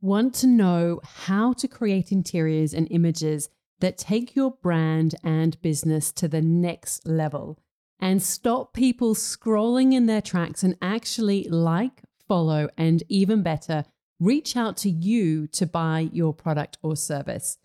Want 0.00 0.32
to 0.36 0.46
know 0.46 1.00
how 1.02 1.52
to 1.54 1.66
create 1.66 2.12
interiors 2.12 2.72
and 2.72 2.86
images 2.90 3.48
that 3.80 3.98
take 3.98 4.36
your 4.36 4.52
brand 4.52 5.16
and 5.24 5.60
business 5.60 6.12
to 6.12 6.28
the 6.28 6.40
next 6.40 7.06
level 7.06 7.58
and 7.98 8.22
stop 8.22 8.72
people 8.72 9.16
scrolling 9.16 9.92
in 9.92 10.06
their 10.06 10.22
tracks 10.22 10.62
and 10.62 10.76
actually 10.80 11.48
like, 11.48 12.02
follow, 12.28 12.68
and 12.76 13.02
even 13.08 13.42
better, 13.42 13.84
reach 14.20 14.56
out 14.56 14.76
to 14.76 14.90
you 14.90 15.48
to 15.48 15.66
buy 15.66 16.08
your 16.12 16.32
product 16.32 16.78
or 16.80 16.94
service. 16.94 17.58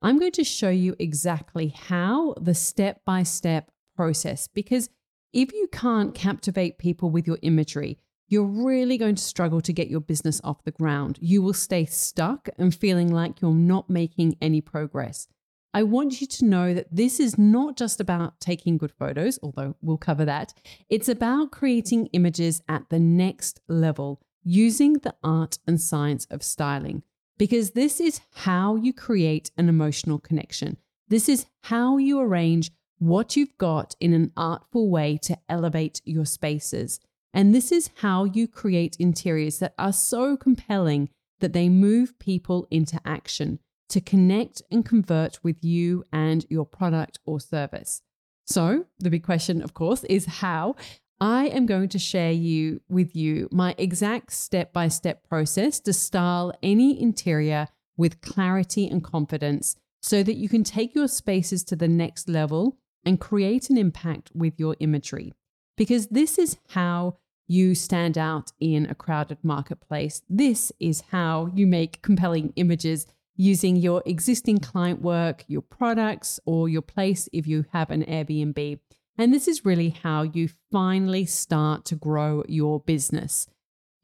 I'm 0.00 0.18
going 0.18 0.32
to 0.32 0.44
show 0.44 0.70
you 0.70 0.94
exactly 1.00 1.68
how 1.68 2.34
the 2.40 2.54
step 2.54 3.00
by 3.04 3.24
step 3.24 3.72
process, 3.96 4.46
because 4.46 4.90
if 5.32 5.52
you 5.52 5.68
can't 5.72 6.14
captivate 6.14 6.78
people 6.78 7.10
with 7.10 7.26
your 7.26 7.38
imagery, 7.42 7.98
you're 8.30 8.44
really 8.44 8.96
going 8.96 9.16
to 9.16 9.22
struggle 9.22 9.60
to 9.60 9.72
get 9.72 9.90
your 9.90 10.00
business 10.00 10.40
off 10.42 10.64
the 10.64 10.70
ground. 10.70 11.18
You 11.20 11.42
will 11.42 11.52
stay 11.52 11.84
stuck 11.84 12.48
and 12.56 12.74
feeling 12.74 13.12
like 13.12 13.42
you're 13.42 13.52
not 13.52 13.90
making 13.90 14.36
any 14.40 14.60
progress. 14.60 15.26
I 15.74 15.82
want 15.82 16.20
you 16.20 16.26
to 16.26 16.44
know 16.44 16.72
that 16.72 16.94
this 16.94 17.20
is 17.20 17.36
not 17.36 17.76
just 17.76 18.00
about 18.00 18.40
taking 18.40 18.78
good 18.78 18.92
photos, 18.92 19.38
although 19.42 19.76
we'll 19.82 19.98
cover 19.98 20.24
that. 20.24 20.54
It's 20.88 21.08
about 21.08 21.52
creating 21.52 22.06
images 22.12 22.62
at 22.68 22.88
the 22.88 22.98
next 23.00 23.60
level 23.68 24.20
using 24.42 24.94
the 24.94 25.14
art 25.22 25.58
and 25.66 25.80
science 25.80 26.26
of 26.30 26.42
styling, 26.42 27.02
because 27.36 27.72
this 27.72 28.00
is 28.00 28.20
how 28.34 28.76
you 28.76 28.92
create 28.92 29.50
an 29.56 29.68
emotional 29.68 30.18
connection. 30.18 30.76
This 31.08 31.28
is 31.28 31.46
how 31.64 31.98
you 31.98 32.20
arrange 32.20 32.70
what 32.98 33.36
you've 33.36 33.56
got 33.58 33.96
in 33.98 34.12
an 34.12 34.32
artful 34.36 34.88
way 34.88 35.18
to 35.22 35.36
elevate 35.48 36.00
your 36.04 36.26
spaces. 36.26 37.00
And 37.32 37.54
this 37.54 37.70
is 37.70 37.90
how 37.96 38.24
you 38.24 38.48
create 38.48 38.96
interiors 38.98 39.58
that 39.60 39.74
are 39.78 39.92
so 39.92 40.36
compelling 40.36 41.10
that 41.40 41.52
they 41.52 41.68
move 41.68 42.18
people 42.18 42.66
into 42.70 43.00
action 43.04 43.60
to 43.88 44.00
connect 44.00 44.62
and 44.70 44.84
convert 44.84 45.42
with 45.42 45.64
you 45.64 46.04
and 46.12 46.46
your 46.48 46.66
product 46.66 47.18
or 47.24 47.40
service. 47.40 48.02
So, 48.46 48.86
the 48.98 49.10
big 49.10 49.24
question, 49.24 49.62
of 49.62 49.74
course, 49.74 50.04
is 50.04 50.26
how. 50.26 50.76
I 51.22 51.48
am 51.48 51.66
going 51.66 51.90
to 51.90 51.98
share 51.98 52.32
you 52.32 52.80
with 52.88 53.14
you 53.14 53.46
my 53.52 53.74
exact 53.76 54.32
step-by-step 54.32 55.28
process 55.28 55.78
to 55.80 55.92
style 55.92 56.50
any 56.62 57.00
interior 57.00 57.68
with 57.98 58.22
clarity 58.22 58.88
and 58.88 59.04
confidence 59.04 59.76
so 60.00 60.22
that 60.22 60.36
you 60.36 60.48
can 60.48 60.64
take 60.64 60.94
your 60.94 61.08
spaces 61.08 61.62
to 61.64 61.76
the 61.76 61.88
next 61.88 62.26
level 62.26 62.78
and 63.04 63.20
create 63.20 63.68
an 63.68 63.76
impact 63.76 64.30
with 64.34 64.58
your 64.58 64.76
imagery 64.80 65.34
because 65.80 66.08
this 66.08 66.38
is 66.38 66.58
how 66.68 67.16
you 67.50 67.74
stand 67.74 68.16
out 68.16 68.52
in 68.60 68.86
a 68.86 68.94
crowded 68.94 69.38
marketplace. 69.42 70.22
This 70.30 70.70
is 70.78 71.02
how 71.10 71.50
you 71.52 71.66
make 71.66 72.00
compelling 72.00 72.52
images 72.54 73.08
using 73.34 73.74
your 73.74 74.04
existing 74.06 74.58
client 74.58 75.02
work, 75.02 75.42
your 75.48 75.62
products, 75.62 76.38
or 76.46 76.68
your 76.68 76.82
place 76.82 77.28
if 77.32 77.48
you 77.48 77.64
have 77.72 77.90
an 77.90 78.04
Airbnb. 78.04 78.78
And 79.18 79.34
this 79.34 79.48
is 79.48 79.64
really 79.64 79.88
how 79.88 80.22
you 80.22 80.48
finally 80.70 81.26
start 81.26 81.84
to 81.86 81.96
grow 81.96 82.44
your 82.46 82.78
business. 82.78 83.48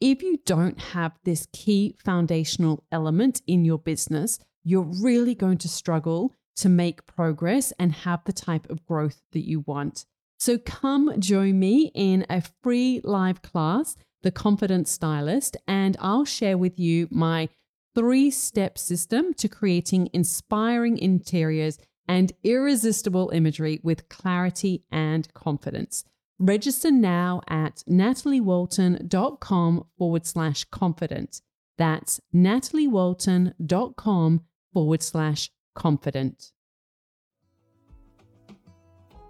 If 0.00 0.22
you 0.22 0.40
don't 0.44 0.80
have 0.80 1.12
this 1.22 1.46
key 1.52 1.94
foundational 2.04 2.82
element 2.90 3.42
in 3.46 3.64
your 3.64 3.78
business, 3.78 4.40
you're 4.64 4.90
really 5.00 5.36
going 5.36 5.58
to 5.58 5.68
struggle 5.68 6.34
to 6.56 6.68
make 6.68 7.06
progress 7.06 7.72
and 7.78 7.92
have 7.92 8.24
the 8.24 8.32
type 8.32 8.68
of 8.70 8.84
growth 8.86 9.22
that 9.30 9.46
you 9.46 9.60
want. 9.60 10.04
So 10.38 10.58
come 10.58 11.18
join 11.18 11.58
me 11.58 11.90
in 11.94 12.26
a 12.28 12.42
free 12.62 13.00
live 13.02 13.42
class, 13.42 13.96
The 14.22 14.30
Confident 14.30 14.88
Stylist, 14.88 15.56
and 15.66 15.96
I'll 16.00 16.24
share 16.24 16.58
with 16.58 16.78
you 16.78 17.08
my 17.10 17.48
three 17.94 18.30
step 18.30 18.76
system 18.76 19.32
to 19.34 19.48
creating 19.48 20.10
inspiring 20.12 20.98
interiors 20.98 21.78
and 22.06 22.32
irresistible 22.44 23.30
imagery 23.30 23.80
with 23.82 24.08
clarity 24.08 24.84
and 24.92 25.32
confidence. 25.34 26.04
Register 26.38 26.90
now 26.90 27.40
at 27.48 27.82
nataliewalton.com 27.88 29.86
forward 29.96 30.26
slash 30.26 30.64
confident. 30.64 31.40
That's 31.78 32.20
nataliewalton.com 32.34 34.40
forward 34.72 35.02
slash 35.02 35.50
confident. 35.74 36.52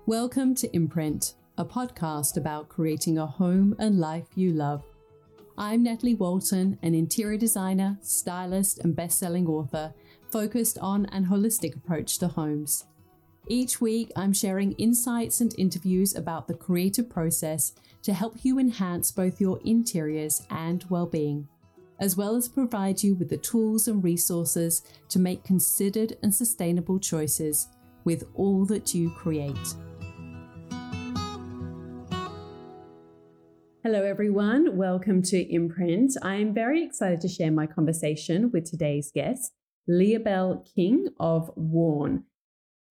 Welcome 0.08 0.54
to 0.56 0.72
Imprint, 0.72 1.34
a 1.58 1.64
podcast 1.64 2.36
about 2.36 2.68
creating 2.68 3.18
a 3.18 3.26
home 3.26 3.74
and 3.80 3.98
life 3.98 4.28
you 4.36 4.52
love. 4.52 4.84
I'm 5.58 5.82
Natalie 5.82 6.14
Walton, 6.14 6.78
an 6.82 6.94
interior 6.94 7.36
designer, 7.36 7.98
stylist, 8.02 8.78
and 8.84 8.94
best-selling 8.94 9.48
author 9.48 9.92
focused 10.30 10.78
on 10.78 11.06
an 11.06 11.26
holistic 11.26 11.74
approach 11.74 12.20
to 12.20 12.28
homes. 12.28 12.84
Each 13.48 13.80
week, 13.80 14.12
I'm 14.14 14.32
sharing 14.32 14.74
insights 14.74 15.40
and 15.40 15.52
interviews 15.58 16.14
about 16.14 16.46
the 16.46 16.54
creative 16.54 17.10
process 17.10 17.72
to 18.04 18.14
help 18.14 18.44
you 18.44 18.60
enhance 18.60 19.10
both 19.10 19.40
your 19.40 19.58
interiors 19.64 20.46
and 20.50 20.84
well-being, 20.88 21.48
as 21.98 22.16
well 22.16 22.36
as 22.36 22.48
provide 22.48 23.02
you 23.02 23.16
with 23.16 23.28
the 23.28 23.38
tools 23.38 23.88
and 23.88 24.04
resources 24.04 24.82
to 25.08 25.18
make 25.18 25.42
considered 25.42 26.16
and 26.22 26.32
sustainable 26.32 27.00
choices 27.00 27.66
with 28.04 28.22
all 28.36 28.64
that 28.66 28.94
you 28.94 29.10
create. 29.10 29.74
Hello, 33.86 34.02
everyone. 34.02 34.76
Welcome 34.76 35.22
to 35.22 35.38
Imprint. 35.48 36.14
I 36.20 36.34
am 36.34 36.52
very 36.52 36.82
excited 36.82 37.20
to 37.20 37.28
share 37.28 37.52
my 37.52 37.68
conversation 37.68 38.50
with 38.50 38.68
today's 38.68 39.12
guest, 39.14 39.52
Lia-Belle 39.86 40.66
King 40.74 41.06
of 41.20 41.52
Worn. 41.54 42.24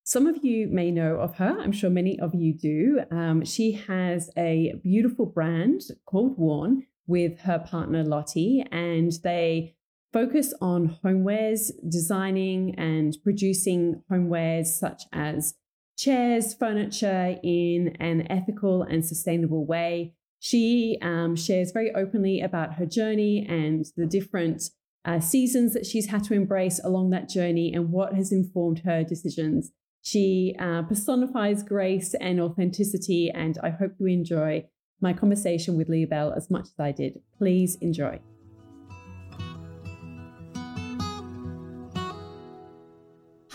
Some 0.06 0.26
of 0.26 0.38
you 0.42 0.70
may 0.70 0.92
know 0.92 1.18
of 1.18 1.36
her. 1.36 1.60
I'm 1.60 1.74
sure 1.74 1.90
many 1.90 2.18
of 2.18 2.34
you 2.34 2.54
do. 2.54 3.02
Um, 3.12 3.44
she 3.44 3.74
has 3.74 4.30
a 4.38 4.76
beautiful 4.84 5.26
brand 5.26 5.82
called 6.06 6.38
Worn 6.38 6.84
with 7.08 7.42
her 7.42 7.60
partner 7.60 8.06
Lottie, 8.06 8.64
and 8.72 9.12
they 9.22 9.76
focus 10.14 10.54
on 10.62 10.98
homewares, 11.04 11.72
designing 11.90 12.74
and 12.76 13.18
producing 13.22 14.02
homewares 14.10 14.68
such 14.68 15.04
as 15.12 15.56
chairs, 15.98 16.54
furniture 16.54 17.36
in 17.44 17.98
an 18.00 18.32
ethical 18.32 18.84
and 18.84 19.06
sustainable 19.06 19.66
way 19.66 20.14
she 20.46 21.00
um, 21.02 21.36
shares 21.36 21.72
very 21.72 21.92
openly 21.96 22.40
about 22.40 22.76
her 22.76 22.86
journey 22.86 23.48
and 23.50 23.84
the 23.98 24.06
different 24.06 24.62
uh, 25.04 25.20
seasons 25.20 25.74
that 25.74 25.88
she's 25.88 26.10
had 26.10 26.24
to 26.24 26.36
embrace 26.36 26.80
along 26.84 27.10
that 27.10 27.28
journey 27.28 27.74
and 27.74 27.92
what 27.92 28.14
has 28.14 28.32
informed 28.32 28.84
her 28.86 29.04
decisions. 29.04 29.72
She 30.04 30.56
uh, 30.60 30.84
personifies 30.84 31.64
grace 31.64 32.14
and 32.14 32.40
authenticity, 32.40 33.32
and 33.34 33.58
I 33.64 33.72
hope 33.72 33.94
you 34.00 34.06
enjoy 34.06 34.66
my 35.02 35.14
conversation 35.14 35.78
with 35.78 35.90
Lia-Belle 35.90 36.34
as 36.34 36.52
much 36.52 36.66
as 36.66 36.80
I 36.80 36.92
did. 36.92 37.22
Please 37.40 37.76
enjoy. 37.82 38.20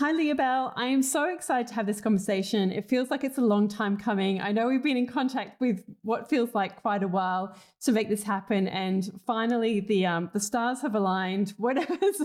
Hi, 0.01 0.13
Lia-Belle. 0.13 0.73
I 0.75 0.87
am 0.87 1.03
so 1.03 1.25
excited 1.25 1.67
to 1.67 1.75
have 1.75 1.85
this 1.85 2.01
conversation. 2.01 2.71
It 2.71 2.89
feels 2.89 3.11
like 3.11 3.23
it's 3.23 3.37
a 3.37 3.41
long 3.41 3.67
time 3.67 3.97
coming. 3.97 4.41
I 4.41 4.51
know 4.51 4.67
we've 4.67 4.81
been 4.81 4.97
in 4.97 5.05
contact 5.05 5.61
with 5.61 5.83
what 6.01 6.27
feels 6.27 6.55
like 6.55 6.81
quite 6.81 7.03
a 7.03 7.07
while 7.07 7.55
to 7.81 7.91
make 7.91 8.09
this 8.09 8.23
happen, 8.23 8.67
and 8.67 9.11
finally, 9.27 9.79
the 9.79 10.07
um, 10.07 10.31
the 10.33 10.39
stars 10.39 10.81
have 10.81 10.95
aligned. 10.95 11.53
Whatever's 11.59 12.19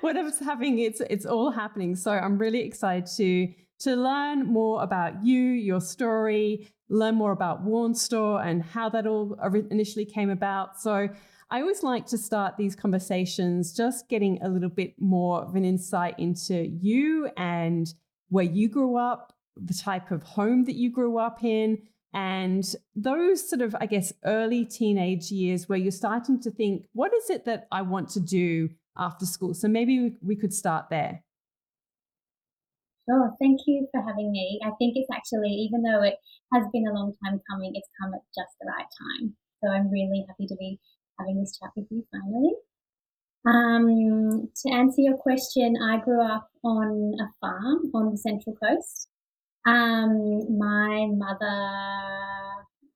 whatever's 0.00 0.38
happening, 0.38 0.78
it's 0.78 1.00
it's 1.10 1.26
all 1.26 1.50
happening. 1.50 1.96
So 1.96 2.12
I'm 2.12 2.38
really 2.38 2.60
excited 2.60 3.06
to 3.16 3.52
to 3.80 3.96
learn 3.96 4.46
more 4.46 4.84
about 4.84 5.24
you, 5.24 5.40
your 5.40 5.80
story, 5.80 6.68
learn 6.88 7.16
more 7.16 7.32
about 7.32 7.62
Worn 7.62 7.96
Store 7.96 8.40
and 8.44 8.62
how 8.62 8.88
that 8.90 9.08
all 9.08 9.36
initially 9.72 10.04
came 10.04 10.30
about. 10.30 10.80
So 10.80 11.08
I 11.50 11.62
always 11.62 11.82
like 11.82 12.06
to 12.08 12.18
start 12.18 12.58
these 12.58 12.76
conversations 12.76 13.72
just 13.72 14.08
getting 14.08 14.42
a 14.42 14.48
little 14.48 14.68
bit 14.68 14.94
more 15.00 15.42
of 15.42 15.54
an 15.54 15.64
insight 15.64 16.18
into 16.18 16.68
you 16.68 17.30
and 17.38 17.92
where 18.28 18.44
you 18.44 18.68
grew 18.68 18.98
up, 18.98 19.32
the 19.56 19.72
type 19.72 20.10
of 20.10 20.22
home 20.22 20.64
that 20.64 20.74
you 20.74 20.90
grew 20.90 21.16
up 21.18 21.42
in, 21.42 21.78
and 22.12 22.74
those 22.94 23.48
sort 23.48 23.62
of, 23.62 23.74
I 23.80 23.86
guess, 23.86 24.12
early 24.24 24.66
teenage 24.66 25.30
years 25.30 25.68
where 25.68 25.78
you're 25.78 25.90
starting 25.90 26.38
to 26.42 26.50
think, 26.50 26.84
what 26.92 27.14
is 27.14 27.30
it 27.30 27.46
that 27.46 27.66
I 27.72 27.80
want 27.80 28.10
to 28.10 28.20
do 28.20 28.68
after 28.98 29.24
school? 29.24 29.54
So 29.54 29.68
maybe 29.68 30.16
we, 30.20 30.36
could 30.36 30.52
start 30.52 30.90
there. 30.90 31.22
Sure. 33.08 33.34
Thank 33.40 33.60
you 33.66 33.88
for 33.90 34.02
having 34.02 34.30
me. 34.30 34.60
I 34.62 34.70
think 34.78 34.96
it's 34.96 35.08
actually, 35.10 35.48
even 35.48 35.82
though 35.82 36.02
it 36.02 36.16
has 36.52 36.64
been 36.74 36.86
a 36.86 36.92
long 36.92 37.14
time 37.24 37.40
coming, 37.50 37.72
it's 37.74 37.88
come 38.02 38.12
at 38.12 38.20
just 38.36 38.52
the 38.60 38.68
right 38.68 38.86
time. 39.20 39.34
So 39.64 39.70
I'm 39.70 39.90
really 39.90 40.24
happy 40.28 40.46
to 40.46 40.56
be 40.56 40.78
having 41.18 41.40
this 41.40 41.58
chat 41.58 41.70
with 41.76 41.86
you 41.90 42.06
finally. 42.10 42.52
Um, 43.46 44.50
to 44.56 44.72
answer 44.72 45.00
your 45.00 45.16
question, 45.16 45.76
I 45.82 45.98
grew 45.98 46.22
up 46.22 46.48
on 46.64 47.14
a 47.20 47.28
farm 47.40 47.90
on 47.94 48.10
the 48.10 48.18
Central 48.18 48.56
Coast. 48.56 49.08
Um, 49.66 50.58
my 50.58 51.06
mother 51.12 51.56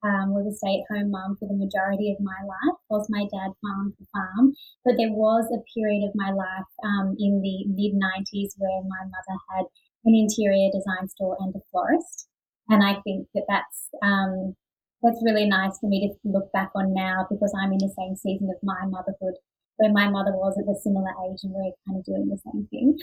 um, 0.03 0.35
was 0.35 0.45
a 0.45 0.55
stay-at-home 0.55 1.11
mum 1.11 1.37
for 1.39 1.47
the 1.47 1.55
majority 1.55 2.11
of 2.11 2.19
my 2.19 2.37
life, 2.43 2.77
whilst 2.89 3.09
my 3.09 3.23
dad 3.23 3.55
farmed 3.63 3.93
the 3.99 4.05
farm. 4.11 4.53
But 4.83 4.95
there 4.97 5.11
was 5.11 5.47
a 5.47 5.63
period 5.73 6.03
of 6.03 6.11
my 6.15 6.31
life 6.31 6.71
um, 6.83 7.15
in 7.17 7.41
the 7.41 7.65
mid 7.71 7.95
'90s 7.95 8.53
where 8.57 8.83
my 8.83 9.03
mother 9.07 9.37
had 9.55 9.65
an 10.05 10.13
interior 10.13 10.69
design 10.71 11.07
store 11.07 11.37
and 11.39 11.55
a 11.55 11.61
florist, 11.71 12.27
and 12.69 12.83
I 12.83 12.99
think 13.01 13.27
that 13.33 13.47
that's 13.47 13.89
um, 14.03 14.55
that's 15.03 15.21
really 15.23 15.45
nice 15.45 15.77
for 15.79 15.89
me 15.89 16.07
to 16.07 16.15
look 16.23 16.51
back 16.53 16.71
on 16.75 16.93
now 16.93 17.27
because 17.29 17.53
I'm 17.59 17.73
in 17.73 17.79
the 17.79 17.93
same 17.97 18.15
season 18.15 18.49
of 18.49 18.57
my 18.63 18.85
motherhood 18.87 19.35
where 19.77 19.91
my 19.91 20.09
mother 20.09 20.31
was 20.31 20.57
at 20.57 20.71
a 20.71 20.79
similar 20.79 21.11
age 21.27 21.39
and 21.43 21.53
we're 21.53 21.73
kind 21.85 21.99
of 21.99 22.05
doing 22.05 22.29
the 22.29 22.39
same 22.45 22.67
thing. 22.71 22.97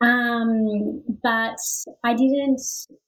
um, 0.00 1.02
but 1.22 1.58
I 2.04 2.14
didn't, 2.14 2.62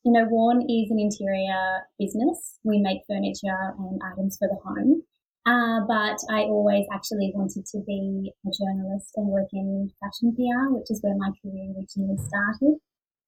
you 0.05 0.13
know, 0.13 0.27
Worn 0.29 0.63
is 0.63 0.91
an 0.91 0.99
interior 0.99 1.87
business. 1.99 2.59
We 2.65 2.79
make 2.79 3.03
furniture 3.09 3.75
and 3.79 4.01
items 4.13 4.37
for 4.39 4.49
the 4.49 4.59
home. 4.65 5.03
Uh, 5.47 5.85
but 5.87 6.17
I 6.31 6.45
always 6.45 6.87
actually 6.93 7.31
wanted 7.35 7.67
to 7.67 7.81
be 7.87 8.33
a 8.47 8.51
journalist 8.51 9.13
and 9.17 9.29
work 9.29 9.49
in 9.53 9.91
fashion 10.01 10.35
PR, 10.35 10.73
which 10.73 10.91
is 10.91 11.01
where 11.03 11.17
my 11.17 11.31
career 11.43 11.73
originally 11.77 12.17
started. 12.17 12.81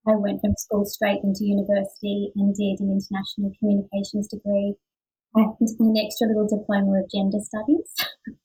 I 0.09 0.15
went 0.17 0.41
from 0.41 0.55
school 0.57 0.85
straight 0.85 1.21
into 1.25 1.45
university 1.45 2.33
and 2.37 2.55
did 2.55 2.81
an 2.81 2.91
international 2.91 3.53
communications 3.59 4.29
degree 4.29 4.75
and 5.35 5.57
an 5.61 5.95
extra 5.97 6.29
little 6.29 6.49
diploma 6.49 7.01
of 7.01 7.11
gender 7.11 7.39
studies. 7.41 7.93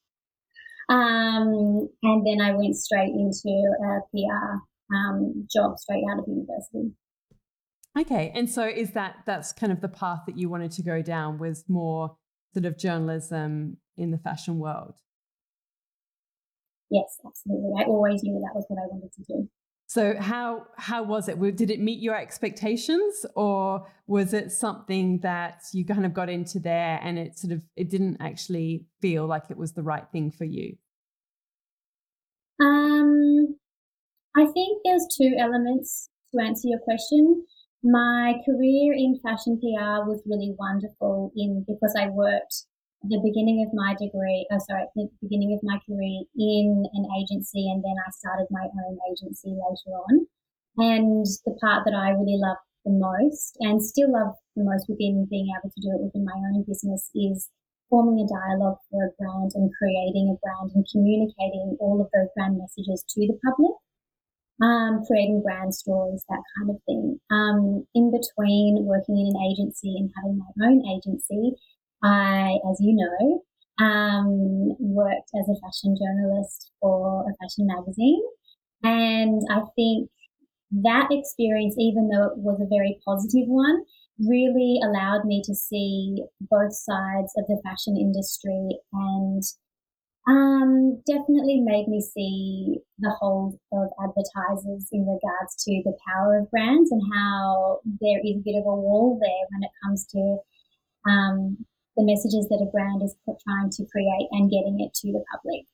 um, 0.89 1.87
and 2.03 2.25
then 2.25 2.41
I 2.41 2.51
went 2.55 2.75
straight 2.75 3.13
into 3.13 3.49
a 3.49 3.99
PR 4.11 4.95
um, 4.95 5.47
job 5.53 5.77
straight 5.77 6.03
out 6.11 6.19
of 6.19 6.25
university. 6.27 6.91
Okay, 7.99 8.31
and 8.33 8.49
so 8.49 8.65
is 8.65 8.91
that 8.91 9.17
that's 9.25 9.51
kind 9.51 9.71
of 9.71 9.81
the 9.81 9.89
path 9.89 10.21
that 10.25 10.37
you 10.37 10.49
wanted 10.49 10.71
to 10.71 10.83
go 10.83 11.01
down 11.01 11.37
was 11.37 11.65
more 11.67 12.15
sort 12.53 12.65
of 12.65 12.77
journalism 12.77 13.77
in 13.97 14.11
the 14.11 14.17
fashion 14.17 14.59
world? 14.59 14.95
Yes, 16.89 17.17
absolutely. 17.25 17.71
I 17.81 17.85
always 17.85 18.23
knew 18.23 18.39
that 18.39 18.55
was 18.55 18.65
what 18.67 18.81
I 18.81 18.87
wanted 18.87 19.11
to 19.13 19.23
do. 19.23 19.49
So 19.91 20.15
how 20.17 20.67
how 20.77 21.03
was 21.03 21.27
it? 21.27 21.38
Did 21.57 21.69
it 21.69 21.81
meet 21.81 21.99
your 21.99 22.15
expectations, 22.15 23.25
or 23.35 23.85
was 24.07 24.33
it 24.33 24.49
something 24.53 25.19
that 25.19 25.63
you 25.73 25.83
kind 25.83 26.05
of 26.05 26.13
got 26.13 26.29
into 26.29 26.61
there 26.61 26.97
and 27.03 27.19
it 27.19 27.38
sort 27.38 27.51
of 27.51 27.61
it 27.75 27.89
didn't 27.89 28.15
actually 28.21 28.85
feel 29.01 29.27
like 29.27 29.43
it 29.49 29.57
was 29.57 29.73
the 29.73 29.83
right 29.83 30.05
thing 30.13 30.31
for 30.31 30.45
you? 30.45 30.77
Um, 32.61 33.57
I 34.38 34.45
think 34.45 34.81
there's 34.85 35.05
two 35.17 35.35
elements 35.38 36.07
to 36.33 36.41
answer 36.41 36.69
your 36.69 36.79
question. 36.79 37.45
My 37.83 38.35
career 38.45 38.94
in 38.94 39.19
fashion 39.21 39.59
PR 39.59 40.07
was 40.07 40.23
really 40.25 40.55
wonderful 40.57 41.33
in 41.35 41.65
because 41.67 41.94
I 41.99 42.07
worked 42.07 42.63
the 43.03 43.21
beginning 43.25 43.65
of 43.65 43.74
my 43.74 43.98
degree, 43.98 44.45
oh, 44.51 44.62
sorry, 44.69 44.86
the 44.95 45.09
beginning 45.21 45.57
of 45.57 45.65
my 45.65 45.81
career 45.89 46.21
in 46.38 46.86
an 46.94 47.06
agency, 47.18 47.65
and 47.69 47.83
then 47.83 47.98
I 47.98 48.09
started 48.12 48.48
my 48.51 48.69
own 48.69 48.98
agency 49.09 49.57
later 49.57 49.98
on. 49.98 50.27
And 50.77 51.25
the 51.45 51.57
part 51.59 51.83
that 51.86 51.98
I 51.98 52.12
really 52.12 52.38
love 52.38 52.62
the 52.86 52.94
most, 52.94 53.57
and 53.59 53.81
still 53.81 54.13
love 54.13 54.38
the 54.56 54.63
most 54.63 54.86
within 54.88 55.27
being 55.30 55.50
able 55.50 55.74
to 55.74 55.81
do 55.81 55.98
it 55.98 56.03
within 56.06 56.25
my 56.25 56.38
own 56.53 56.63
business, 56.68 57.09
is 57.15 57.50
forming 57.89 58.21
a 58.21 58.30
dialogue 58.30 58.77
for 58.89 59.06
a 59.06 59.13
brand 59.18 59.51
and 59.56 59.74
creating 59.81 60.30
a 60.30 60.38
brand 60.39 60.71
and 60.75 60.86
communicating 60.92 61.77
all 61.81 62.00
of 62.00 62.07
those 62.13 62.30
brand 62.36 62.57
messages 62.57 63.04
to 63.09 63.27
the 63.27 63.38
public. 63.44 63.74
Um, 64.62 65.01
creating 65.07 65.42
brand 65.42 65.74
stories, 65.74 66.24
that 66.30 66.44
kind 66.56 66.69
of 66.69 66.77
thing. 66.86 67.19
Um, 67.31 67.88
in 67.95 68.13
between 68.13 68.86
working 68.86 69.18
in 69.18 69.33
an 69.33 69.42
agency 69.42 69.97
and 69.97 70.13
having 70.15 70.38
my 70.38 70.54
own 70.69 70.86
agency, 70.86 71.57
I, 72.03 72.59
as 72.69 72.77
you 72.80 72.95
know, 72.95 73.44
um, 73.86 74.75
worked 74.80 75.30
as 75.39 75.48
a 75.50 75.59
fashion 75.62 75.95
journalist 75.98 76.71
for 76.80 77.25
a 77.30 77.33
fashion 77.44 77.68
magazine. 77.68 78.21
And 78.83 79.42
I 79.51 79.62
think 79.75 80.09
that 80.71 81.07
experience, 81.12 81.75
even 81.77 82.09
though 82.09 82.27
it 82.27 82.38
was 82.38 82.59
a 82.62 82.69
very 82.69 83.00
positive 83.06 83.48
one, 83.48 83.83
really 84.19 84.80
allowed 84.83 85.25
me 85.25 85.42
to 85.45 85.56
see 85.56 86.24
both 86.39 86.74
sides 86.74 87.33
of 87.38 87.45
the 87.48 87.62
fashion 87.63 87.98
industry 87.98 88.77
and 88.94 89.44
um, 90.27 91.01
definitely 91.07 91.62
made 91.62 91.88
me 91.88 92.00
see 92.00 92.77
the 93.00 93.09
hold 93.19 93.57
of 93.74 93.89
advertisers 94.04 94.88
in 94.92 95.01
regards 95.01 95.56
to 95.63 95.81
the 95.83 95.97
power 96.07 96.38
of 96.39 96.51
brands 96.51 96.92
and 96.92 97.01
how 97.12 97.80
there 98.00 98.19
is 98.19 98.38
a 98.38 98.44
bit 98.45 98.56
of 98.56 98.65
a 98.65 98.75
wall 98.75 99.19
there 99.19 99.47
when 99.50 99.63
it 99.63 99.71
comes 99.83 100.06
to 100.06 100.38
um, 101.09 101.65
the 101.97 102.03
messages 102.03 102.47
that 102.49 102.65
a 102.65 102.71
brand 102.71 103.01
is 103.03 103.15
trying 103.25 103.69
to 103.69 103.85
create 103.91 104.27
and 104.31 104.49
getting 104.49 104.79
it 104.79 104.93
to 104.93 105.11
the 105.11 105.23
public. 105.31 105.65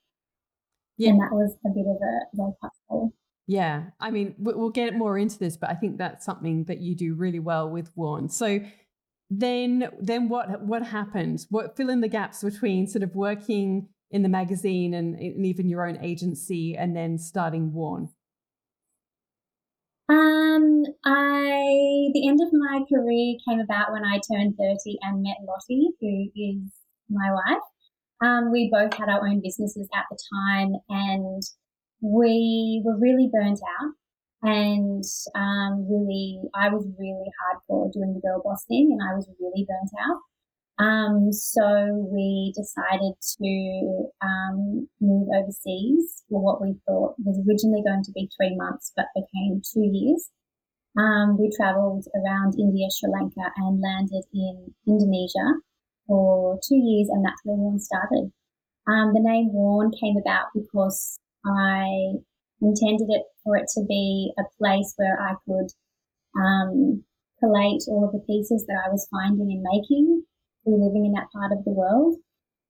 Yeah. 0.97 1.09
And 1.09 1.21
that 1.21 1.31
was 1.31 1.55
a 1.65 1.69
bit 1.69 1.85
of 1.85 1.97
a 1.97 2.19
wake 2.33 2.55
up 2.63 2.73
call. 2.87 3.13
Yeah. 3.45 3.83
I 3.99 4.11
mean, 4.11 4.35
we'll 4.37 4.71
get 4.71 4.95
more 4.95 5.17
into 5.17 5.37
this, 5.39 5.55
but 5.55 5.69
I 5.69 5.75
think 5.75 5.97
that's 5.97 6.25
something 6.25 6.65
that 6.65 6.79
you 6.79 6.95
do 6.95 7.15
really 7.15 7.39
well 7.39 7.69
with 7.69 7.91
Worn. 7.95 8.29
So 8.29 8.59
then, 9.29 9.89
then 10.01 10.27
what, 10.27 10.61
what 10.63 10.83
happened? 10.83 11.45
What 11.49 11.77
fill 11.77 11.89
in 11.89 12.01
the 12.01 12.07
gaps 12.07 12.43
between 12.43 12.87
sort 12.87 13.03
of 13.03 13.15
working 13.15 13.87
in 14.11 14.23
the 14.23 14.29
magazine 14.29 14.93
and, 14.93 15.15
and 15.15 15.45
even 15.45 15.69
your 15.69 15.87
own 15.87 15.97
agency 16.03 16.75
and 16.75 16.95
then 16.95 17.17
starting 17.17 17.73
Worn? 17.73 18.09
Um, 20.09 20.83
I 21.03 22.09
the 22.13 22.27
end 22.29 22.39
of 22.41 22.53
my 22.53 22.79
career 22.87 23.35
came 23.47 23.59
about 23.59 23.91
when 23.91 24.05
I 24.05 24.19
turned 24.31 24.55
thirty 24.57 24.97
and 25.01 25.21
met 25.21 25.37
Lottie, 25.45 25.89
who 25.99 26.31
is 26.33 26.71
my 27.09 27.31
wife. 27.31 27.63
Um, 28.23 28.51
we 28.51 28.69
both 28.71 28.93
had 28.93 29.09
our 29.09 29.27
own 29.27 29.41
businesses 29.43 29.89
at 29.93 30.05
the 30.09 30.17
time, 30.33 30.75
and 30.89 31.43
we 32.01 32.81
were 32.85 32.97
really 32.97 33.29
burnt 33.31 33.59
out. 33.79 33.93
And 34.43 35.03
um, 35.35 35.87
really, 35.89 36.39
I 36.55 36.69
was 36.69 36.87
really 36.97 37.29
hardcore 37.41 37.91
doing 37.91 38.13
the 38.13 38.21
girl 38.21 38.41
boss 38.43 38.63
thing, 38.67 38.97
and 38.97 39.01
I 39.01 39.15
was 39.15 39.27
really 39.39 39.65
burnt 39.67 39.91
out. 39.99 40.19
Um, 40.79 41.33
so 41.33 42.07
we 42.11 42.53
decided 42.55 43.13
to 43.41 44.09
um, 44.21 44.87
move 45.01 45.27
overseas 45.33 46.23
for 46.29 46.39
what 46.39 46.61
we 46.61 46.75
thought 46.85 47.15
was 47.17 47.41
originally 47.47 47.81
going 47.83 48.03
to 48.03 48.11
be 48.11 48.29
three 48.37 48.55
months, 48.55 48.93
but 48.95 49.07
became 49.15 49.61
two 49.61 49.89
years. 49.91 50.29
Um, 50.95 51.37
we 51.39 51.51
travelled 51.55 52.05
around 52.13 52.59
India, 52.59 52.87
Sri 52.91 53.09
Lanka, 53.11 53.51
and 53.57 53.81
landed 53.81 54.23
in 54.33 54.73
Indonesia 54.87 55.61
for 56.05 56.59
two 56.67 56.77
years, 56.77 57.09
and 57.09 57.25
that's 57.25 57.41
where 57.43 57.57
Worn 57.57 57.79
started. 57.79 58.31
Um, 58.87 59.13
the 59.13 59.19
name 59.19 59.51
Worn 59.53 59.91
came 59.91 60.17
about 60.17 60.47
because 60.53 61.19
I 61.45 62.21
intended 62.61 63.09
it 63.09 63.23
for 63.43 63.57
it 63.57 63.65
to 63.75 63.83
be 63.87 64.31
a 64.37 64.43
place 64.57 64.93
where 64.97 65.19
I 65.19 65.35
could 65.45 65.69
um, 66.39 67.03
collate 67.39 67.83
all 67.87 68.05
of 68.05 68.11
the 68.11 68.23
pieces 68.25 68.65
that 68.67 68.83
I 68.85 68.89
was 68.89 69.07
finding 69.11 69.51
and 69.51 69.65
making 69.73 70.23
through 70.67 70.83
living 70.83 71.05
in 71.07 71.13
that 71.13 71.31
part 71.31 71.55
of 71.55 71.63
the 71.63 71.71
world. 71.71 72.19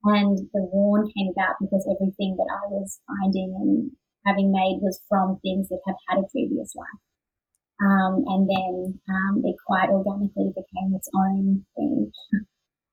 And 0.03 0.37
the 0.53 0.61
Worn 0.71 1.09
came 1.17 1.33
about 1.33 1.57
because 1.59 1.89
everything 1.89 2.37
that 2.37 2.47
I 2.47 2.69
was 2.69 3.01
finding 3.09 3.57
and 3.57 3.91
having 4.25 4.51
made 4.51 4.77
was 4.81 5.01
from 5.09 5.39
things 5.41 5.69
that 5.69 5.81
had 5.85 5.95
had 6.07 6.19
a 6.19 6.27
previous 6.29 6.75
life. 6.75 7.01
Um, 7.81 8.23
and 8.27 8.49
then 8.49 8.99
um, 9.09 9.41
it 9.43 9.55
quite 9.65 9.89
organically 9.89 10.53
became 10.55 10.93
its 10.95 11.09
own 11.15 11.65
thing. 11.75 12.11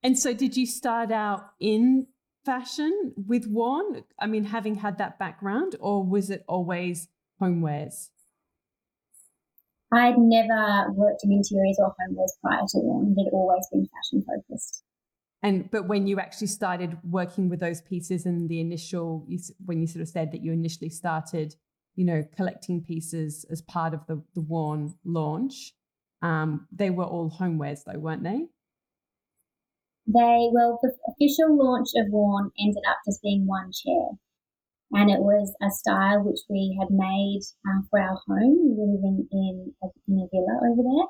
And 0.03 0.19
so, 0.19 0.35
did 0.35 0.57
you 0.57 0.67
start 0.67 1.11
out 1.11 1.53
in 1.61 2.07
fashion 2.45 3.15
with 3.17 3.47
Worn? 3.47 4.05
I 4.19 4.27
mean, 4.27 4.45
having 4.45 4.77
had 4.77 4.99
that 4.99 5.19
background, 5.19 5.77
or 5.81 6.05
was 6.05 6.29
it 6.29 6.45
always 6.47 7.09
homewares? 7.41 8.11
I'd 9.93 10.19
never 10.19 10.93
worked 10.93 11.25
in 11.25 11.33
interiors 11.33 11.79
or 11.79 11.95
homewares 11.95 12.33
prior 12.43 12.61
to 12.61 12.79
Worn. 12.79 13.15
It 13.17 13.25
had 13.25 13.33
always 13.33 13.67
been 13.73 13.87
fashion 13.87 14.25
focused. 14.27 14.84
And 15.45 15.71
but 15.71 15.87
when 15.89 16.07
you 16.07 16.19
actually 16.19 16.47
started 16.47 16.97
working 17.05 17.51
with 17.51 17.61
those 17.61 17.83
pieces 17.83 18.25
and 18.25 18.49
the 18.49 18.61
initial, 18.61 19.27
you, 19.29 19.39
when 19.67 19.79
you 19.79 19.87
sort 19.87 20.01
of 20.01 20.09
said 20.09 20.33
that 20.33 20.43
you 20.43 20.53
initially 20.53 20.89
started, 20.89 21.55
you 21.97 22.07
know, 22.07 22.25
collecting 22.35 22.83
pieces 22.83 23.45
as 23.51 23.61
part 23.61 23.93
of 23.93 24.01
the 24.07 24.23
the 24.35 24.41
Worn 24.41 24.95
launch, 25.05 25.75
um, 26.23 26.67
they 26.73 26.89
were 26.89 27.05
all 27.05 27.31
homewares 27.31 27.81
though, 27.85 27.99
weren't 27.99 28.23
they? 28.23 28.47
They 30.07 30.49
well, 30.51 30.79
the 30.83 30.93
official 31.13 31.55
launch 31.55 31.89
of 31.95 32.11
Worn 32.11 32.51
ended 32.59 32.83
up 32.89 32.97
just 33.07 33.21
being 33.21 33.47
one 33.47 33.71
chair, 33.71 34.17
and 34.93 35.11
it 35.11 35.21
was 35.21 35.55
a 35.61 35.69
style 35.71 36.25
which 36.25 36.41
we 36.49 36.75
had 36.81 36.89
made 36.91 37.43
uh, 37.69 37.83
for 37.91 38.01
our 38.01 38.19
home. 38.27 38.57
We 38.65 38.77
were 38.79 38.95
living 38.97 39.29
in 39.31 39.75
a, 39.83 39.89
in 40.09 40.21
a 40.21 40.27
villa 40.33 40.73
over 40.73 40.83
there, 40.83 41.07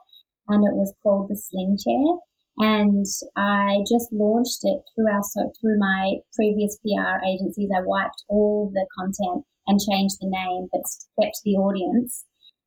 and 0.49 0.65
it 0.67 0.75
was 0.75 0.93
called 1.05 1.29
the 1.29 1.37
Sling 1.37 1.79
Chair 1.79 2.19
and 2.59 3.07
I 3.37 3.79
just 3.91 4.13
launched 4.13 4.61
it 4.63 4.81
through 4.95 5.11
our 5.11 5.23
so 5.23 5.53
through 5.61 5.79
my 5.79 6.17
previous 6.35 6.79
PR 6.79 7.25
agencies. 7.27 7.71
I 7.77 7.83
wiped 7.83 8.23
all 8.29 8.71
the 8.73 8.87
content 8.97 9.45
and 9.67 9.81
changed 9.81 10.17
the 10.21 10.29
name, 10.29 10.69
but 10.73 10.83
kept 11.21 11.41
the 11.45 11.53
audience 11.53 12.25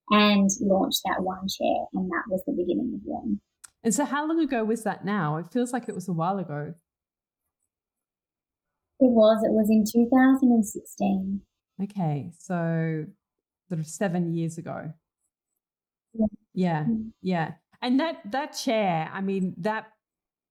and 0.09 0.49
launched 0.61 1.01
that 1.05 1.23
one 1.23 1.47
chair, 1.47 1.85
and 1.93 2.09
that 2.09 2.23
was 2.29 2.41
the 2.45 2.53
beginning 2.53 2.93
of 2.95 3.01
Worn. 3.05 3.39
And 3.83 3.93
so, 3.93 4.05
how 4.05 4.27
long 4.27 4.39
ago 4.39 4.63
was 4.63 4.83
that 4.83 5.05
now? 5.05 5.37
It 5.37 5.47
feels 5.51 5.71
like 5.71 5.87
it 5.87 5.95
was 5.95 6.07
a 6.07 6.13
while 6.13 6.39
ago. 6.39 6.73
It 8.99 9.11
was. 9.11 9.43
It 9.43 9.51
was 9.51 9.69
in 9.69 9.85
2016. 9.85 11.41
Okay. 11.83 12.31
So, 12.39 13.05
sort 13.69 13.79
of 13.79 13.85
seven 13.85 14.33
years 14.33 14.57
ago. 14.57 14.91
Yeah. 16.13 16.25
Yeah. 16.53 16.83
Mm-hmm. 16.83 17.09
Yeah. 17.21 17.51
And 17.87 18.01
that, 18.01 18.17
that 18.31 18.47
chair, 18.47 19.09
I 19.13 19.21
mean, 19.21 19.55
that 19.59 19.85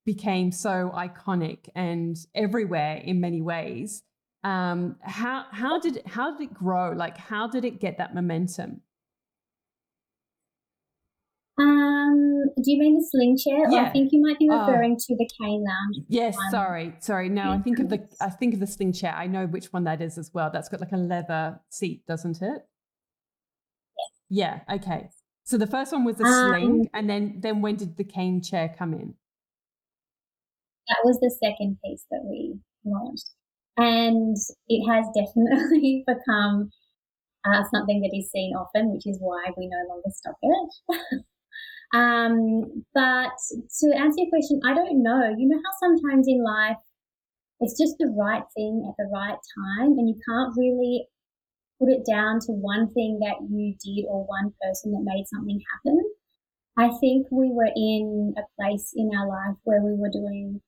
became 0.06 0.52
so 0.52 0.90
iconic 0.94 1.68
and 1.74 2.16
everywhere 2.34 2.96
in 2.96 3.20
many 3.20 3.42
ways. 3.42 4.02
Um, 4.42 4.96
how 5.02 5.44
how 5.50 5.78
did 5.78 6.00
how 6.06 6.34
did 6.34 6.48
it 6.48 6.54
grow? 6.54 6.92
Like 6.92 7.18
how 7.18 7.46
did 7.46 7.66
it 7.66 7.78
get 7.78 7.98
that 7.98 8.14
momentum? 8.14 8.80
Um, 11.58 12.44
do 12.56 12.70
you 12.70 12.78
mean 12.78 12.94
the 12.94 13.06
sling 13.10 13.36
chair? 13.36 13.70
Yeah. 13.70 13.82
I 13.82 13.90
think 13.90 14.12
you 14.12 14.22
might 14.22 14.38
be 14.38 14.48
oh. 14.50 14.60
referring 14.60 14.94
uh, 14.94 15.04
to 15.06 15.16
the 15.16 15.28
cane 15.38 15.62
lounge. 15.62 16.06
Yes, 16.08 16.36
one. 16.36 16.50
sorry, 16.50 16.96
sorry. 17.00 17.28
No, 17.28 17.50
I 17.50 17.58
think 17.58 17.80
of 17.80 17.90
the 17.90 18.08
I 18.18 18.30
think 18.30 18.54
of 18.54 18.60
the 18.60 18.66
sling 18.66 18.94
chair. 18.94 19.12
I 19.14 19.26
know 19.26 19.46
which 19.46 19.74
one 19.74 19.84
that 19.84 20.00
is 20.00 20.16
as 20.16 20.30
well. 20.32 20.48
That's 20.50 20.70
got 20.70 20.80
like 20.80 20.92
a 20.92 20.96
leather 20.96 21.60
seat, 21.68 22.06
doesn't 22.06 22.40
it? 22.40 22.62
Yeah. 24.30 24.60
Yeah. 24.68 24.74
Okay. 24.76 25.10
So 25.46 25.56
the 25.56 25.66
first 25.66 25.92
one 25.94 26.04
was 26.04 26.16
the 26.18 26.26
um, 26.26 26.26
sling, 26.26 26.90
and 26.92 27.08
then 27.08 27.40
then 27.40 27.62
when 27.62 27.76
did 27.76 27.96
the 27.96 28.04
cane 28.04 28.42
chair 28.42 28.68
come 28.76 28.92
in? 28.92 29.16
That 30.88 31.02
was 31.04 31.18
the 31.20 31.30
second 31.30 31.78
piece 31.84 32.06
that 32.10 32.24
we 32.24 32.60
launched, 32.84 33.30
and 33.76 34.36
it 34.68 34.82
has 34.86 35.06
definitely 35.14 36.04
become 36.06 36.70
uh, 37.46 37.64
something 37.72 38.00
that 38.02 38.16
is 38.16 38.30
seen 38.30 38.54
often, 38.56 38.92
which 38.92 39.06
is 39.06 39.18
why 39.20 39.52
we 39.56 39.68
no 39.68 39.82
longer 39.88 40.10
stock 40.10 40.36
it. 40.42 41.00
Um, 41.94 42.84
but 42.94 43.32
to 43.80 43.86
answer 43.96 44.22
your 44.22 44.30
question, 44.30 44.60
I 44.66 44.74
don't 44.74 45.02
know. 45.02 45.34
You 45.38 45.48
know 45.48 45.58
how 45.64 45.72
sometimes 45.80 46.28
in 46.28 46.42
life 46.44 46.76
it's 47.60 47.78
just 47.80 47.96
the 47.98 48.14
right 48.18 48.44
thing 48.56 48.86
at 48.88 48.96
the 48.98 49.10
right 49.12 49.38
time, 49.58 49.98
and 49.98 50.08
you 50.08 50.16
can't 50.28 50.54
really 50.56 51.08
put 51.78 51.88
it 51.88 52.04
down 52.09 52.40
to 52.40 52.52
one 52.52 52.92
thing 52.92 53.18
that 53.21 53.37
you 53.49 53.75
did 53.85 54.06
or 54.09 54.25
one 54.25 54.52
person 54.62 54.92
that 54.92 55.04
made 55.04 55.25
something 55.26 55.61
happen. 55.73 56.00
I 56.78 56.88
think 57.00 57.26
we 57.30 57.50
were 57.50 57.73
in 57.75 58.35
a 58.37 58.42
place 58.56 58.92
in 58.95 59.11
our 59.16 59.28
life 59.28 59.56
where 59.64 59.80
we 59.80 59.95
were 59.95 60.11
doing 60.12 60.61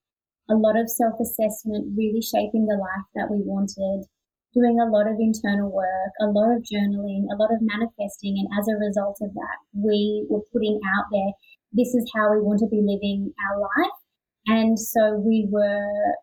a 0.50 0.54
lot 0.54 0.78
of 0.78 0.88
self 0.88 1.20
assessment, 1.20 1.96
really 1.96 2.22
shaping 2.22 2.66
the 2.66 2.76
life 2.76 3.06
that 3.14 3.30
we 3.30 3.42
wanted 3.44 4.08
doing 4.54 4.80
a 4.80 4.90
lot 4.90 5.06
of 5.06 5.16
internal 5.20 5.70
work, 5.70 6.12
a 6.20 6.26
lot 6.26 6.50
of 6.56 6.62
journaling, 6.62 7.28
a 7.30 7.36
lot 7.36 7.52
of 7.52 7.60
manifesting. 7.60 8.36
And 8.38 8.48
as 8.58 8.66
a 8.68 8.80
result 8.80 9.18
of 9.20 9.32
that, 9.34 9.58
we 9.74 10.26
were 10.28 10.42
putting 10.52 10.80
out 10.96 11.06
there, 11.12 11.32
this 11.72 11.94
is 11.94 12.10
how 12.14 12.32
we 12.32 12.40
want 12.40 12.60
to 12.60 12.68
be 12.68 12.80
living 12.80 13.32
our 13.44 13.60
life. 13.60 13.98
And 14.46 14.78
so 14.78 15.16
we 15.16 15.46
were 15.50 16.16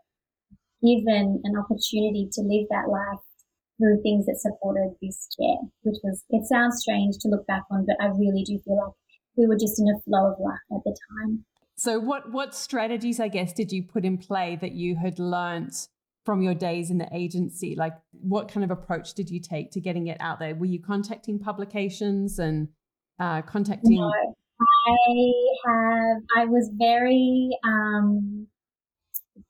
given 0.82 1.42
an 1.44 1.54
opportunity 1.58 2.28
to 2.34 2.42
live 2.42 2.68
that 2.70 2.90
life 2.90 3.22
through 3.78 4.02
things 4.02 4.26
that 4.26 4.38
supported 4.40 4.96
this 5.02 5.28
chair, 5.38 5.56
which 5.84 5.98
was, 6.04 6.24
it 6.30 6.46
sounds 6.46 6.80
strange 6.80 7.16
to 7.20 7.28
look 7.28 7.46
back 7.48 7.64
on, 7.72 7.86
but 7.86 7.98
I 8.00 8.08
really 8.08 8.44
do 8.44 8.60
feel 8.64 8.78
like 8.78 8.94
we 9.38 9.48
were 9.48 9.58
just 9.58 9.80
in 9.80 9.88
a 9.90 10.00
flow 10.02 10.32
of 10.32 10.40
luck 10.40 10.60
at 10.72 10.84
the 10.86 10.96
time. 11.20 11.46
So 11.78 12.00
what 12.00 12.32
what 12.32 12.56
strategies 12.56 13.20
I 13.20 13.28
guess 13.28 13.52
did 13.52 13.72
you 13.72 13.84
put 13.84 14.06
in 14.06 14.18
play 14.18 14.58
that 14.62 14.72
you 14.72 14.96
had 14.96 15.20
learnt 15.20 15.90
from 16.24 16.42
your 16.42 16.54
days 16.54 16.90
in 16.90 16.98
the 16.98 17.10
agency? 17.12 17.76
Like, 17.76 17.94
what 18.12 18.50
kind 18.50 18.64
of 18.64 18.72
approach 18.72 19.14
did 19.14 19.30
you 19.30 19.42
take 19.42 19.72
to 19.72 19.82
getting 19.82 20.08
it 20.08 20.18
out 20.22 20.40
there? 20.40 20.56
Were 20.56 20.66
you 20.66 20.82
contacting 20.82 21.38
publications 21.38 22.40
and 22.40 22.70
uh, 23.20 23.42
contacting? 23.42 23.98
No, 23.98 24.10
I 24.88 25.32
have. 25.66 26.22
I 26.38 26.46
was 26.46 26.72
very 26.74 27.50
um, 27.66 28.48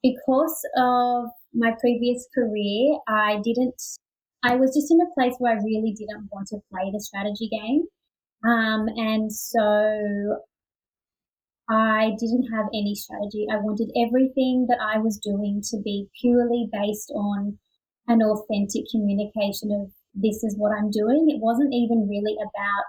because 0.02 0.60
of 0.78 1.26
my 1.54 1.74
previous 1.80 2.28
career. 2.34 2.98
I 3.08 3.40
didn't. 3.44 3.82
I 4.46 4.56
was 4.56 4.76
just 4.76 4.92
in 4.92 5.02
a 5.02 5.14
place 5.16 5.34
where 5.40 5.54
I 5.54 5.64
really 5.64 5.96
didn't 5.98 6.30
want 6.32 6.48
to 6.50 6.62
play 6.72 6.92
the 6.92 7.02
strategy 7.02 7.50
game. 7.50 7.86
Um, 8.46 8.88
and 8.96 9.34
so 9.34 10.38
I 11.68 12.12
didn't 12.20 12.54
have 12.54 12.68
any 12.68 12.94
strategy. 12.94 13.48
I 13.52 13.58
wanted 13.58 13.90
everything 13.98 14.68
that 14.70 14.78
I 14.80 15.00
was 15.00 15.18
doing 15.18 15.64
to 15.72 15.82
be 15.84 16.10
purely 16.22 16.70
based 16.72 17.12
on 17.16 17.58
an 18.08 18.22
authentic 18.22 18.86
communication 18.92 19.72
of 19.72 19.90
this 20.14 20.44
is 20.44 20.56
what 20.58 20.72
I'm 20.78 20.92
doing. 20.92 21.26
It 21.30 21.42
wasn't 21.42 21.74
even 21.74 22.08
really 22.08 22.38
about 22.38 22.86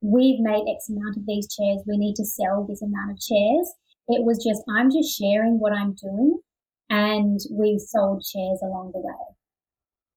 we've 0.00 0.40
made 0.40 0.66
X 0.66 0.88
amount 0.90 1.16
of 1.16 1.26
these 1.26 1.46
chairs, 1.46 1.86
we 1.86 1.96
need 1.96 2.16
to 2.16 2.24
sell 2.24 2.66
this 2.68 2.82
amount 2.82 3.12
of 3.12 3.20
chairs. 3.20 3.72
It 4.08 4.26
was 4.26 4.42
just 4.42 4.62
I'm 4.68 4.90
just 4.90 5.16
sharing 5.16 5.60
what 5.60 5.72
I'm 5.72 5.94
doing 5.94 6.40
and 6.90 7.38
we 7.52 7.78
sold 7.78 8.24
chairs 8.26 8.58
along 8.64 8.90
the 8.92 9.00
way. 9.00 9.22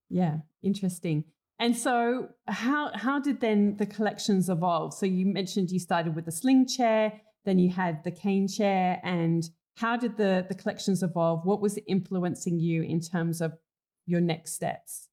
Yeah, 0.10 0.38
interesting. 0.66 1.24
And 1.60 1.78
so 1.78 2.30
how 2.48 2.92
how 2.94 3.20
did 3.20 3.40
then 3.40 3.78
the 3.78 3.86
collections 3.86 4.50
evolve? 4.50 4.94
So 4.94 5.06
you 5.06 5.26
mentioned 5.26 5.72
you 5.72 5.80
started 5.80 6.16
with 6.16 6.26
the 6.26 6.32
sling 6.32 6.68
chair, 6.68 7.22
then 7.46 7.60
you 7.60 7.72
had 7.72 8.04
the 8.04 8.12
cane 8.12 8.48
chair. 8.48 9.00
And 9.04 9.50
how 9.78 9.96
did 9.96 10.18
the, 10.18 10.46
the 10.48 10.56
collections 10.56 11.04
evolve? 11.04 11.46
What 11.46 11.62
was 11.62 11.80
influencing 11.88 12.60
you 12.60 12.84
in 12.84 13.00
terms 13.00 13.42
of 13.42 13.54
your 14.06 14.22
next 14.22 14.54
steps? 14.54 15.08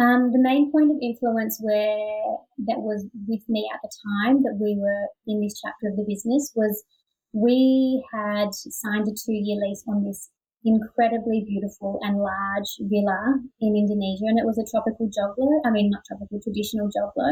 Um, 0.00 0.30
the 0.32 0.38
main 0.38 0.70
point 0.70 0.92
of 0.92 0.98
influence 1.02 1.58
where 1.60 2.36
that 2.66 2.78
was 2.78 3.06
with 3.26 3.42
me 3.48 3.68
at 3.74 3.80
the 3.82 3.90
time 4.22 4.42
that 4.44 4.56
we 4.60 4.78
were 4.78 5.08
in 5.26 5.40
this 5.40 5.60
chapter 5.60 5.88
of 5.88 5.96
the 5.96 6.04
business 6.06 6.52
was 6.54 6.84
we 7.32 8.04
had 8.12 8.54
signed 8.54 9.08
a 9.08 9.10
two 9.10 9.32
year 9.32 9.58
lease 9.60 9.84
on 9.88 10.04
this 10.04 10.30
incredibly 10.64 11.44
beautiful 11.46 12.00
and 12.02 12.18
large 12.18 12.70
villa 12.80 13.40
in 13.60 13.76
Indonesia, 13.76 14.26
and 14.26 14.38
it 14.38 14.46
was 14.46 14.58
a 14.58 14.66
tropical 14.68 15.08
joglo. 15.08 15.60
I 15.64 15.70
mean, 15.70 15.90
not 15.90 16.02
tropical, 16.06 16.40
traditional 16.40 16.88
joglo. 16.88 17.30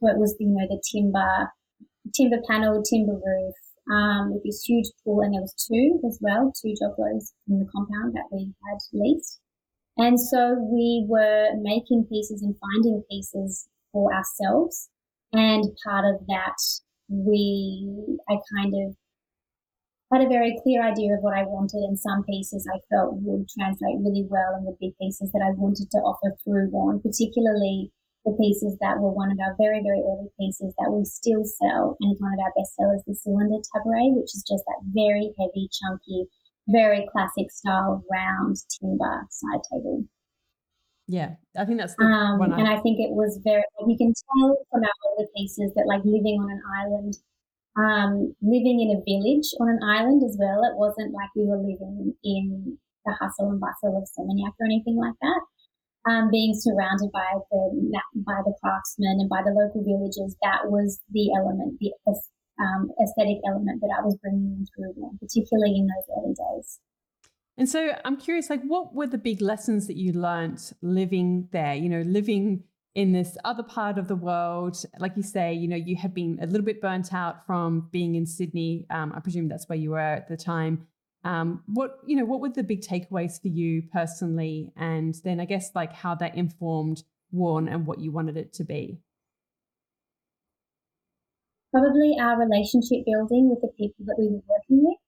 So 0.00 0.08
it 0.08 0.18
was, 0.18 0.34
you 0.40 0.48
know, 0.48 0.66
the 0.68 0.82
timber, 0.90 1.52
timber 2.16 2.42
panel, 2.48 2.82
timber 2.82 3.14
roof, 3.14 3.54
um, 3.92 4.34
with 4.34 4.42
this 4.44 4.64
huge 4.66 4.86
pool, 5.04 5.20
and 5.20 5.34
there 5.34 5.42
was 5.42 5.54
two 5.54 6.00
as 6.06 6.18
well, 6.20 6.52
two 6.54 6.74
joglos 6.74 7.32
in 7.48 7.60
the 7.60 7.68
compound 7.70 8.14
that 8.14 8.28
we 8.32 8.52
had 8.66 8.78
leased. 8.92 9.40
And 9.96 10.18
so 10.18 10.56
we 10.58 11.04
were 11.08 11.50
making 11.60 12.06
pieces 12.08 12.42
and 12.42 12.56
finding 12.58 13.04
pieces 13.10 13.68
for 13.92 14.12
ourselves. 14.12 14.88
And 15.32 15.64
part 15.84 16.04
of 16.06 16.26
that, 16.26 16.56
we, 17.08 18.18
I 18.28 18.36
kind 18.56 18.74
of 18.74 18.96
had 20.12 20.26
a 20.26 20.28
very 20.28 20.60
clear 20.62 20.84
idea 20.84 21.14
of 21.16 21.24
what 21.24 21.32
I 21.32 21.48
wanted, 21.48 21.80
and 21.88 21.98
some 21.98 22.22
pieces 22.24 22.68
I 22.68 22.78
felt 22.92 23.16
would 23.24 23.48
translate 23.48 24.04
really 24.04 24.28
well 24.28 24.54
and 24.54 24.66
would 24.66 24.78
be 24.78 24.94
pieces 25.00 25.32
that 25.32 25.40
I 25.40 25.56
wanted 25.56 25.90
to 25.90 26.04
offer 26.04 26.36
through 26.44 26.68
Worn, 26.70 27.00
particularly 27.00 27.90
the 28.24 28.36
pieces 28.38 28.78
that 28.80 29.00
were 29.00 29.10
one 29.10 29.32
of 29.32 29.38
our 29.42 29.56
very, 29.58 29.82
very 29.82 29.98
early 29.98 30.30
pieces 30.38 30.74
that 30.78 30.92
we 30.92 31.02
still 31.04 31.42
sell. 31.42 31.96
And 31.98 32.12
it's 32.12 32.22
one 32.22 32.30
of 32.30 32.44
our 32.44 32.54
best 32.54 32.76
sellers, 32.76 33.02
the 33.06 33.16
cylinder 33.18 33.58
tabouret, 33.72 34.14
which 34.14 34.30
is 34.36 34.44
just 34.46 34.62
that 34.68 34.86
very 34.94 35.34
heavy, 35.40 35.66
chunky, 35.74 36.30
very 36.68 37.08
classic 37.10 37.50
style 37.50 38.04
round 38.06 38.56
timber 38.78 39.26
side 39.30 39.62
table. 39.72 40.04
Yeah, 41.08 41.34
I 41.58 41.64
think 41.64 41.80
that's 41.80 41.96
the 41.98 42.04
um, 42.04 42.38
one. 42.38 42.52
I... 42.52 42.60
And 42.60 42.68
I 42.68 42.78
think 42.78 43.00
it 43.00 43.10
was 43.10 43.40
very, 43.42 43.64
you 43.88 43.98
can 43.98 44.14
tell 44.14 44.56
from 44.70 44.84
our 44.84 44.98
older 45.10 45.28
pieces 45.34 45.72
that 45.74 45.90
like 45.90 46.04
living 46.04 46.38
on 46.38 46.50
an 46.52 46.62
island, 46.78 47.14
um, 47.76 48.34
living 48.42 48.80
in 48.80 48.96
a 48.96 49.02
village 49.04 49.48
on 49.60 49.68
an 49.68 49.80
island 49.82 50.22
as 50.24 50.36
well. 50.38 50.64
It 50.64 50.76
wasn't 50.76 51.12
like 51.12 51.30
we 51.36 51.44
were 51.44 51.58
living 51.58 52.14
in 52.24 52.78
the 53.04 53.12
hustle 53.20 53.50
and 53.50 53.60
bustle 53.60 53.96
of 53.98 54.08
Seminyak 54.08 54.54
or 54.60 54.66
anything 54.66 54.96
like 54.96 55.14
that 55.20 55.42
um, 56.08 56.30
being 56.30 56.54
surrounded 56.54 57.10
by 57.12 57.38
the 57.50 58.00
by 58.14 58.40
the 58.44 58.54
craftsmen 58.60 59.18
and 59.20 59.28
by 59.28 59.42
the 59.44 59.50
local 59.50 59.84
villagers, 59.84 60.36
that 60.42 60.70
was 60.70 61.00
the 61.10 61.30
element, 61.36 61.78
the 61.80 61.92
um, 62.60 62.90
aesthetic 63.02 63.38
element 63.46 63.80
that 63.80 63.94
I 63.96 64.04
was 64.04 64.16
bringing 64.22 64.66
into 64.66 64.92
them, 64.94 65.18
particularly 65.20 65.76
in 65.76 65.86
those 65.86 66.16
early 66.18 66.34
days. 66.34 66.80
And 67.56 67.68
so 67.68 67.94
I'm 68.04 68.16
curious, 68.16 68.50
like, 68.50 68.62
what 68.62 68.94
were 68.94 69.06
the 69.06 69.18
big 69.18 69.40
lessons 69.40 69.86
that 69.86 69.96
you 69.96 70.12
learned 70.12 70.72
living 70.80 71.48
there? 71.52 71.74
You 71.74 71.88
know, 71.88 72.00
living 72.00 72.64
in 72.94 73.12
this 73.12 73.36
other 73.44 73.62
part 73.62 73.98
of 73.98 74.08
the 74.08 74.16
world, 74.16 74.76
like 74.98 75.12
you 75.16 75.22
say, 75.22 75.54
you 75.54 75.66
know, 75.66 75.76
you 75.76 75.96
had 75.96 76.12
been 76.12 76.38
a 76.42 76.46
little 76.46 76.64
bit 76.64 76.80
burnt 76.80 77.14
out 77.14 77.46
from 77.46 77.88
being 77.90 78.14
in 78.14 78.26
Sydney. 78.26 78.86
Um, 78.90 79.12
I 79.16 79.20
presume 79.20 79.48
that's 79.48 79.68
where 79.68 79.78
you 79.78 79.90
were 79.90 79.98
at 79.98 80.28
the 80.28 80.36
time. 80.36 80.86
Um, 81.24 81.62
what 81.66 81.98
you 82.06 82.16
know, 82.16 82.24
what 82.24 82.40
were 82.40 82.48
the 82.48 82.64
big 82.64 82.82
takeaways 82.82 83.40
for 83.40 83.48
you 83.48 83.82
personally, 83.92 84.72
and 84.76 85.14
then 85.24 85.40
I 85.40 85.44
guess 85.44 85.70
like 85.74 85.92
how 85.92 86.16
that 86.16 86.36
informed 86.36 87.04
Worn 87.32 87.66
and 87.66 87.86
what 87.86 87.98
you 87.98 88.12
wanted 88.12 88.36
it 88.36 88.52
to 88.54 88.64
be. 88.64 88.98
Probably 91.72 92.14
our 92.20 92.38
relationship 92.38 93.06
building 93.06 93.48
with 93.48 93.62
the 93.62 93.68
people 93.78 94.04
that 94.04 94.16
we 94.18 94.26
were 94.26 94.42
working 94.46 94.84
with. 94.84 94.98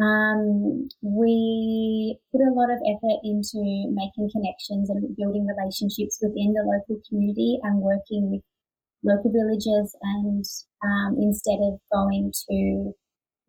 Um, 0.00 0.88
we 1.02 2.16
put 2.32 2.40
a 2.40 2.54
lot 2.56 2.72
of 2.72 2.80
effort 2.88 3.20
into 3.22 3.60
making 3.92 4.32
connections 4.32 4.88
and 4.88 5.16
building 5.16 5.44
relationships 5.44 6.18
within 6.22 6.54
the 6.56 6.64
local 6.64 7.02
community 7.08 7.58
and 7.62 7.82
working 7.82 8.30
with 8.32 8.40
local 9.04 9.30
villagers 9.30 9.94
and 10.00 10.44
um, 10.84 11.16
instead 11.20 11.60
of 11.60 11.78
going 11.92 12.32
to 12.48 12.94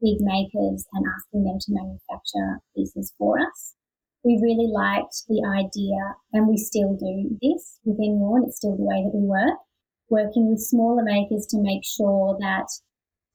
big 0.01 0.17
makers 0.19 0.83
and 0.93 1.05
asking 1.15 1.45
them 1.45 1.57
to 1.61 1.71
manufacture 1.71 2.59
pieces 2.75 3.13
for 3.17 3.39
us. 3.39 3.75
We 4.23 4.37
really 4.41 4.67
liked 4.67 5.23
the 5.29 5.41
idea, 5.47 5.97
and 6.33 6.47
we 6.47 6.57
still 6.57 6.93
do 6.93 7.37
this 7.41 7.79
within 7.85 8.19
Worn. 8.19 8.43
It's 8.45 8.57
still 8.57 8.75
the 8.75 8.83
way 8.83 9.03
that 9.03 9.15
we 9.15 9.25
work, 9.25 9.57
working 10.09 10.49
with 10.49 10.59
smaller 10.59 11.03
makers 11.03 11.47
to 11.49 11.57
make 11.61 11.81
sure 11.85 12.37
that 12.39 12.67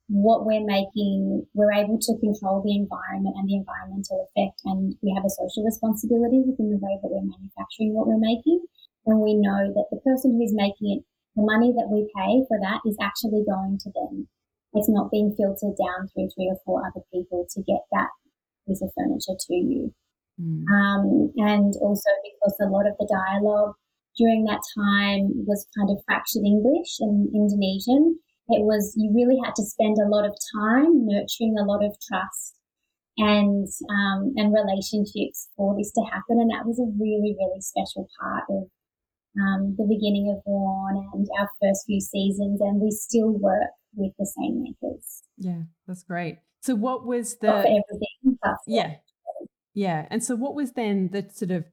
what 0.09 0.47
we're 0.47 0.65
making, 0.65 1.47
we're 1.55 1.73
able 1.73 1.99
to 1.99 2.19
control 2.19 2.63
the 2.63 2.77
environment 2.77 3.35
and 3.35 3.49
the 3.49 3.59
environmental 3.59 4.23
effect, 4.31 4.63
and 4.65 4.95
we 5.03 5.11
have 5.15 5.27
a 5.27 5.35
social 5.35 5.67
responsibility 5.67 6.43
within 6.47 6.71
the 6.71 6.79
way 6.79 6.95
that 7.03 7.11
we're 7.11 7.27
manufacturing 7.27 7.95
what 7.95 8.07
we're 8.07 8.23
making. 8.23 8.63
And 9.07 9.21
we 9.21 9.35
know 9.35 9.71
that 9.75 9.91
the 9.91 10.03
person 10.03 10.35
who 10.35 10.43
is 10.43 10.55
making 10.55 10.99
it, 10.99 11.01
the 11.35 11.43
money 11.43 11.75
that 11.75 11.91
we 11.91 12.11
pay 12.15 12.43
for 12.47 12.59
that 12.63 12.83
is 12.87 12.97
actually 13.03 13.43
going 13.47 13.79
to 13.83 13.91
them. 13.95 14.29
It's 14.75 14.91
not 14.91 15.11
being 15.11 15.35
filtered 15.35 15.79
down 15.79 16.09
through 16.11 16.31
three 16.35 16.51
or 16.51 16.59
four 16.65 16.83
other 16.87 17.03
people 17.13 17.47
to 17.51 17.63
get 17.63 17.83
that 17.93 18.11
piece 18.67 18.83
of 18.83 18.91
furniture 18.95 19.39
to 19.39 19.55
you. 19.55 19.95
Mm. 20.41 20.67
Um, 20.69 21.33
and 21.37 21.75
also 21.81 22.11
because 22.23 22.55
a 22.61 22.71
lot 22.71 22.87
of 22.87 22.95
the 22.99 23.09
dialogue 23.09 23.75
during 24.17 24.45
that 24.45 24.61
time 24.77 25.33
was 25.47 25.67
kind 25.77 25.91
of 25.91 26.03
fractured 26.05 26.45
English 26.45 27.01
and 27.01 27.29
Indonesian. 27.35 28.19
It 28.49 28.63
was, 28.63 28.95
you 28.97 29.13
really 29.15 29.39
had 29.45 29.55
to 29.57 29.65
spend 29.65 29.97
a 29.99 30.09
lot 30.09 30.25
of 30.25 30.37
time 30.55 31.07
nurturing 31.07 31.57
a 31.59 31.65
lot 31.65 31.85
of 31.85 31.97
trust 32.09 32.55
and, 33.19 33.67
um, 33.91 34.35
and 34.37 34.55
relationships 34.55 35.49
for 35.57 35.77
this 35.77 35.93
to 35.93 36.03
happen. 36.03 36.39
And 36.41 36.51
that 36.51 36.67
was 36.67 36.79
a 36.79 36.87
really, 36.99 37.35
really 37.39 37.61
special 37.61 38.09
part 38.21 38.45
of 38.49 38.69
um, 39.41 39.75
the 39.77 39.85
beginning 39.85 40.33
of 40.35 40.43
Worn 40.47 41.09
and 41.13 41.27
our 41.39 41.49
first 41.61 41.85
few 41.87 42.01
seasons. 42.01 42.61
And 42.61 42.81
we 42.81 42.91
still 42.91 43.33
work 43.33 43.71
with 43.95 44.13
the 44.19 44.27
same 44.27 44.63
makers. 44.63 45.23
Yeah, 45.39 45.63
that's 45.87 46.05
great. 46.05 46.39
So, 46.61 46.75
what 46.75 47.07
was 47.07 47.37
the 47.37 47.49
everything? 47.49 48.39
Yeah, 48.67 48.95
yeah. 49.75 50.07
And 50.11 50.23
so, 50.23 50.37
what 50.37 50.55
was 50.55 50.73
then 50.73 51.11
the 51.13 51.29
sort 51.33 51.51
of 51.51 51.65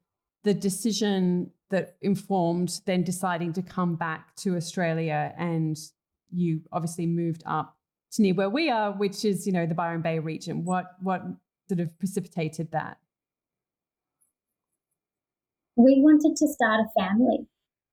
the 0.44 0.54
decision 0.54 1.52
that 1.70 1.96
informed 2.02 2.82
then 2.86 3.04
deciding 3.04 3.54
to 3.54 3.62
come 3.62 3.96
back 3.96 4.36
to 4.36 4.56
Australia 4.56 5.34
and 5.38 5.78
you 6.34 6.62
obviously 6.72 7.06
moved 7.06 7.44
up 7.46 7.76
to 8.14 8.22
near 8.22 8.34
where 8.34 8.50
we 8.50 8.70
are, 8.70 8.92
which 8.92 9.26
is, 9.26 9.46
you 9.48 9.54
know, 9.54 9.66
the 9.66 9.76
Byron 9.76 10.02
Bay 10.02 10.20
region. 10.20 10.66
What 10.66 10.86
what 11.02 11.24
sort 11.68 11.80
of 11.80 11.98
precipitated 12.00 12.72
that? 12.72 12.98
We 15.76 16.02
wanted 16.02 16.36
to 16.38 16.48
start 16.48 16.82
a 16.82 17.02
family. 17.02 17.48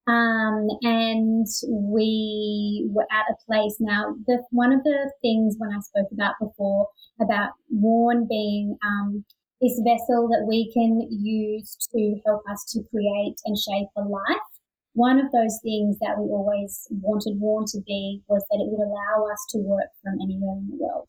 Um, 0.08 0.66
and 0.82 1.46
we 1.68 2.88
were 2.90 3.06
at 3.12 3.26
a 3.30 3.36
place 3.46 3.76
now. 3.78 4.16
The, 4.26 4.42
one 4.50 4.72
of 4.72 4.82
the 4.82 5.12
things 5.22 5.54
when 5.58 5.70
I 5.70 5.80
spoke 5.80 6.08
about 6.12 6.34
before 6.40 6.88
about 7.20 7.50
Worn 7.70 8.26
being 8.28 8.76
um, 8.84 9.24
this 9.60 9.80
vessel 9.84 10.26
that 10.28 10.46
we 10.48 10.72
can 10.72 11.06
use 11.10 11.76
to 11.92 12.16
help 12.26 12.42
us 12.50 12.64
to 12.72 12.82
create 12.90 13.36
and 13.44 13.56
shape 13.56 13.88
a 13.96 14.02
life. 14.02 14.49
One 14.94 15.20
of 15.20 15.30
those 15.30 15.58
things 15.62 15.98
that 16.00 16.18
we 16.18 16.26
always 16.28 16.88
wanted 16.90 17.38
Worn 17.38 17.64
to 17.72 17.80
be 17.86 18.22
was 18.28 18.44
that 18.50 18.58
it 18.58 18.68
would 18.70 18.84
allow 18.84 19.30
us 19.32 19.46
to 19.50 19.58
work 19.58 19.90
from 20.02 20.18
anywhere 20.20 20.58
in 20.58 20.68
the 20.68 20.76
world. 20.82 21.08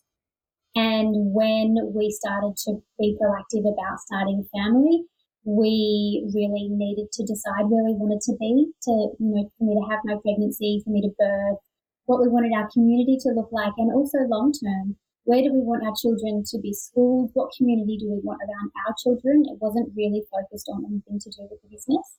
And 0.76 1.34
when 1.34 1.76
we 1.94 2.12
started 2.12 2.56
to 2.68 2.82
be 3.00 3.18
proactive 3.20 3.68
about 3.68 4.00
starting 4.00 4.46
a 4.46 4.58
family, 4.58 5.04
we 5.44 6.24
really 6.34 6.70
needed 6.70 7.12
to 7.12 7.26
decide 7.26 7.66
where 7.66 7.84
we 7.84 7.98
wanted 7.98 8.22
to 8.22 8.38
be 8.40 8.72
to, 8.84 8.92
you 9.18 9.30
know, 9.34 9.50
for 9.58 9.64
me 9.66 9.74
to 9.74 9.90
have 9.90 10.00
my 10.06 10.16
pregnancy, 10.22 10.82
for 10.86 10.92
me 10.92 11.02
to 11.02 11.10
birth, 11.18 11.58
what 12.06 12.22
we 12.22 12.30
wanted 12.30 12.54
our 12.54 12.70
community 12.72 13.18
to 13.22 13.30
look 13.30 13.50
like, 13.52 13.74
and 13.78 13.92
also 13.92 14.20
long 14.30 14.54
term. 14.54 14.96
Where 15.24 15.42
do 15.42 15.54
we 15.54 15.62
want 15.62 15.86
our 15.86 15.94
children 16.00 16.44
to 16.50 16.60
be 16.60 16.74
schooled? 16.74 17.32
What 17.34 17.54
community 17.58 17.98
do 17.98 18.10
we 18.10 18.22
want 18.24 18.42
around 18.42 18.72
our 18.88 18.96
children? 19.02 19.44
It 19.50 19.58
wasn't 19.62 19.94
really 19.96 20.24
focused 20.32 20.70
on 20.70 20.86
anything 20.86 21.20
to 21.20 21.30
do 21.30 21.48
with 21.50 21.62
the 21.62 21.70
business. 21.70 22.18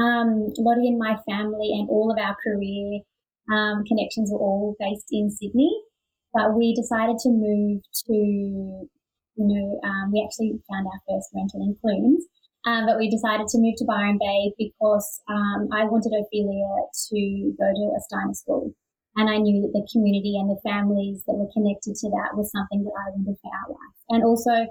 Um, 0.00 0.52
Lottie 0.58 0.88
and 0.88 0.98
my 0.98 1.16
family 1.28 1.72
and 1.72 1.88
all 1.88 2.12
of 2.12 2.18
our 2.18 2.36
career 2.42 3.00
um, 3.52 3.84
connections 3.84 4.30
were 4.30 4.38
all 4.38 4.76
based 4.78 5.08
in 5.10 5.30
Sydney, 5.30 5.72
but 6.34 6.54
we 6.54 6.74
decided 6.74 7.16
to 7.22 7.30
move 7.30 7.80
to, 8.06 8.12
you 8.12 8.88
know, 9.36 9.80
um, 9.84 10.12
we 10.12 10.22
actually 10.24 10.58
found 10.68 10.86
our 10.86 11.00
first 11.08 11.30
rental 11.34 11.62
in 11.62 11.76
Clunes 11.80 12.26
um, 12.66 12.84
but 12.84 12.98
we 12.98 13.08
decided 13.08 13.46
to 13.46 13.58
move 13.58 13.78
to 13.78 13.86
Byron 13.86 14.18
Bay 14.18 14.50
because 14.58 15.22
um, 15.30 15.70
I 15.70 15.86
wanted 15.86 16.10
Ophelia 16.10 16.66
to 17.08 17.54
go 17.54 17.68
to 17.70 17.84
a 17.94 18.00
Steiner 18.10 18.34
school. 18.34 18.74
And 19.14 19.30
I 19.30 19.38
knew 19.38 19.62
that 19.62 19.72
the 19.72 19.86
community 19.94 20.36
and 20.36 20.50
the 20.50 20.60
families 20.66 21.22
that 21.26 21.38
were 21.38 21.48
connected 21.54 21.94
to 21.94 22.10
that 22.10 22.36
was 22.36 22.50
something 22.50 22.84
that 22.84 22.92
I 22.92 23.14
wanted 23.14 23.38
for 23.40 23.50
our 23.54 23.70
life. 23.70 23.96
And 24.10 24.24
also 24.26 24.66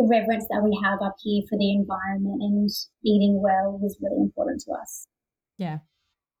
the 0.00 0.08
reverence 0.08 0.46
that 0.48 0.62
we 0.64 0.78
have 0.82 1.02
up 1.02 1.16
here 1.20 1.42
for 1.48 1.58
the 1.58 1.74
environment 1.74 2.40
and 2.40 2.70
eating 3.04 3.40
well 3.42 3.78
was 3.78 3.98
really 4.00 4.20
important 4.20 4.62
to 4.62 4.72
us. 4.72 5.06
Yeah. 5.58 5.78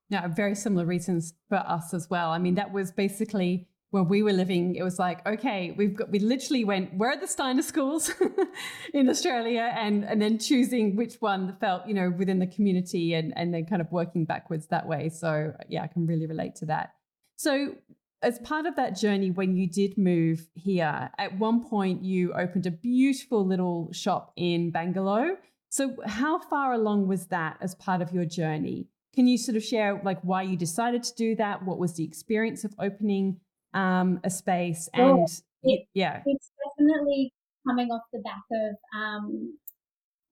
Yeah, 0.08 0.26
very 0.28 0.54
similar 0.54 0.86
reasons 0.86 1.34
for 1.48 1.58
us 1.58 1.92
as 1.92 2.08
well. 2.08 2.30
I 2.30 2.38
mean, 2.38 2.54
that 2.54 2.72
was 2.72 2.90
basically 2.90 3.68
where 3.90 4.02
we 4.02 4.22
were 4.22 4.32
living, 4.32 4.76
it 4.76 4.82
was 4.82 4.98
like, 4.98 5.26
okay, 5.26 5.74
we've 5.76 5.94
got, 5.96 6.10
we 6.10 6.20
literally 6.20 6.64
went, 6.64 6.94
where 6.94 7.10
are 7.10 7.20
the 7.20 7.26
Steiner 7.26 7.62
schools 7.62 8.12
in 8.94 9.08
Australia? 9.08 9.72
And, 9.76 10.04
and 10.04 10.22
then 10.22 10.38
choosing 10.38 10.96
which 10.96 11.16
one 11.16 11.56
felt, 11.60 11.86
you 11.86 11.94
know, 11.94 12.10
within 12.16 12.38
the 12.38 12.46
community 12.46 13.14
and, 13.14 13.32
and 13.36 13.52
then 13.52 13.66
kind 13.66 13.82
of 13.82 13.90
working 13.90 14.24
backwards 14.24 14.68
that 14.68 14.86
way. 14.86 15.08
So 15.10 15.52
yeah, 15.68 15.82
I 15.82 15.88
can 15.88 16.06
really 16.06 16.26
relate 16.26 16.54
to 16.56 16.66
that. 16.66 16.94
So 17.36 17.74
as 18.22 18.38
part 18.40 18.66
of 18.66 18.76
that 18.76 18.96
journey, 18.96 19.30
when 19.30 19.56
you 19.56 19.68
did 19.68 19.96
move 19.96 20.46
here, 20.54 21.10
at 21.18 21.38
one 21.38 21.64
point 21.64 22.04
you 22.04 22.32
opened 22.32 22.66
a 22.66 22.70
beautiful 22.70 23.46
little 23.46 23.90
shop 23.92 24.32
in 24.36 24.72
Bangalow. 24.72 25.36
So 25.70 25.96
how 26.04 26.38
far 26.38 26.72
along 26.72 27.06
was 27.06 27.26
that 27.26 27.56
as 27.60 27.74
part 27.74 28.02
of 28.02 28.12
your 28.12 28.24
journey? 28.24 28.88
Can 29.14 29.26
you 29.26 29.38
sort 29.38 29.56
of 29.56 29.64
share 29.64 30.00
like 30.04 30.20
why 30.22 30.42
you 30.42 30.56
decided 30.56 31.02
to 31.04 31.14
do 31.14 31.36
that? 31.36 31.64
What 31.64 31.78
was 31.78 31.94
the 31.94 32.04
experience 32.04 32.64
of 32.64 32.74
opening 32.78 33.40
um, 33.74 34.20
a 34.24 34.30
space 34.30 34.88
and 34.94 35.28
it, 35.62 35.86
yeah 35.94 36.22
it's 36.26 36.50
definitely 36.66 37.32
coming 37.66 37.88
off 37.88 38.02
the 38.12 38.20
back 38.20 38.42
of 38.50 38.76
um, 38.98 39.58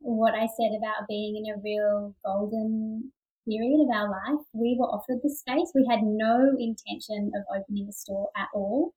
what 0.01 0.35
i 0.35 0.47
said 0.57 0.71
about 0.77 1.07
being 1.09 1.37
in 1.37 1.55
a 1.55 1.59
real 1.63 2.15
golden 2.25 3.13
period 3.49 3.81
of 3.81 3.95
our 3.95 4.11
life 4.11 4.45
we 4.53 4.77
were 4.79 4.87
offered 4.87 5.19
the 5.23 5.31
space 5.31 5.71
we 5.75 5.87
had 5.91 6.01
no 6.03 6.55
intention 6.59 7.31
of 7.35 7.61
opening 7.61 7.89
a 7.89 7.93
store 7.93 8.29
at 8.37 8.49
all 8.55 8.93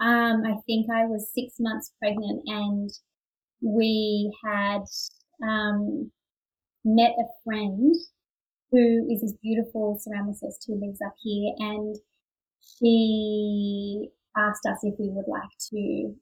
um, 0.00 0.42
i 0.46 0.54
think 0.66 0.86
i 0.90 1.04
was 1.04 1.32
six 1.32 1.54
months 1.58 1.92
pregnant 1.98 2.42
and 2.46 2.90
we 3.62 4.30
had 4.44 4.82
um, 5.42 6.10
met 6.84 7.12
a 7.18 7.24
friend 7.44 7.94
who 8.70 9.06
is 9.10 9.22
this 9.22 9.34
beautiful 9.42 9.98
ceramicist 10.06 10.66
who 10.66 10.80
lives 10.80 11.00
up 11.04 11.14
here 11.22 11.54
and 11.58 11.96
she 12.60 14.08
asked 14.36 14.66
us 14.66 14.78
if 14.82 14.94
we 14.98 15.08
would 15.08 15.28
like 15.28 15.50
to 15.70 16.14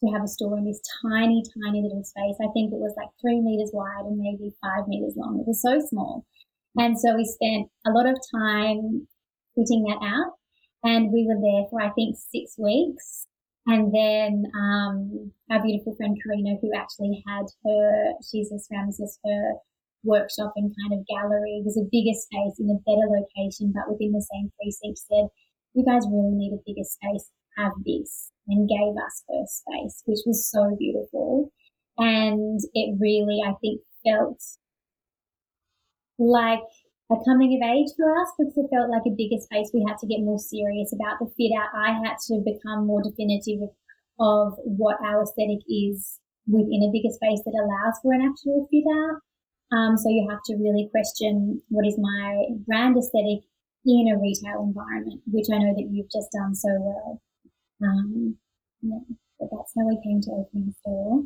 to 0.00 0.12
have 0.12 0.24
a 0.24 0.28
store 0.28 0.58
in 0.58 0.64
this 0.64 0.80
tiny, 1.02 1.42
tiny 1.64 1.82
little 1.82 2.02
space. 2.04 2.36
I 2.40 2.50
think 2.52 2.72
it 2.72 2.78
was 2.78 2.94
like 2.96 3.08
three 3.20 3.40
meters 3.40 3.70
wide 3.72 4.04
and 4.04 4.18
maybe 4.18 4.52
five 4.60 4.88
meters 4.88 5.14
long. 5.16 5.40
It 5.40 5.46
was 5.46 5.62
so 5.62 5.80
small. 5.80 6.26
And 6.76 6.98
so 6.98 7.14
we 7.14 7.24
spent 7.24 7.70
a 7.86 7.90
lot 7.90 8.06
of 8.06 8.18
time 8.34 9.06
putting 9.56 9.84
that 9.84 10.00
out. 10.02 10.32
And 10.82 11.12
we 11.12 11.26
were 11.26 11.40
there 11.40 11.64
for, 11.70 11.80
I 11.80 11.90
think, 11.94 12.16
six 12.16 12.56
weeks. 12.58 13.26
And 13.66 13.94
then 13.94 14.44
um, 14.52 15.32
our 15.50 15.62
beautiful 15.62 15.94
friend 15.96 16.16
Karina, 16.20 16.56
who 16.60 16.70
actually 16.76 17.22
had 17.26 17.46
her, 17.64 18.12
she's 18.20 18.52
a 18.52 18.60
ceramicist, 18.60 19.16
her 19.24 19.54
workshop 20.04 20.52
and 20.56 20.74
kind 20.76 21.00
of 21.00 21.06
gallery. 21.06 21.62
Was 21.64 21.78
a 21.78 21.88
bigger 21.88 22.12
space 22.12 22.60
in 22.60 22.68
a 22.68 22.82
better 22.84 23.08
location, 23.08 23.72
but 23.72 23.88
within 23.88 24.12
the 24.12 24.20
same 24.20 24.52
precinct 24.60 24.98
said, 24.98 25.32
you 25.72 25.84
guys 25.84 26.04
really 26.06 26.36
need 26.36 26.52
a 26.52 26.62
bigger 26.66 26.84
space, 26.84 27.30
have 27.56 27.72
this, 27.86 28.30
and 28.46 28.68
gave 28.68 28.94
us 29.00 29.24
her 29.28 29.44
space, 29.48 30.02
which 30.04 30.20
was 30.26 30.50
so 30.50 30.76
beautiful. 30.78 31.50
And 31.96 32.60
it 32.74 32.98
really, 33.00 33.40
I 33.46 33.54
think, 33.62 33.80
felt 34.04 34.42
like 36.18 36.62
a 37.12 37.16
coming 37.24 37.60
of 37.60 37.68
age 37.68 37.92
for 37.96 38.08
us 38.16 38.28
because 38.38 38.56
it 38.56 38.70
felt 38.72 38.90
like 38.90 39.04
a 39.06 39.14
bigger 39.14 39.40
space. 39.40 39.70
We 39.74 39.84
had 39.86 39.98
to 39.98 40.06
get 40.06 40.24
more 40.24 40.38
serious 40.38 40.92
about 40.92 41.20
the 41.20 41.28
fit 41.36 41.52
out. 41.52 41.74
I 41.76 41.92
had 41.92 42.16
to 42.28 42.40
become 42.40 42.86
more 42.86 43.02
definitive 43.02 43.68
of 44.20 44.54
what 44.64 44.96
our 45.04 45.22
aesthetic 45.22 45.60
is 45.68 46.20
within 46.46 46.84
a 46.84 46.92
bigger 46.92 47.12
space 47.12 47.42
that 47.44 47.56
allows 47.56 47.98
for 48.02 48.12
an 48.12 48.22
actual 48.22 48.68
fit 48.70 48.84
out. 48.88 49.20
Um, 49.72 49.96
so 49.96 50.08
you 50.08 50.28
have 50.30 50.40
to 50.46 50.56
really 50.56 50.88
question 50.90 51.60
what 51.68 51.86
is 51.86 51.98
my 51.98 52.46
brand 52.66 52.96
aesthetic 52.96 53.44
in 53.84 54.08
a 54.08 54.20
retail 54.20 54.62
environment, 54.62 55.20
which 55.26 55.46
I 55.52 55.58
know 55.58 55.74
that 55.74 55.88
you've 55.90 56.12
just 56.12 56.32
done 56.32 56.54
so 56.54 56.68
well. 56.80 57.22
Um, 57.82 58.36
yeah, 58.82 58.98
but 59.38 59.48
that's 59.50 59.72
how 59.76 59.86
we 59.88 60.00
came 60.04 60.20
to 60.22 60.30
opening 60.30 60.74
store. 60.80 61.24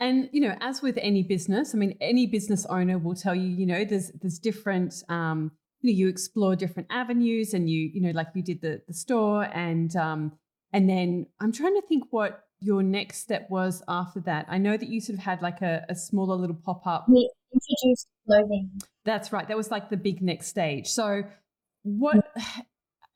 And 0.00 0.28
you 0.32 0.40
know, 0.40 0.56
as 0.60 0.82
with 0.82 0.98
any 1.00 1.22
business, 1.22 1.74
I 1.74 1.78
mean, 1.78 1.96
any 2.00 2.26
business 2.26 2.66
owner 2.66 2.98
will 2.98 3.14
tell 3.14 3.34
you, 3.34 3.48
you 3.48 3.66
know, 3.66 3.84
there's 3.84 4.10
there's 4.20 4.38
different 4.38 5.02
um, 5.08 5.52
you, 5.84 5.92
know, 5.92 5.98
you 5.98 6.08
explore 6.08 6.56
different 6.56 6.88
avenues 6.90 7.52
and 7.52 7.68
you, 7.68 7.90
you 7.92 8.00
know, 8.00 8.10
like 8.10 8.28
you 8.34 8.42
did 8.42 8.62
the, 8.62 8.80
the 8.88 8.94
store 8.94 9.44
and, 9.44 9.94
um, 9.96 10.32
and 10.72 10.88
then 10.88 11.26
I'm 11.40 11.52
trying 11.52 11.74
to 11.74 11.82
think 11.86 12.04
what 12.10 12.44
your 12.60 12.82
next 12.82 13.18
step 13.18 13.50
was 13.50 13.82
after 13.86 14.20
that. 14.20 14.46
I 14.48 14.56
know 14.56 14.78
that 14.78 14.88
you 14.88 15.00
sort 15.00 15.18
of 15.18 15.24
had 15.24 15.42
like 15.42 15.60
a, 15.60 15.84
a 15.90 15.94
smaller 15.94 16.36
little 16.36 16.56
pop 16.56 16.86
up. 16.86 17.06
We 17.06 17.30
introduced 17.52 18.08
clothing. 18.26 18.70
That's 19.04 19.30
right. 19.30 19.46
That 19.46 19.58
was 19.58 19.70
like 19.70 19.90
the 19.90 19.98
big 19.98 20.22
next 20.22 20.46
stage. 20.48 20.88
So, 20.88 21.24
what? 21.82 22.16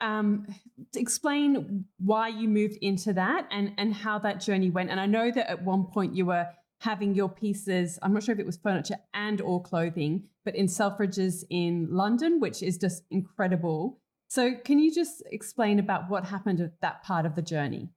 Um, 0.00 0.46
explain 0.94 1.84
why 1.98 2.28
you 2.28 2.48
moved 2.48 2.76
into 2.80 3.14
that 3.14 3.48
and 3.50 3.72
and 3.78 3.92
how 3.92 4.20
that 4.20 4.40
journey 4.40 4.70
went. 4.70 4.90
And 4.90 5.00
I 5.00 5.06
know 5.06 5.28
that 5.28 5.50
at 5.50 5.64
one 5.64 5.86
point 5.86 6.14
you 6.14 6.24
were 6.24 6.46
having 6.80 7.14
your 7.14 7.28
pieces. 7.28 7.98
I'm 8.02 8.12
not 8.12 8.22
sure 8.22 8.34
if 8.34 8.38
it 8.38 8.46
was 8.46 8.56
furniture 8.56 8.96
and 9.14 9.40
or 9.40 9.62
clothing, 9.62 10.24
but 10.44 10.54
in 10.54 10.66
Selfridges 10.66 11.44
in 11.50 11.88
London, 11.90 12.40
which 12.40 12.62
is 12.62 12.78
just 12.78 13.02
incredible. 13.10 14.00
So, 14.28 14.54
can 14.64 14.78
you 14.78 14.94
just 14.94 15.22
explain 15.30 15.78
about 15.78 16.10
what 16.10 16.26
happened 16.26 16.60
at 16.60 16.80
that 16.82 17.02
part 17.02 17.26
of 17.26 17.34
the 17.34 17.42
journey? 17.42 17.88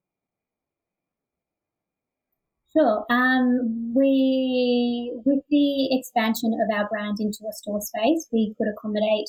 Sure. 2.74 3.04
Um, 3.10 3.92
we, 3.94 5.12
with 5.26 5.44
the 5.50 5.94
expansion 5.94 6.52
of 6.54 6.74
our 6.74 6.88
brand 6.88 7.18
into 7.20 7.40
a 7.48 7.52
store 7.52 7.82
space, 7.82 8.28
we 8.32 8.54
could 8.56 8.66
accommodate 8.66 9.28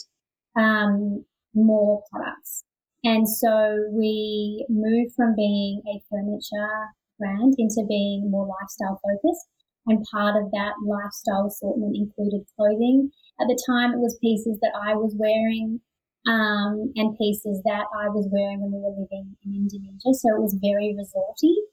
um, 0.56 1.26
more 1.54 2.04
products. 2.10 2.64
And 3.04 3.28
so 3.28 3.90
we 3.92 4.66
moved 4.70 5.14
from 5.16 5.36
being 5.36 5.82
a 5.88 6.02
furniture 6.10 6.94
brand 7.20 7.56
into 7.58 7.86
being 7.88 8.30
more 8.30 8.48
lifestyle 8.48 9.00
focused. 9.04 9.48
And 9.86 10.06
part 10.12 10.36
of 10.42 10.52
that 10.52 10.80
lifestyle 10.86 11.48
assortment 11.48 11.96
included 11.96 12.48
clothing. 12.56 13.12
At 13.42 13.48
the 13.48 13.60
time, 13.68 13.92
it 13.92 14.00
was 14.00 14.18
pieces 14.22 14.58
that 14.62 14.72
I 14.80 14.96
was 14.96 15.14
wearing 15.20 15.82
um, 16.26 16.94
and 16.96 17.18
pieces 17.18 17.62
that 17.66 17.92
I 17.92 18.08
was 18.08 18.30
wearing 18.32 18.62
when 18.62 18.72
we 18.72 18.80
were 18.80 18.96
living 18.96 19.36
in 19.44 19.68
Indonesia. 19.68 20.16
So 20.16 20.36
it 20.36 20.42
was 20.42 20.56
very 20.62 20.96
resorty 20.96 21.68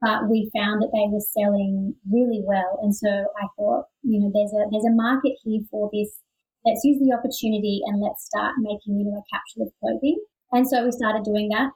but 0.00 0.28
we 0.30 0.50
found 0.54 0.82
that 0.82 0.94
they 0.94 1.06
were 1.10 1.20
selling 1.20 1.94
really 2.10 2.42
well. 2.44 2.78
And 2.82 2.94
so 2.94 3.08
I 3.08 3.46
thought, 3.56 3.86
you 4.02 4.20
know, 4.20 4.30
there's 4.32 4.52
a 4.52 4.70
there's 4.70 4.86
a 4.86 4.94
market 4.94 5.34
here 5.42 5.60
for 5.70 5.90
this. 5.92 6.22
Let's 6.64 6.84
use 6.84 6.98
the 7.00 7.14
opportunity 7.14 7.80
and 7.86 8.00
let's 8.00 8.26
start 8.26 8.54
making, 8.58 8.98
you 8.98 9.04
know, 9.04 9.18
a 9.18 9.26
capsule 9.30 9.66
of 9.66 9.72
clothing. 9.80 10.18
And 10.52 10.68
so 10.68 10.84
we 10.84 10.92
started 10.92 11.24
doing 11.24 11.48
that. 11.50 11.70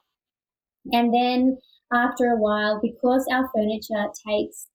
And 0.93 1.15
then 1.15 1.59
after 1.93 2.27
a 2.27 2.37
while, 2.37 2.81
because 2.83 3.27
our 3.31 3.49
furniture 3.55 4.11
takes 4.27 4.69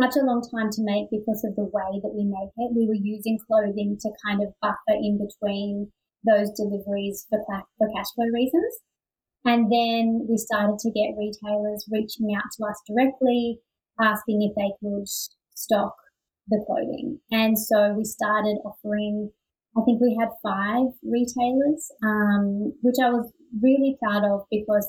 such 0.00 0.16
a 0.16 0.24
long 0.24 0.40
time 0.54 0.70
to 0.70 0.82
make 0.82 1.10
because 1.10 1.44
of 1.44 1.56
the 1.56 1.64
way 1.64 2.00
that 2.02 2.14
we 2.14 2.24
make 2.24 2.50
it, 2.56 2.72
we 2.74 2.86
were 2.86 2.94
using 2.94 3.38
clothing 3.46 3.98
to 4.00 4.10
kind 4.24 4.42
of 4.42 4.54
buffer 4.62 4.96
in 4.96 5.18
between 5.18 5.90
those 6.24 6.50
deliveries 6.56 7.26
for, 7.28 7.38
for 7.46 7.88
cash 7.94 8.06
flow 8.14 8.26
reasons. 8.32 8.74
And 9.44 9.72
then 9.72 10.26
we 10.28 10.36
started 10.36 10.78
to 10.80 10.90
get 10.90 11.16
retailers 11.18 11.88
reaching 11.90 12.34
out 12.36 12.44
to 12.56 12.66
us 12.66 12.80
directly, 12.86 13.58
asking 14.00 14.42
if 14.42 14.54
they 14.54 14.72
could 14.80 15.08
stock 15.54 15.94
the 16.48 16.62
clothing. 16.66 17.20
And 17.30 17.58
so 17.58 17.94
we 17.96 18.04
started 18.04 18.58
offering, 18.64 19.30
I 19.76 19.82
think 19.84 20.00
we 20.00 20.16
had 20.18 20.28
five 20.42 20.92
retailers, 21.02 21.90
um, 22.02 22.74
which 22.82 22.96
I 23.02 23.10
was 23.10 23.32
really 23.62 23.96
proud 24.02 24.24
of 24.24 24.44
because, 24.50 24.88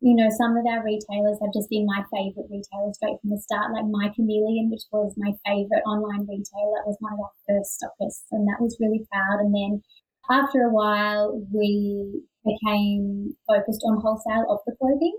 you 0.00 0.14
know, 0.14 0.28
some 0.36 0.56
of 0.56 0.66
our 0.66 0.84
retailers 0.84 1.38
have 1.40 1.54
just 1.54 1.70
been 1.70 1.86
my 1.86 2.04
favorite 2.12 2.50
retailers 2.50 2.96
straight 2.96 3.16
from 3.20 3.30
the 3.30 3.40
start, 3.40 3.72
like 3.72 3.88
My 3.88 4.12
Chameleon, 4.14 4.70
which 4.70 4.84
was 4.92 5.14
my 5.16 5.32
favorite 5.46 5.84
online 5.88 6.28
retailer. 6.28 6.76
That 6.76 6.86
was 6.86 6.96
one 7.00 7.14
of 7.14 7.20
our 7.20 7.34
first 7.48 7.80
stockists, 7.80 8.28
and 8.30 8.46
that 8.48 8.60
was 8.60 8.76
really 8.80 9.06
proud. 9.10 9.40
And 9.40 9.54
then 9.54 9.82
after 10.30 10.62
a 10.62 10.72
while, 10.72 11.40
we 11.52 12.22
became 12.44 13.36
focused 13.46 13.82
on 13.86 14.00
wholesale 14.00 14.46
of 14.50 14.60
the 14.66 14.76
clothing. 14.76 15.16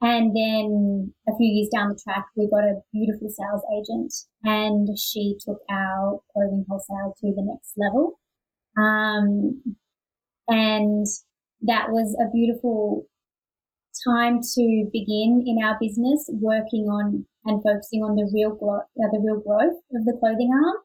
And 0.00 0.36
then 0.36 1.14
a 1.28 1.36
few 1.36 1.46
years 1.46 1.70
down 1.74 1.88
the 1.88 1.98
track, 2.02 2.26
we 2.36 2.48
got 2.50 2.64
a 2.64 2.82
beautiful 2.92 3.28
sales 3.30 3.62
agent 3.72 4.12
and 4.44 4.98
she 4.98 5.36
took 5.40 5.58
our 5.70 6.20
clothing 6.32 6.66
wholesale 6.68 7.14
to 7.20 7.32
the 7.34 7.42
next 7.42 7.72
level. 7.78 8.20
Um, 8.76 9.62
and 10.48 11.06
that 11.62 11.90
was 11.90 12.14
a 12.20 12.30
beautiful 12.30 13.06
time 14.06 14.40
to 14.40 14.88
begin 14.92 15.44
in 15.46 15.64
our 15.64 15.76
business, 15.80 16.28
working 16.32 16.86
on 16.88 17.26
and 17.44 17.62
focusing 17.62 18.02
on 18.02 18.16
the 18.16 18.30
real 18.32 18.54
growth, 18.54 18.88
uh, 19.00 19.08
the 19.12 19.20
real 19.20 19.40
growth 19.40 19.76
of 19.94 20.04
the 20.04 20.16
clothing 20.20 20.50
arm. 20.52 20.76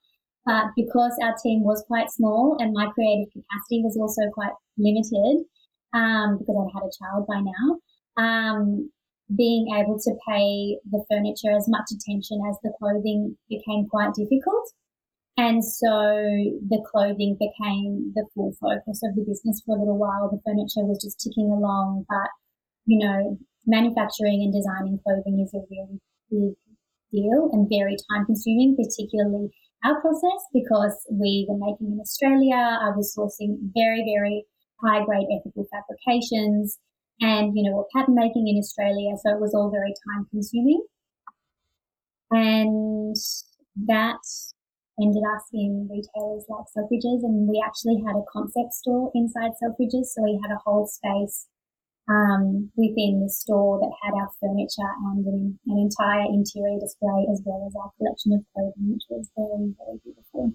But 0.46 0.72
because 0.76 1.16
our 1.22 1.36
team 1.44 1.64
was 1.64 1.84
quite 1.88 2.10
small 2.12 2.58
and 2.60 2.74
my 2.74 2.88
creative 2.96 3.32
capacity 3.32 3.84
was 3.84 3.98
also 3.98 4.30
quite 4.34 4.54
limited, 4.78 5.46
um, 5.94 6.38
because 6.40 6.56
I'd 6.56 6.74
had 6.74 6.88
a 6.88 6.98
child 6.98 7.28
by 7.28 7.42
now, 7.42 7.80
um, 8.18 8.90
being 9.36 9.76
able 9.78 10.00
to 10.00 10.12
pay 10.28 10.80
the 10.90 11.04
furniture 11.10 11.56
as 11.56 11.68
much 11.68 11.92
attention 11.94 12.42
as 12.50 12.58
the 12.64 12.74
clothing 12.80 13.38
became 13.50 13.88
quite 13.88 14.14
difficult. 14.14 14.74
And 15.38 15.64
so 15.64 15.88
the 16.68 16.84
clothing 16.92 17.38
became 17.40 18.12
the 18.16 18.26
full 18.34 18.52
focus 18.60 19.02
of 19.04 19.16
the 19.16 19.24
business 19.24 19.62
for 19.66 19.78
a 19.78 19.80
little 19.80 19.98
while. 19.98 20.30
The 20.30 20.42
furniture 20.44 20.84
was 20.84 21.02
just 21.02 21.22
ticking 21.22 21.50
along, 21.50 22.06
but 22.10 22.28
you 22.86 22.98
know, 23.00 23.38
manufacturing 23.66 24.42
and 24.44 24.54
designing 24.54 25.00
clothing 25.06 25.40
is 25.46 25.54
a 25.54 25.62
really 25.70 26.00
big 26.32 26.56
deal 27.12 27.50
and 27.54 27.68
very 27.70 27.98
time 28.10 28.26
consuming, 28.26 28.76
particularly 28.76 29.50
our 29.86 30.00
process 30.02 30.42
because 30.54 30.96
we 31.12 31.46
were 31.48 31.58
making 31.58 31.94
in 31.94 32.00
Australia. 32.00 32.56
I 32.56 32.92
was 32.96 33.16
sourcing 33.16 33.72
very, 33.74 34.04
very 34.04 34.46
high 34.84 35.04
grade 35.06 35.28
ethical 35.32 35.66
fabrications 35.72 36.78
and, 37.22 37.56
you 37.56 37.64
know, 37.64 37.76
we're 37.78 37.92
pattern 37.96 38.16
making 38.16 38.48
in 38.48 38.58
Australia. 38.58 39.16
So 39.24 39.32
it 39.32 39.42
was 39.42 39.54
all 39.54 39.72
very 39.72 39.94
time 40.08 40.28
consuming. 40.32 40.84
And 42.32 43.16
that 43.88 44.20
ended 45.02 45.24
us 45.24 45.44
in 45.54 45.88
retailers 45.90 46.46
like 46.50 46.68
Selfridges 46.76 47.24
and 47.24 47.48
we 47.48 47.64
actually 47.66 48.04
had 48.06 48.16
a 48.16 48.28
concept 48.32 48.74
store 48.74 49.12
inside 49.16 49.52
Selfridges. 49.62 50.12
So 50.14 50.24
we 50.24 50.40
had 50.44 50.52
a 50.52 50.62
whole 50.66 50.88
space 50.88 51.48
um, 52.10 52.72
within 52.76 53.22
the 53.24 53.30
store 53.30 53.80
that 53.80 53.92
had 54.04 54.14
our 54.20 54.30
furniture 54.40 54.92
and 55.12 55.26
an, 55.26 55.60
an, 55.68 55.78
entire 55.78 56.26
interior 56.26 56.80
display 56.80 57.28
as 57.32 57.42
well 57.46 57.66
as 57.68 57.76
our 57.76 57.92
collection 57.98 58.34
of 58.34 58.42
clothing, 58.54 58.94
which 58.94 59.04
was 59.10 59.30
very, 59.38 59.74
very 59.78 60.00
beautiful. 60.04 60.54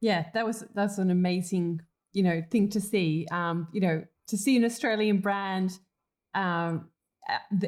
Yeah, 0.00 0.26
that 0.34 0.46
was 0.46 0.64
that's 0.74 0.98
an 0.98 1.10
amazing 1.10 1.80
you 2.12 2.22
know 2.22 2.42
thing 2.50 2.68
to 2.70 2.80
see. 2.80 3.26
Um, 3.30 3.68
you 3.72 3.80
know, 3.80 4.04
to 4.28 4.36
see 4.36 4.56
an 4.56 4.64
Australian 4.64 5.20
brand 5.20 5.78
um, 6.34 6.88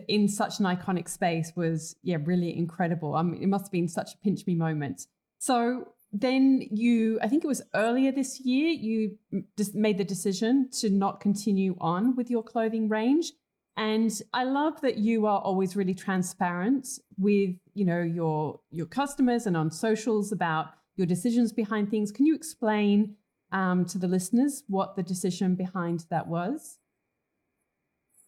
in 0.09 0.29
such 0.29 0.61
an 0.61 0.67
iconic 0.67 1.09
space 1.09 1.53
was 1.57 1.97
yeah 2.03 2.19
really 2.23 2.57
incredible. 2.57 3.15
I 3.15 3.23
mean, 3.23 3.43
it 3.43 3.49
must 3.49 3.67
have 3.67 3.73
been 3.73 3.89
such 3.89 4.15
a 4.15 4.19
pinch 4.19 4.47
me 4.47 4.55
moment. 4.55 5.07
So 5.39 5.93
then 6.13 6.63
you, 6.71 7.19
I 7.23 7.29
think 7.29 7.43
it 7.43 7.47
was 7.47 7.63
earlier 7.75 8.13
this 8.13 8.41
year, 8.41 8.69
you 8.69 9.17
just 9.57 9.75
made 9.75 9.97
the 9.97 10.05
decision 10.05 10.69
to 10.81 10.91
not 10.91 11.21
continue 11.21 11.75
on 11.81 12.15
with 12.17 12.31
your 12.31 12.43
clothing 12.43 12.89
range. 12.89 13.33
And 13.79 14.13
I 14.35 14.45
love 14.45 14.83
that 14.83 14.99
you 14.99 15.25
are 15.27 15.41
always 15.41 15.75
really 15.75 15.95
transparent 15.95 16.87
with, 17.17 17.57
you 17.73 17.87
know, 17.87 18.03
your 18.03 18.61
your 18.71 18.85
customers 18.85 19.47
and 19.47 19.57
on 19.57 19.71
socials 19.71 20.31
about 20.31 20.67
your 20.97 21.07
decisions 21.07 21.55
behind 21.55 21.91
things. 21.91 22.13
Can 22.13 22.27
you 22.27 22.35
explain 22.35 23.17
um, 23.51 23.87
to 23.87 23.99
the 23.99 24.09
listeners 24.09 24.63
what 24.69 24.97
the 24.97 25.03
decision 25.03 25.55
behind 25.55 26.05
that 26.11 26.27
was? 26.27 26.79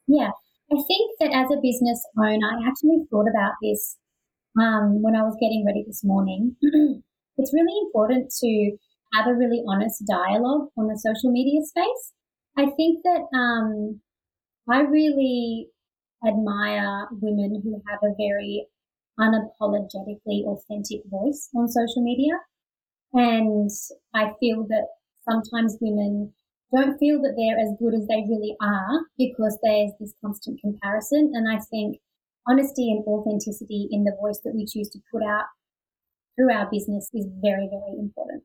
Yeah, 0.07 0.31
I 0.73 0.77
think 0.77 1.19
that 1.21 1.33
as 1.35 1.51
a 1.51 1.61
business 1.61 2.03
owner, 2.19 2.47
I 2.47 2.67
actually 2.67 3.05
thought 3.11 3.27
about 3.29 3.53
this 3.63 3.99
um, 4.59 5.03
when 5.03 5.15
I 5.15 5.23
was 5.23 5.37
getting 5.39 5.65
ready 5.67 5.85
this 5.87 6.03
morning. 6.03 6.57
it's 7.37 7.53
really 7.53 7.79
important 7.87 8.33
to 8.41 8.77
have 9.15 9.27
a 9.27 9.35
really 9.35 9.63
honest 9.69 10.03
dialogue 10.07 10.69
on 10.77 10.89
the 10.89 10.99
social 10.99 11.31
media 11.31 11.61
space. 11.65 12.13
I 12.57 12.67
think 12.77 13.03
that 13.05 13.27
um, 13.37 14.01
I 14.71 14.81
really 14.81 15.69
admire 16.27 17.09
women 17.21 17.61
who 17.63 17.83
have 17.89 18.01
a 18.03 18.15
very 18.17 18.67
unapologetically 19.19 20.45
authentic 20.47 21.03
voice 21.11 21.49
on 21.55 21.69
social 21.69 22.03
media. 22.03 22.35
And 23.13 23.71
I 24.15 24.33
feel 24.41 24.67
that 24.69 24.87
sometimes 25.29 25.79
women 25.81 26.33
don't 26.75 26.99
feel 26.99 27.23
that 27.23 27.35
they're 27.37 27.59
as 27.59 27.77
good 27.79 27.95
as 27.95 28.07
they 28.09 28.25
really 28.29 28.57
are 28.61 29.07
because 29.17 29.59
there's 29.63 29.93
this 30.01 30.15
constant 30.25 30.61
comparison. 30.61 31.33
And 31.35 31.49
I 31.49 31.61
think 31.71 31.99
honesty 32.49 32.91
and 32.91 33.05
authenticity 33.07 33.89
in 33.91 34.05
the 34.05 34.17
voice 34.21 34.41
that 34.45 34.55
we 34.55 34.67
choose 34.67 34.91
to 34.91 34.99
put 35.13 35.23
out 35.23 35.45
through 36.35 36.53
our 36.53 36.69
business 36.71 37.09
is 37.15 37.27
very, 37.43 37.69
very 37.71 37.99
important. 37.99 38.43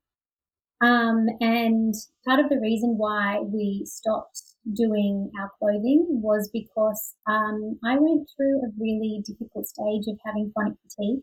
Um, 0.82 1.28
and 1.42 1.94
part 2.26 2.40
of 2.40 2.50
the 2.50 2.60
reason 2.60 2.98
why 2.98 3.40
we 3.42 3.84
stopped 3.86 4.42
doing 4.74 5.30
our 5.40 5.52
clothing 5.60 6.06
was 6.08 6.50
because 6.54 7.16
um, 7.28 7.78
I 7.84 7.98
went 8.00 8.30
through 8.36 8.60
a 8.60 8.72
really 8.80 9.22
difficult 9.26 9.68
stage 9.68 10.08
of 10.08 10.18
having 10.26 10.52
chronic 10.56 10.78
fatigue. 10.84 11.20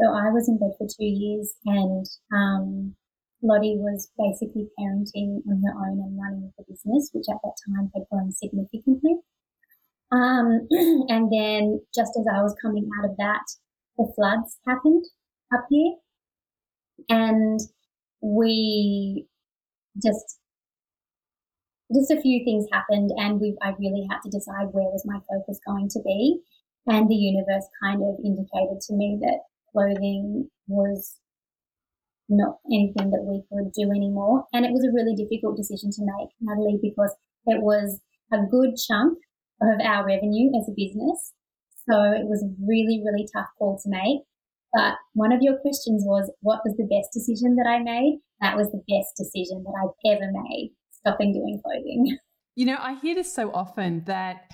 So 0.00 0.06
I 0.08 0.30
was 0.30 0.48
in 0.48 0.58
bed 0.58 0.72
for 0.78 0.86
two 0.86 1.04
years 1.04 1.54
and 1.66 2.06
um, 2.32 2.94
Lottie 3.42 3.76
was 3.76 4.10
basically 4.16 4.68
parenting 4.78 5.42
on 5.46 5.62
her 5.62 5.74
own 5.76 6.00
and 6.00 6.18
running 6.18 6.52
the 6.56 6.64
business, 6.64 7.10
which 7.12 7.26
at 7.30 7.40
that 7.44 7.56
time 7.68 7.90
had 7.94 8.04
grown 8.10 8.32
significantly. 8.32 9.16
Um, 10.10 10.66
and 11.08 11.30
then 11.30 11.80
just 11.94 12.12
as 12.18 12.24
I 12.32 12.42
was 12.42 12.56
coming 12.62 12.88
out 12.98 13.10
of 13.10 13.16
that, 13.18 13.44
the 13.98 14.10
floods 14.16 14.58
happened 14.66 15.04
up 15.54 15.66
here. 15.70 15.94
And 17.08 17.60
we 18.20 19.26
just, 20.02 20.38
just 21.94 22.10
a 22.10 22.20
few 22.20 22.44
things 22.44 22.66
happened 22.72 23.10
and 23.16 23.40
we, 23.40 23.56
I 23.62 23.70
really 23.78 24.06
had 24.10 24.20
to 24.22 24.30
decide 24.30 24.68
where 24.72 24.84
was 24.84 25.04
my 25.06 25.18
focus 25.30 25.58
going 25.66 25.88
to 25.90 26.00
be. 26.04 26.40
And 26.86 27.08
the 27.08 27.14
universe 27.14 27.66
kind 27.82 28.02
of 28.02 28.16
indicated 28.24 28.80
to 28.88 28.94
me 28.94 29.18
that 29.20 29.40
clothing 29.72 30.48
was 30.66 31.16
not 32.28 32.58
anything 32.72 33.10
that 33.10 33.26
we 33.26 33.42
could 33.50 33.72
do 33.72 33.90
anymore. 33.90 34.46
And 34.52 34.64
it 34.64 34.72
was 34.72 34.84
a 34.84 34.94
really 34.94 35.14
difficult 35.14 35.56
decision 35.56 35.90
to 35.90 36.02
make, 36.02 36.30
Natalie, 36.40 36.78
because 36.80 37.14
it 37.46 37.60
was 37.62 38.00
a 38.32 38.38
good 38.50 38.76
chunk 38.76 39.18
of 39.60 39.80
our 39.84 40.06
revenue 40.06 40.50
as 40.56 40.68
a 40.68 40.76
business. 40.76 41.34
So 41.90 42.12
it 42.12 42.26
was 42.26 42.42
a 42.42 42.54
really, 42.64 43.02
really 43.04 43.26
tough 43.34 43.48
call 43.58 43.78
to 43.82 43.90
make. 43.90 44.22
But 44.72 44.94
one 45.14 45.32
of 45.32 45.42
your 45.42 45.58
questions 45.58 46.04
was, 46.06 46.30
what 46.40 46.60
was 46.64 46.76
the 46.76 46.84
best 46.84 47.12
decision 47.12 47.56
that 47.56 47.68
I 47.68 47.82
made? 47.82 48.20
That 48.40 48.56
was 48.56 48.70
the 48.70 48.82
best 48.88 49.16
decision 49.16 49.64
that 49.64 49.74
I've 49.82 50.16
ever 50.16 50.30
made, 50.32 50.72
stopping 50.92 51.32
doing 51.32 51.60
clothing. 51.64 52.18
You 52.56 52.66
know, 52.66 52.78
I 52.78 52.96
hear 52.96 53.14
this 53.14 53.32
so 53.32 53.52
often 53.52 54.02
that 54.04 54.50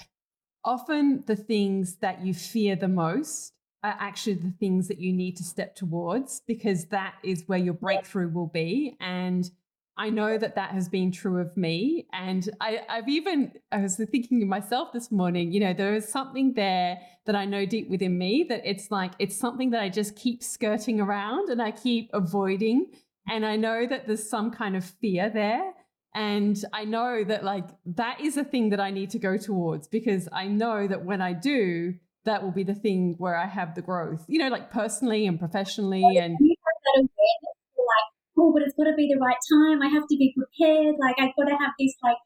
often 0.63 1.25
the 1.27 1.35
things 1.35 1.97
that 2.03 2.25
you 2.25 2.35
fear 2.35 2.77
the 2.77 2.87
most 2.87 3.53
are 3.83 3.97
actually 3.99 4.35
the 4.35 4.53
things 4.61 4.87
that 4.89 5.01
you 5.01 5.13
need 5.13 5.37
to 5.39 5.43
step 5.43 5.75
towards 5.75 6.43
because 6.47 6.87
that 6.87 7.15
is 7.25 7.45
where 7.47 7.59
your 7.59 7.75
breakthrough 7.75 8.29
will 8.29 8.49
be. 8.49 8.97
And 9.01 9.51
I 9.99 10.11
know 10.11 10.37
that 10.37 10.55
that 10.57 10.73
has 10.73 10.89
been 10.89 11.11
true 11.11 11.41
of 11.41 11.57
me. 11.57 12.07
And 12.13 12.49
I, 12.61 12.81
have 12.89 13.09
even, 13.09 13.53
I 13.73 13.79
was 13.79 13.97
thinking 13.97 14.43
of 14.43 14.49
myself 14.49 14.93
this 14.93 15.11
morning, 15.11 15.53
you 15.53 15.61
know, 15.61 15.73
there 15.73 15.95
is 15.95 16.07
something 16.09 16.53
there 16.55 16.99
that 17.25 17.35
I 17.35 17.45
know 17.45 17.65
deep 17.65 17.89
within 17.89 18.19
me 18.19 18.45
that 18.49 18.61
it's 18.65 18.91
like, 18.91 19.13
it's 19.19 19.37
something 19.37 19.71
that 19.71 19.83
I 19.83 19.89
just 19.89 20.15
keep 20.15 20.43
skirting 20.43 21.01
around 21.01 21.49
and 21.49 21.63
I 21.63 21.71
keep 21.71 22.11
avoiding. 22.13 22.87
And 23.29 23.45
I 23.47 23.57
know 23.57 23.87
that 23.87 24.07
there's 24.07 24.29
some 24.29 24.51
kind 24.51 24.77
of 24.77 24.85
fear 24.85 25.31
there. 25.31 25.73
And 26.15 26.63
I 26.73 26.85
know 26.85 27.25
that, 27.25 27.45
like, 27.45 27.69
that 27.85 28.21
is 28.21 28.37
a 28.37 28.45
thing 28.45 28.71
that 28.71 28.81
I 28.81 28.91
need 28.91 29.11
to 29.11 29.19
go 29.19 29.37
towards 29.37 29.89
because 29.89 30.29
I 30.33 30.47
know 30.47 30.87
that 30.87 31.05
when 31.05 31.21
I 31.21 31.33
do, 31.33 31.95
that 32.25 32.43
will 32.43 32.53
be 32.53 32.65
the 32.65 32.75
thing 32.75 33.15
where 33.19 33.37
I 33.37 33.47
have 33.47 33.75
the 33.75 33.83
growth, 33.83 34.25
you 34.29 34.39
know, 34.39 34.49
like 34.49 34.71
personally 34.71 35.27
and 35.27 35.39
professionally. 35.39 36.03
And 36.19 36.37
you 36.41 36.57
have 36.65 36.83
that 36.85 36.99
awareness, 37.01 37.59
like, 37.79 38.13
oh, 38.39 38.53
but 38.53 38.63
it's 38.63 38.75
got 38.77 38.85
to 38.85 38.95
be 38.97 39.09
the 39.13 39.21
right 39.21 39.37
time. 39.53 39.83
I 39.83 39.89
have 39.89 40.07
to 40.09 40.17
be 40.17 40.35
prepared. 40.37 40.97
Like, 41.01 41.17
I've 41.19 41.35
got 41.37 41.49
to 41.51 41.57
have 41.57 41.73
this, 41.79 41.95
like, 42.03 42.17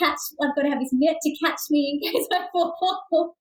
catch, 0.00 0.18
I've 0.42 0.54
got 0.56 0.62
to 0.62 0.70
have 0.70 0.80
this 0.80 0.92
net 0.92 1.16
to 1.22 1.36
catch 1.44 1.60
me 1.70 2.00
in 2.02 2.12
case 2.12 2.26
I 2.32 2.46
fall. 2.52 3.36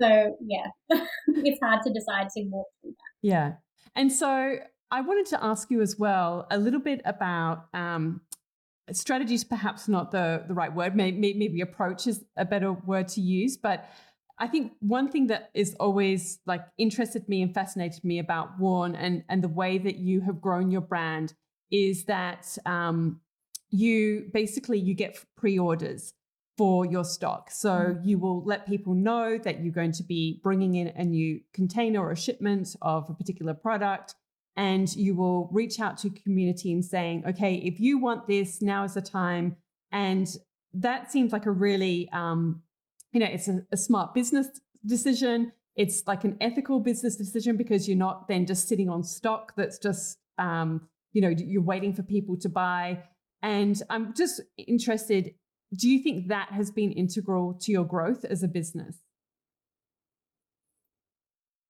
So, 0.00 0.36
yeah, 0.40 0.66
it's 1.28 1.58
hard 1.62 1.80
to 1.84 1.92
decide 1.92 2.28
to 2.36 2.44
walk 2.50 2.66
through 2.80 2.90
that. 2.90 3.28
Yeah. 3.28 3.52
And 3.96 4.12
so 4.12 4.56
I 4.90 5.00
wanted 5.00 5.26
to 5.26 5.44
ask 5.44 5.70
you 5.70 5.82
as 5.82 5.98
well 5.98 6.46
a 6.50 6.58
little 6.58 6.80
bit 6.80 7.00
about 7.04 7.66
um, 7.74 8.20
strategies, 8.92 9.44
perhaps 9.44 9.88
not 9.88 10.12
the, 10.12 10.44
the 10.46 10.54
right 10.54 10.72
word, 10.72 10.94
maybe, 10.94 11.34
maybe 11.34 11.60
approach 11.60 12.06
is 12.06 12.24
a 12.36 12.44
better 12.44 12.72
word 12.72 13.08
to 13.08 13.20
use, 13.20 13.56
but 13.56 13.88
I 14.38 14.46
think 14.46 14.72
one 14.80 15.10
thing 15.10 15.26
that 15.28 15.50
is 15.54 15.74
always 15.80 16.38
like 16.46 16.64
interested 16.78 17.28
me 17.28 17.42
and 17.42 17.52
fascinated 17.52 18.04
me 18.04 18.18
about 18.18 18.58
Worn 18.58 18.94
and 18.94 19.24
and 19.28 19.42
the 19.42 19.48
way 19.48 19.78
that 19.78 19.96
you 19.96 20.20
have 20.22 20.40
grown 20.40 20.70
your 20.70 20.80
brand 20.80 21.34
is 21.70 22.04
that 22.04 22.56
um, 22.64 23.20
you 23.70 24.30
basically 24.32 24.78
you 24.78 24.94
get 24.94 25.22
pre-orders 25.36 26.14
for 26.58 26.84
your 26.84 27.04
stock. 27.04 27.50
So 27.50 27.70
mm. 27.70 28.00
you 28.04 28.18
will 28.18 28.44
let 28.44 28.66
people 28.66 28.94
know 28.94 29.38
that 29.38 29.62
you're 29.62 29.72
going 29.72 29.92
to 29.92 30.02
be 30.02 30.40
bringing 30.42 30.74
in 30.74 30.88
a 30.88 31.04
new 31.04 31.40
container 31.54 32.00
or 32.00 32.10
a 32.10 32.16
shipment 32.16 32.74
of 32.82 33.08
a 33.08 33.14
particular 33.14 33.54
product. 33.54 34.16
And 34.56 34.92
you 34.96 35.14
will 35.14 35.48
reach 35.52 35.78
out 35.78 35.98
to 35.98 36.10
community 36.10 36.72
and 36.72 36.84
saying, 36.84 37.22
okay, 37.28 37.54
if 37.54 37.78
you 37.78 37.98
want 37.98 38.26
this, 38.26 38.60
now 38.60 38.82
is 38.82 38.94
the 38.94 39.00
time. 39.00 39.56
And 39.92 40.28
that 40.74 41.12
seems 41.12 41.32
like 41.32 41.46
a 41.46 41.52
really 41.52 42.08
um, 42.12 42.62
you 43.12 43.20
know, 43.20 43.26
it's 43.26 43.48
a, 43.48 43.60
a 43.72 43.76
smart 43.76 44.14
business 44.14 44.48
decision. 44.84 45.52
It's 45.76 46.02
like 46.06 46.24
an 46.24 46.36
ethical 46.40 46.80
business 46.80 47.16
decision 47.16 47.56
because 47.56 47.88
you're 47.88 47.96
not 47.96 48.28
then 48.28 48.46
just 48.46 48.68
sitting 48.68 48.88
on 48.88 49.02
stock 49.02 49.54
that's 49.56 49.78
just, 49.78 50.18
um, 50.38 50.88
you 51.12 51.22
know, 51.22 51.28
you're 51.28 51.62
waiting 51.62 51.92
for 51.94 52.02
people 52.02 52.36
to 52.38 52.48
buy. 52.48 53.04
And 53.42 53.80
I'm 53.88 54.14
just 54.14 54.40
interested 54.56 55.34
do 55.76 55.88
you 55.88 56.02
think 56.02 56.28
that 56.28 56.48
has 56.50 56.70
been 56.70 56.92
integral 56.92 57.54
to 57.62 57.72
your 57.72 57.84
growth 57.84 58.24
as 58.24 58.42
a 58.42 58.48
business? 58.48 58.98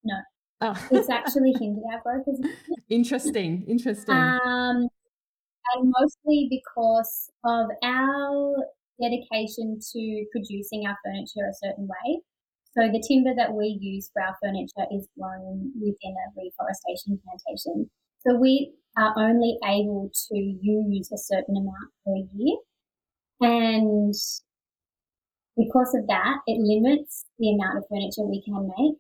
No. 0.05 0.15
Oh. 0.61 0.89
it's 0.91 1.11
actually 1.11 1.53
hindered 1.59 1.85
our 1.93 2.01
growth 2.03 2.27
as 2.29 2.39
a 2.39 2.43
business. 2.43 2.79
Interesting. 2.89 3.65
Interesting. 3.69 4.15
Um, 4.15 4.89
and 5.75 5.93
mostly 6.01 6.49
because 6.49 7.31
of 7.45 7.67
our 7.83 8.57
dedication 9.01 9.79
to 9.93 10.27
producing 10.33 10.87
our 10.87 10.97
furniture 11.05 11.47
a 11.49 11.55
certain 11.55 11.87
way. 11.87 12.21
So 12.77 12.87
the 12.87 13.03
timber 13.07 13.35
that 13.37 13.55
we 13.55 13.79
use 13.81 14.11
for 14.13 14.23
our 14.23 14.37
furniture 14.43 14.87
is 14.93 15.09
grown 15.19 15.73
within 15.81 16.15
a 16.15 16.27
reforestation 16.37 17.19
plantation. 17.25 17.91
So 18.27 18.37
we 18.37 18.75
are 18.97 19.15
only 19.17 19.59
able 19.65 20.11
to 20.31 20.37
use 20.37 21.11
a 21.13 21.19
certain 21.19 21.57
amount 21.57 21.91
per 22.05 22.15
year. 22.35 22.57
And 23.41 24.15
because 25.57 25.95
of 25.95 26.07
that, 26.07 26.39
it 26.47 26.59
limits 26.61 27.27
the 27.39 27.51
amount 27.55 27.79
of 27.79 27.85
furniture 27.89 28.27
we 28.27 28.43
can 28.43 28.69
make. 28.79 28.97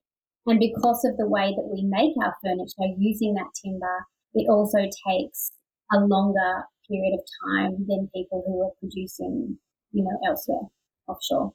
And 0.46 0.58
because 0.58 1.04
of 1.04 1.16
the 1.18 1.28
way 1.28 1.54
that 1.54 1.68
we 1.70 1.82
make 1.82 2.14
our 2.24 2.34
furniture 2.42 2.94
using 2.96 3.34
that 3.34 3.52
timber, 3.62 4.06
it 4.34 4.48
also 4.48 4.78
takes 5.06 5.50
a 5.92 6.00
longer 6.00 6.64
period 6.88 7.14
of 7.14 7.24
time 7.46 7.86
than 7.86 8.10
people 8.14 8.42
who 8.46 8.62
are 8.62 8.72
producing 8.80 9.58
you 9.98 10.04
know, 10.04 10.16
elsewhere, 10.30 10.70
offshore, 11.08 11.52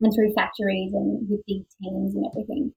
and 0.00 0.12
through 0.14 0.32
factories 0.34 0.94
and 0.94 1.26
with 1.28 1.42
big 1.46 1.66
teams 1.82 2.14
and 2.14 2.24
everything. 2.30 2.72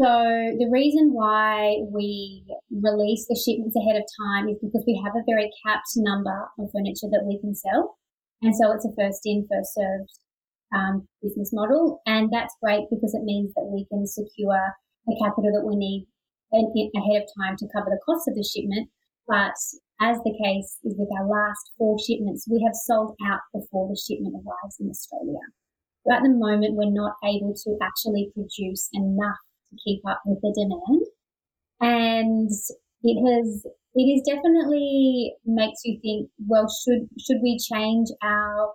So 0.00 0.08
the 0.56 0.68
reason 0.72 1.12
why 1.12 1.84
we 1.92 2.44
release 2.72 3.24
the 3.28 3.36
shipments 3.36 3.76
ahead 3.76 3.96
of 3.96 4.04
time 4.24 4.48
is 4.48 4.56
because 4.60 4.84
we 4.86 5.00
have 5.04 5.16
a 5.16 5.24
very 5.28 5.52
capped 5.64 5.92
number 5.96 6.48
of 6.58 6.72
furniture 6.72 7.08
that 7.12 7.24
we 7.28 7.40
can 7.40 7.54
sell. 7.54 7.96
And 8.42 8.56
so 8.56 8.72
it's 8.72 8.84
a 8.84 8.92
first 8.96 9.24
in, 9.24 9.48
first 9.48 9.72
served 9.72 10.12
um, 10.76 11.08
business 11.22 11.50
model. 11.52 12.00
And 12.04 12.28
that's 12.32 12.56
great 12.62 12.88
because 12.92 13.14
it 13.14 13.24
means 13.24 13.52
that 13.56 13.68
we 13.72 13.88
can 13.88 14.06
secure 14.06 14.76
the 15.06 15.16
capital 15.16 15.52
that 15.52 15.64
we 15.64 15.76
need 15.76 16.08
ahead 16.52 17.22
of 17.22 17.28
time 17.36 17.56
to 17.56 17.68
cover 17.72 17.88
the 17.88 18.00
cost 18.04 18.28
of 18.28 18.36
the 18.36 18.44
shipment. 18.44 18.88
But 19.28 19.56
as 20.00 20.18
the 20.24 20.36
case 20.44 20.78
is 20.84 20.94
with 20.98 21.08
our 21.18 21.26
last 21.26 21.72
four 21.78 21.96
shipments, 21.98 22.46
we 22.50 22.62
have 22.64 22.74
sold 22.74 23.16
out 23.26 23.40
before 23.54 23.88
the 23.88 23.96
shipment 23.96 24.34
arrives 24.34 24.76
in 24.78 24.90
Australia. 24.90 25.40
So 26.06 26.14
at 26.14 26.22
the 26.22 26.30
moment, 26.30 26.76
we're 26.76 26.92
not 26.92 27.16
able 27.24 27.54
to 27.54 27.78
actually 27.82 28.30
produce 28.34 28.88
enough 28.92 29.40
to 29.70 29.76
keep 29.84 30.02
up 30.06 30.20
with 30.26 30.40
the 30.42 30.52
demand. 30.54 31.02
And 31.80 32.50
it 33.02 33.18
has, 33.24 33.66
it 33.94 34.06
is 34.06 34.22
definitely 34.22 35.34
makes 35.44 35.80
you 35.84 35.98
think, 36.00 36.30
well, 36.46 36.68
should, 36.68 37.08
should 37.18 37.40
we 37.42 37.58
change 37.58 38.08
our 38.22 38.72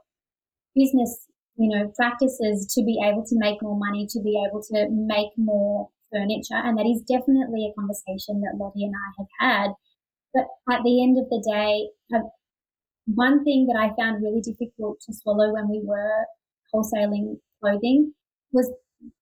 business, 0.75 1.27
you 1.55 1.69
know, 1.69 1.91
practices 1.95 2.67
to 2.73 2.83
be 2.83 2.99
able 3.03 3.23
to 3.25 3.35
make 3.37 3.61
more 3.61 3.77
money, 3.77 4.07
to 4.09 4.19
be 4.21 4.41
able 4.47 4.61
to 4.73 4.89
make 4.89 5.29
more 5.37 5.89
furniture? 6.11 6.57
And 6.57 6.77
that 6.77 6.89
is 6.89 7.01
definitely 7.07 7.69
a 7.69 7.79
conversation 7.79 8.41
that 8.41 8.57
Lottie 8.59 8.85
and 8.85 8.95
I 8.95 9.09
have 9.21 9.29
had 9.39 9.71
but 10.33 10.45
at 10.71 10.83
the 10.83 11.03
end 11.03 11.17
of 11.17 11.29
the 11.29 11.41
day, 11.45 11.89
one 13.05 13.43
thing 13.43 13.67
that 13.67 13.79
I 13.79 13.95
found 13.99 14.23
really 14.23 14.41
difficult 14.41 14.99
to 15.01 15.13
swallow 15.13 15.53
when 15.53 15.69
we 15.69 15.81
were 15.83 16.25
wholesaling 16.73 17.39
clothing 17.59 18.13
was 18.51 18.71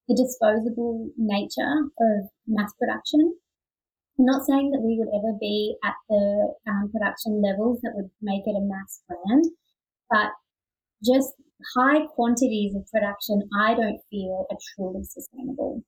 the 0.08 0.16
disposable 0.16 1.10
nature 1.18 1.90
of 2.00 2.30
mass 2.48 2.74
production. 2.80 3.36
I'm 4.18 4.26
not 4.26 4.46
saying 4.46 4.72
that 4.72 4.82
we 4.82 4.98
would 5.00 5.08
ever 5.16 5.38
be 5.40 5.76
at 5.84 5.94
the 6.10 6.54
um, 6.68 6.92
production 6.92 7.42
levels 7.42 7.80
that 7.84 7.94
would 7.96 8.10
make 8.22 8.44
it 8.46 8.56
a 8.56 8.62
mass 8.62 9.02
brand, 9.08 9.46
but 10.10 10.32
just 11.04 11.34
high 11.76 12.06
quantities 12.08 12.76
of 12.76 12.86
production, 12.92 13.48
I 13.58 13.74
don't 13.76 14.00
feel 14.10 14.46
are 14.52 14.58
truly 14.76 15.04
sustainable. 15.04 15.84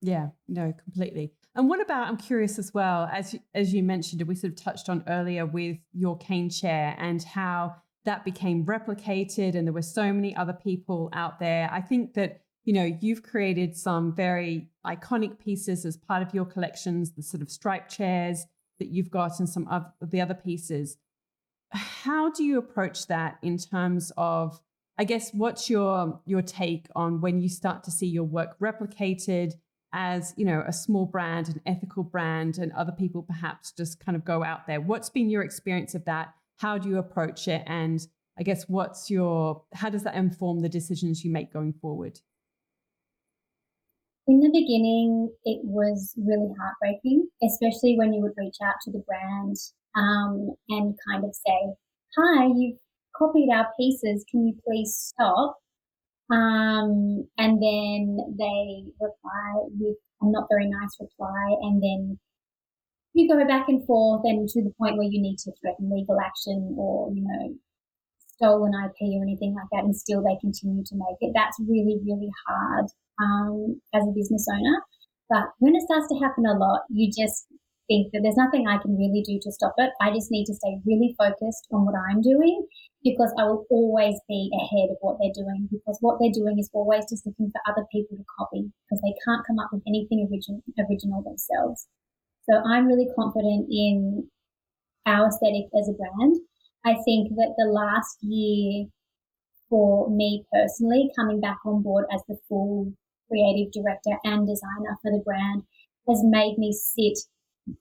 Yeah, 0.00 0.28
no, 0.48 0.72
completely. 0.84 1.32
And 1.54 1.68
what 1.68 1.80
about? 1.80 2.06
I'm 2.06 2.16
curious 2.16 2.58
as 2.58 2.72
well, 2.72 3.08
as 3.12 3.34
you, 3.34 3.40
as 3.54 3.74
you 3.74 3.82
mentioned, 3.82 4.22
we 4.22 4.34
sort 4.34 4.52
of 4.52 4.62
touched 4.62 4.88
on 4.88 5.02
earlier 5.08 5.44
with 5.44 5.78
your 5.92 6.16
cane 6.16 6.48
chair 6.48 6.94
and 6.98 7.22
how 7.22 7.74
that 8.04 8.24
became 8.24 8.64
replicated, 8.64 9.54
and 9.54 9.66
there 9.66 9.72
were 9.74 9.82
so 9.82 10.12
many 10.12 10.34
other 10.34 10.52
people 10.52 11.10
out 11.12 11.38
there. 11.38 11.68
I 11.72 11.80
think 11.80 12.14
that 12.14 12.40
you 12.64 12.72
know 12.72 12.96
you've 13.00 13.22
created 13.22 13.76
some 13.76 14.14
very 14.14 14.70
iconic 14.86 15.38
pieces 15.38 15.84
as 15.84 15.96
part 15.96 16.22
of 16.22 16.32
your 16.32 16.44
collections, 16.44 17.12
the 17.12 17.22
sort 17.22 17.42
of 17.42 17.50
striped 17.50 17.90
chairs. 17.94 18.46
that 18.80 18.88
you've 18.88 19.10
got 19.10 19.38
and 19.38 19.48
some 19.48 19.68
of 19.68 19.84
the 20.00 20.20
other 20.20 20.34
pieces. 20.34 20.96
How 21.70 22.30
do 22.30 22.42
you 22.42 22.58
approach 22.58 23.06
that 23.06 23.38
in 23.42 23.58
terms 23.58 24.10
of, 24.16 24.60
I 24.98 25.04
guess, 25.04 25.30
what's 25.32 25.70
your 25.70 26.20
your 26.26 26.42
take 26.42 26.88
on 26.96 27.20
when 27.20 27.40
you 27.40 27.48
start 27.48 27.84
to 27.84 27.92
see 27.92 28.08
your 28.08 28.24
work 28.24 28.58
replicated 28.58 29.52
as 29.92 30.34
you 30.36 30.44
know 30.44 30.62
a 30.66 30.72
small 30.72 31.06
brand, 31.06 31.48
an 31.48 31.60
ethical 31.66 32.02
brand, 32.02 32.58
and 32.58 32.72
other 32.72 32.92
people 32.92 33.22
perhaps 33.22 33.72
just 33.72 34.04
kind 34.04 34.16
of 34.16 34.24
go 34.24 34.44
out 34.44 34.66
there? 34.66 34.80
What's 34.80 35.10
been 35.10 35.30
your 35.30 35.42
experience 35.42 35.94
of 35.94 36.04
that? 36.04 36.34
How 36.58 36.78
do 36.78 36.88
you 36.88 36.98
approach 36.98 37.48
it? 37.48 37.62
And 37.66 38.06
I 38.38 38.42
guess 38.42 38.68
what's 38.68 39.10
your 39.10 39.62
how 39.74 39.90
does 39.90 40.02
that 40.04 40.14
inform 40.14 40.60
the 40.60 40.68
decisions 40.68 41.24
you 41.24 41.30
make 41.30 41.52
going 41.52 41.72
forward? 41.74 42.20
In 44.26 44.40
the 44.40 44.48
beginning, 44.48 45.28
it 45.44 45.60
was 45.64 46.14
really 46.16 46.54
heartbreaking, 46.60 47.28
especially 47.42 47.96
when 47.98 48.12
you 48.12 48.20
would 48.20 48.34
reach 48.36 48.56
out 48.62 48.76
to 48.84 48.92
the 48.92 49.02
brand 49.06 49.56
um, 49.96 50.54
and 50.68 50.96
kind 51.08 51.24
of 51.24 51.34
say, 51.34 51.74
Hi, 52.16 52.46
you've 52.46 52.78
copied 53.16 53.50
our 53.52 53.66
pieces. 53.76 54.24
Can 54.30 54.46
you 54.46 54.54
please 54.64 54.94
stop? 54.96 55.56
Um, 56.30 57.26
and 57.38 57.58
then 57.60 58.36
they 58.38 58.84
reply 59.00 59.66
with 59.78 59.96
a 60.20 60.30
not 60.30 60.46
very 60.50 60.68
nice 60.68 60.96
reply. 61.00 61.56
And 61.62 61.82
then 61.82 62.18
you 63.14 63.28
go 63.28 63.44
back 63.46 63.68
and 63.68 63.84
forth 63.86 64.22
and 64.24 64.48
to 64.48 64.62
the 64.62 64.72
point 64.78 64.96
where 64.96 65.08
you 65.10 65.20
need 65.20 65.38
to 65.38 65.52
threaten 65.60 65.90
legal 65.90 66.18
action 66.20 66.74
or, 66.78 67.10
you 67.12 67.22
know, 67.22 67.54
stolen 68.36 68.72
IP 68.72 68.96
or 69.18 69.22
anything 69.22 69.54
like 69.54 69.66
that. 69.72 69.84
And 69.84 69.96
still 69.96 70.22
they 70.22 70.38
continue 70.40 70.84
to 70.84 70.94
make 70.94 71.18
it. 71.20 71.32
That's 71.34 71.58
really, 71.60 71.98
really 72.06 72.30
hard 72.46 72.86
um, 73.20 73.80
as 73.92 74.04
a 74.04 74.14
business 74.14 74.46
owner. 74.50 74.82
But 75.28 75.50
when 75.58 75.74
it 75.74 75.82
starts 75.82 76.08
to 76.08 76.18
happen 76.18 76.46
a 76.46 76.58
lot, 76.58 76.82
you 76.90 77.10
just 77.10 77.46
think 77.90 78.14
that 78.14 78.22
there's 78.22 78.38
nothing 78.38 78.70
I 78.70 78.78
can 78.78 78.94
really 78.94 79.22
do 79.26 79.42
to 79.42 79.50
stop 79.50 79.74
it. 79.78 79.90
I 80.00 80.14
just 80.14 80.30
need 80.30 80.46
to 80.46 80.54
stay 80.54 80.78
really 80.86 81.16
focused 81.18 81.66
on 81.74 81.84
what 81.84 81.98
I'm 81.98 82.22
doing 82.22 82.62
because 83.02 83.34
I 83.36 83.44
will 83.44 83.66
always 83.68 84.14
be 84.28 84.46
ahead 84.54 84.94
of 84.94 84.96
what 85.02 85.18
they're 85.18 85.34
doing 85.34 85.66
because 85.72 85.98
what 86.00 86.22
they're 86.22 86.30
doing 86.30 86.62
is 86.62 86.70
always 86.72 87.10
just 87.10 87.26
looking 87.26 87.50
for 87.50 87.60
other 87.66 87.84
people 87.90 88.16
to 88.16 88.24
copy 88.38 88.70
because 88.86 89.02
they 89.02 89.14
can't 89.26 89.42
come 89.44 89.58
up 89.58 89.74
with 89.74 89.82
anything 89.90 90.22
original, 90.30 90.62
original 90.78 91.26
themselves. 91.26 91.88
So 92.46 92.62
I'm 92.62 92.86
really 92.86 93.10
confident 93.18 93.66
in 93.66 94.30
our 95.06 95.26
aesthetic 95.26 95.66
as 95.74 95.90
a 95.90 95.98
brand. 95.98 96.38
I 96.86 96.94
think 97.02 97.34
that 97.34 97.58
the 97.58 97.66
last 97.66 98.22
year 98.22 98.86
for 99.68 100.10
me 100.10 100.44
personally 100.52 101.10
coming 101.18 101.40
back 101.40 101.58
on 101.66 101.82
board 101.82 102.06
as 102.14 102.22
the 102.28 102.38
full 102.48 102.92
creative 103.28 103.72
director 103.72 104.14
and 104.24 104.46
designer 104.46 104.98
for 105.02 105.10
the 105.10 105.22
brand 105.24 105.62
has 106.08 106.22
made 106.24 106.56
me 106.58 106.72
sit 106.72 107.18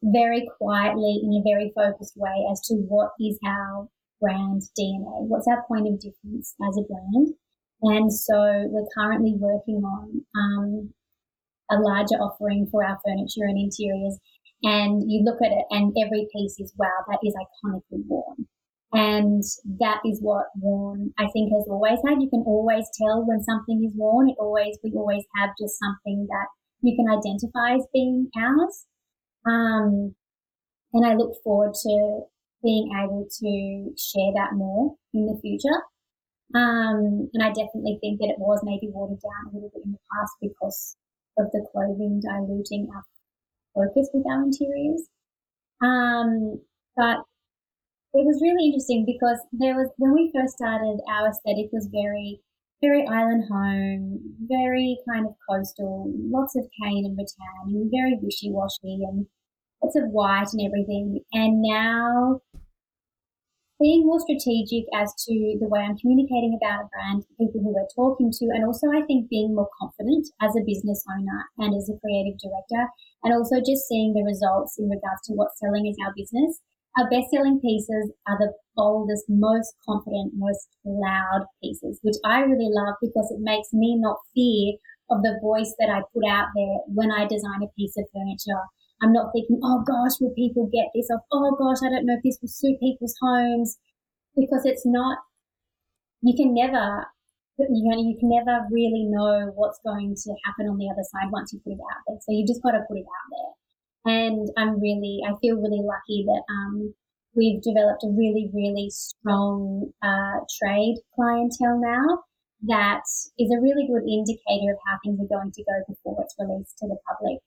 very 0.04 0.48
quietly 0.58 1.22
in 1.24 1.34
a 1.34 1.44
very 1.44 1.72
focused 1.76 2.14
way 2.16 2.46
as 2.52 2.62
to 2.68 2.76
what 2.76 3.12
is 3.20 3.40
our 3.46 3.88
brand 4.22 4.62
DNA, 4.78 5.28
what's 5.28 5.48
our 5.48 5.64
point 5.68 5.88
of 5.88 6.00
difference 6.00 6.56
as 6.68 6.78
a 6.78 6.84
brand. 6.84 7.34
And 7.82 8.14
so 8.14 8.68
we're 8.70 8.88
currently 8.94 9.36
working 9.38 9.82
on 9.84 10.26
um, 10.36 10.94
a 11.72 11.80
larger 11.80 12.16
offering 12.16 12.68
for 12.70 12.84
our 12.84 13.00
furniture 13.06 13.48
and 13.48 13.58
interiors. 13.58 14.18
And 14.64 15.10
you 15.10 15.24
look 15.24 15.40
at 15.42 15.54
it, 15.54 15.66
and 15.72 15.96
every 16.04 16.28
piece 16.36 16.60
is 16.60 16.74
wow, 16.78 17.06
that 17.08 17.20
is 17.24 17.34
iconically 17.34 18.04
worn. 18.08 18.48
And 18.92 19.44
that 19.80 20.02
is 20.04 20.20
what 20.22 20.48
worn, 20.60 21.14
I 21.18 21.28
think, 21.32 21.54
has 21.54 21.66
always 21.70 22.00
had. 22.06 22.22
You 22.22 22.30
can 22.30 22.44
always 22.46 22.90
tell 23.00 23.24
when 23.26 23.42
something 23.44 23.86
is 23.86 23.94
worn. 23.96 24.30
It 24.30 24.36
always, 24.40 24.78
we 24.84 24.92
always 24.96 25.24
have 25.38 25.52
just 25.62 25.78
something 25.80 26.28
that 26.28 26.48
you 26.82 26.98
can 26.98 27.08
identify 27.08 27.76
as 27.76 27.88
being 27.94 28.30
ours. 28.36 28.86
Um, 29.46 30.16
and 30.94 31.06
I 31.06 31.14
look 31.16 31.34
forward 31.44 31.74
to 31.74 32.22
being 32.64 32.92
able 33.02 33.28
to 33.30 33.94
share 33.98 34.32
that 34.36 34.54
more 34.54 34.96
in 35.14 35.26
the 35.26 35.40
future. 35.42 35.80
Um, 36.56 37.30
and 37.34 37.44
I 37.44 37.50
definitely 37.50 38.00
think 38.02 38.20
that 38.20 38.34
it 38.34 38.40
was 38.40 38.62
maybe 38.64 38.90
watered 38.92 39.22
down 39.22 39.52
a 39.52 39.56
little 39.56 39.72
bit 39.74 39.86
in 39.86 39.92
the 39.92 40.00
past 40.12 40.34
because 40.42 40.98
of 41.38 41.46
the 41.54 41.66
clothing 41.72 42.22
diluting 42.26 42.90
our 42.94 43.04
focus 43.76 44.10
with 44.14 44.26
our 44.26 44.44
interiors. 44.44 45.08
Um, 45.82 46.60
but 46.98 47.24
it 48.14 48.26
was 48.26 48.42
really 48.42 48.74
interesting 48.74 49.06
because 49.06 49.40
there 49.54 49.76
was 49.76 49.90
when 49.98 50.14
we 50.14 50.34
first 50.34 50.58
started, 50.58 51.00
our 51.08 51.30
aesthetic 51.30 51.70
was 51.72 51.88
very, 51.94 52.42
very 52.82 53.06
island 53.08 53.44
home, 53.52 54.20
very 54.48 54.98
kind 55.10 55.26
of 55.26 55.34
coastal, 55.50 56.12
lots 56.16 56.56
of 56.56 56.64
cane 56.82 57.06
and 57.06 57.18
rattan, 57.18 57.76
and 57.76 57.92
very 57.92 58.18
wishy 58.22 58.52
washy 58.52 59.04
and 59.04 59.28
lots 59.84 59.96
of 59.96 60.10
white 60.12 60.48
and 60.54 60.66
everything. 60.66 61.20
And 61.34 61.62
now 61.62 62.42
being 63.80 64.06
more 64.06 64.20
strategic 64.20 64.84
as 64.94 65.16
to 65.24 65.56
the 65.60 65.68
way 65.72 65.80
I'm 65.80 65.98
communicating 65.98 66.60
about 66.60 66.84
a 66.84 66.90
brand, 66.92 67.24
the 67.24 67.48
people 67.48 67.64
who 67.64 67.72
we're 67.72 67.96
talking 67.96 68.32
to, 68.32 68.46
and 68.52 68.66
also 68.66 68.92
I 68.92 69.08
think 69.08 69.30
being 69.30 69.56
more 69.56 69.70
confident 69.80 70.28
as 70.44 70.52
a 70.52 70.68
business 70.68 71.04
owner 71.08 71.48
and 71.60 71.72
as 71.76 71.88
a 71.88 72.00
creative 72.00 72.36
director, 72.40 72.92
and 73.24 73.34
also 73.34 73.64
just 73.64 73.88
seeing 73.88 74.12
the 74.14 74.28
results 74.28 74.76
in 74.80 74.92
regards 74.92 75.24
to 75.28 75.34
what's 75.34 75.60
selling 75.60 75.88
as 75.88 75.96
our 76.04 76.12
business. 76.16 76.60
Our 76.98 77.10
best 77.10 77.30
selling 77.32 77.60
pieces 77.62 78.12
are 78.28 78.38
the 78.40 78.54
boldest, 78.76 79.26
most 79.30 79.76
confident, 79.88 80.34
most 80.36 80.68
loud 80.84 81.46
pieces, 81.62 82.00
which 82.02 82.18
I 82.26 82.42
really 82.42 82.70
love 82.72 82.96
because 83.02 83.30
it 83.32 83.40
makes 83.42 83.70
me 83.74 83.96
not 84.00 84.18
fear 84.34 84.74
of 85.10 85.22
the 85.22 85.40
voice 85.42 85.74
that 85.80 85.90
I 85.90 86.02
put 86.14 86.26
out 86.28 86.48
there 86.56 86.78
when 86.88 87.12
I 87.12 87.28
design 87.28 87.62
a 87.64 87.72
piece 87.78 87.96
of 87.98 88.06
furniture. 88.14 88.62
I'm 89.02 89.14
not 89.14 89.32
thinking, 89.34 89.60
oh 89.64 89.84
gosh, 89.86 90.20
will 90.20 90.34
people 90.36 90.70
get 90.74 90.88
this? 90.94 91.08
Or, 91.10 91.22
oh 91.32 91.56
gosh, 91.58 91.86
I 91.86 91.90
don't 91.90 92.06
know 92.06 92.18
if 92.18 92.24
this 92.24 92.38
will 92.42 92.50
suit 92.50 92.80
people's 92.80 93.16
homes 93.22 93.78
because 94.36 94.66
it's 94.66 94.86
not, 94.86 95.20
you 96.22 96.36
can 96.36 96.54
never, 96.54 97.08
you 97.58 97.90
know, 97.90 97.98
you 97.98 98.18
can 98.20 98.30
never 98.30 98.66
really 98.72 99.06
know 99.08 99.52
what's 99.56 99.80
going 99.86 100.16
to 100.16 100.30
happen 100.46 100.68
on 100.68 100.78
the 100.78 100.90
other 100.92 101.04
side 101.04 101.32
once 101.32 101.54
you 101.54 101.60
put 101.64 101.74
it 101.74 101.80
out 101.80 102.02
there. 102.08 102.18
So 102.22 102.34
you 102.34 102.46
just 102.46 102.62
got 102.62 102.72
to 102.72 102.84
put 102.88 102.98
it 102.98 103.08
out 103.08 103.28
there. 103.32 103.59
And 104.06 104.50
I'm 104.58 104.80
really, 104.80 105.20
I 105.28 105.34
feel 105.42 105.58
really 105.58 105.84
lucky 105.84 106.26
that 106.26 106.44
um, 106.50 106.94
we've 107.36 107.62
developed 107.62 108.04
a 108.04 108.10
really, 108.10 108.50
really 108.54 108.90
strong 108.90 109.92
uh, 110.02 110.40
trade 110.60 110.98
clientele 111.16 111.80
now 111.80 112.24
that 112.68 113.04
is 113.38 113.52
a 113.52 113.62
really 113.62 113.88
good 113.88 114.04
indicator 114.04 114.74
of 114.74 114.80
how 114.86 114.98
things 115.04 115.20
are 115.20 115.38
going 115.38 115.52
to 115.52 115.64
go 115.64 115.84
before 115.88 116.18
it's 116.22 116.36
released 116.38 116.78
to 116.80 116.88
the 116.88 116.98
public. 117.08 117.40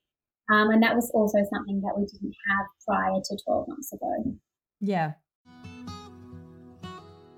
Um, 0.51 0.71
and 0.71 0.83
that 0.83 0.95
was 0.95 1.11
also 1.15 1.39
something 1.53 1.81
that 1.83 1.95
we 1.97 2.07
didn't 2.07 2.35
have 2.49 2.67
prior 2.87 3.21
to 3.23 3.39
12 3.45 3.69
months 3.69 3.93
ago. 3.93 4.37
Yeah. 4.81 5.13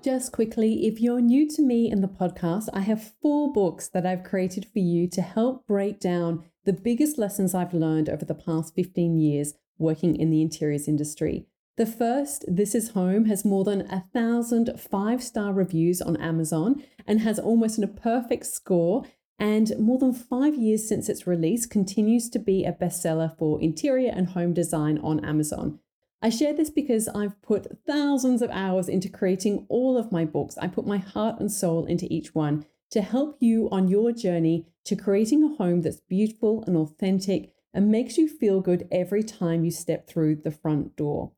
Just 0.03 0.31
quickly, 0.31 0.85
if 0.85 1.01
you're 1.01 1.21
new 1.21 1.49
to 1.49 1.61
me 1.61 1.91
in 1.91 2.01
the 2.01 2.07
podcast, 2.07 2.69
I 2.73 2.81
have 2.81 3.13
four 3.21 3.51
books 3.51 3.89
that 3.89 4.05
I've 4.05 4.23
created 4.23 4.67
for 4.71 4.79
you 4.79 5.07
to 5.09 5.21
help 5.21 5.65
break 5.65 5.99
down 5.99 6.43
the 6.65 6.73
biggest 6.73 7.17
lessons 7.17 7.53
I've 7.53 7.73
learned 7.73 8.09
over 8.09 8.25
the 8.25 8.33
past 8.33 8.73
15 8.75 9.17
years 9.17 9.53
working 9.77 10.15
in 10.15 10.31
the 10.31 10.41
interiors 10.41 10.87
industry. 10.87 11.45
The 11.77 11.85
first, 11.85 12.45
This 12.47 12.73
Is 12.73 12.91
Home, 12.91 13.25
has 13.25 13.45
more 13.45 13.63
than 13.63 13.81
a 13.81 14.03
thousand 14.13 14.79
five 14.79 15.21
star 15.21 15.53
reviews 15.53 16.01
on 16.01 16.17
Amazon 16.17 16.83
and 17.05 17.19
has 17.21 17.37
almost 17.37 17.77
a 17.79 17.87
perfect 17.87 18.45
score. 18.47 19.03
And 19.37 19.77
more 19.77 19.99
than 19.99 20.13
five 20.13 20.55
years 20.55 20.87
since 20.87 21.09
its 21.09 21.27
release, 21.27 21.65
continues 21.65 22.29
to 22.29 22.39
be 22.39 22.63
a 22.63 22.71
bestseller 22.71 23.37
for 23.37 23.61
interior 23.61 24.11
and 24.15 24.29
home 24.29 24.53
design 24.53 24.97
on 24.99 25.23
Amazon. 25.23 25.79
I 26.21 26.29
share 26.29 26.53
this 26.53 26.69
because 26.69 27.09
I've 27.09 27.39
put 27.41 27.67
thousands 27.85 28.41
of 28.41 28.49
hours 28.49 28.87
into 28.87 29.09
creating 29.09 29.65
all 29.67 29.97
of 29.97 30.11
my 30.11 30.23
books. 30.23 30.57
I 30.57 30.67
put 30.67 30.87
my 30.87 30.97
heart 30.97 31.39
and 31.39 31.51
soul 31.51 31.85
into 31.85 32.07
each 32.09 32.33
one 32.33 32.65
to 32.91 33.01
help 33.01 33.37
you 33.39 33.69
on 33.71 33.87
your 33.87 34.11
journey 34.11 34.67
to 34.85 34.95
creating 34.95 35.43
a 35.43 35.55
home 35.55 35.81
that's 35.81 36.01
beautiful 36.01 36.63
and 36.67 36.77
authentic 36.77 37.51
and 37.73 37.91
makes 37.91 38.17
you 38.17 38.27
feel 38.27 38.61
good 38.61 38.87
every 38.91 39.23
time 39.23 39.65
you 39.65 39.71
step 39.71 40.07
through 40.07 40.35
the 40.35 40.51
front 40.51 40.95
door. 40.95 41.31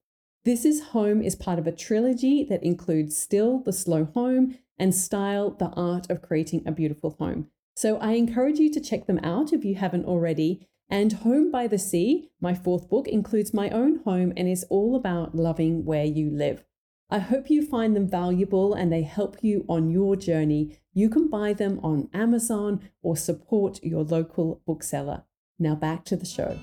This 0.46 0.64
is 0.64 0.90
Home 0.90 1.22
is 1.22 1.36
part 1.36 1.60
of 1.60 1.68
a 1.68 1.72
trilogy 1.72 2.46
that 2.46 2.64
includes 2.64 3.18
Still, 3.18 3.60
the 3.60 3.74
Slow 3.74 4.06
Home, 4.14 4.58
and 4.80 4.94
Style, 4.94 5.50
the 5.50 5.70
Art 5.72 6.10
of 6.10 6.22
Creating 6.22 6.64
a 6.66 6.72
Beautiful 6.72 7.18
Home. 7.20 7.48
So 7.76 7.98
I 7.98 8.14
encourage 8.14 8.60
you 8.60 8.72
to 8.74 8.80
check 8.80 9.08
them 9.08 9.20
out 9.24 9.52
if 9.52 9.66
you 9.66 9.76
haven't 9.76 10.06
already. 10.06 10.68
And 10.90 11.12
Home 11.14 11.52
by 11.52 11.68
the 11.68 11.78
Sea, 11.78 12.30
my 12.40 12.54
fourth 12.54 12.88
book, 12.88 13.08
includes 13.08 13.54
my 13.54 13.70
own 13.72 14.00
home 14.06 14.32
and 14.38 14.48
is 14.48 14.66
all 14.70 14.96
about 14.96 15.36
loving 15.36 15.84
where 15.84 16.06
you 16.06 16.30
live. 16.30 16.64
I 17.10 17.20
hope 17.20 17.50
you 17.50 17.66
find 17.66 17.96
them 17.96 18.10
valuable 18.10 18.74
and 18.74 18.92
they 18.92 19.04
help 19.04 19.38
you 19.42 19.64
on 19.70 19.90
your 19.90 20.18
journey. 20.18 20.78
You 20.94 21.10
can 21.10 21.30
buy 21.30 21.54
them 21.54 21.80
on 21.82 22.10
Amazon 22.14 22.82
or 23.02 23.16
support 23.16 23.82
your 23.82 24.04
local 24.04 24.62
bookseller. 24.68 25.24
Now 25.58 25.74
back 25.74 26.04
to 26.06 26.18
the 26.18 26.26
show. 26.26 26.60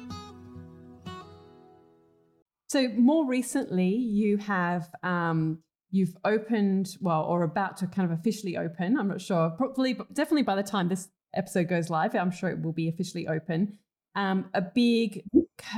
So 2.68 2.88
more 2.88 3.26
recently, 3.26 3.88
you 3.88 4.36
have 4.36 4.90
um, 5.02 5.60
you've 5.90 6.14
opened 6.24 6.96
well, 7.00 7.22
or 7.22 7.42
about 7.42 7.78
to 7.78 7.86
kind 7.86 8.10
of 8.10 8.18
officially 8.18 8.58
open. 8.58 8.98
I'm 8.98 9.08
not 9.08 9.22
sure, 9.22 9.48
probably, 9.50 9.94
but 9.94 10.12
definitely 10.12 10.42
by 10.42 10.56
the 10.56 10.62
time 10.62 10.88
this 10.88 11.08
episode 11.32 11.68
goes 11.68 11.88
live, 11.88 12.14
I'm 12.14 12.30
sure 12.30 12.50
it 12.50 12.60
will 12.60 12.72
be 12.72 12.88
officially 12.88 13.26
open. 13.28 13.78
Um, 14.14 14.50
a 14.54 14.62
big. 14.62 15.24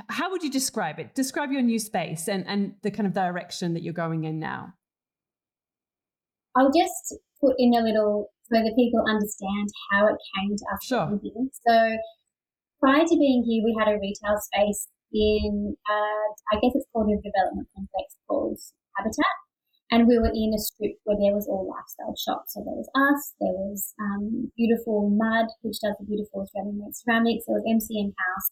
How 0.09 0.31
would 0.31 0.43
you 0.43 0.51
describe 0.51 0.99
it? 0.99 1.15
Describe 1.15 1.53
your 1.53 1.63
new 1.63 1.79
space 1.79 2.29
and 2.29 2.47
and 2.47 2.75
the 2.83 2.91
kind 2.91 3.07
of 3.07 3.13
direction 3.13 3.75
that 3.75 3.83
you're 3.83 3.93
going 3.93 4.25
in 4.25 4.39
now. 4.39 4.75
I'll 6.57 6.73
just 6.73 7.21
put 7.41 7.55
in 7.59 7.75
a 7.75 7.83
little 7.83 8.31
so 8.53 8.57
that 8.57 8.73
people 8.77 9.03
understand 9.09 9.69
how 9.91 10.07
it 10.07 10.17
came 10.39 10.57
to 10.57 10.65
us. 10.73 10.85
Sure. 10.85 11.21
So 11.67 11.97
prior 12.81 13.05
to 13.05 13.17
being 13.19 13.45
here, 13.45 13.63
we 13.65 13.77
had 13.79 13.89
a 13.89 13.99
retail 13.99 14.39
space 14.41 14.89
in, 15.13 15.77
uh, 15.89 16.27
I 16.53 16.61
guess 16.61 16.73
it's 16.75 16.87
called 16.93 17.11
a 17.11 17.17
development 17.21 17.69
complex 17.75 18.15
called 18.29 18.59
Habitat. 18.97 19.46
And 19.91 20.09
we 20.09 20.19
were 20.19 20.33
in 20.35 20.53
a 20.53 20.59
strip 20.59 20.99
where 21.05 21.17
there 21.17 21.35
was 21.35 21.47
all 21.47 21.71
lifestyle 21.71 22.17
shops. 22.19 22.55
So 22.55 22.61
there 22.67 22.75
was 22.75 22.91
us, 22.91 23.35
there 23.39 23.55
was 23.55 23.95
um, 24.01 24.51
Beautiful 24.57 25.11
Mud, 25.11 25.47
which 25.63 25.79
does 25.79 25.95
the 25.99 26.07
beautiful 26.07 26.43
Australian 26.43 26.79
made 26.83 26.97
ceramics, 26.97 27.45
there 27.47 27.55
was 27.55 27.71
MCM 27.71 28.11
House. 28.19 28.51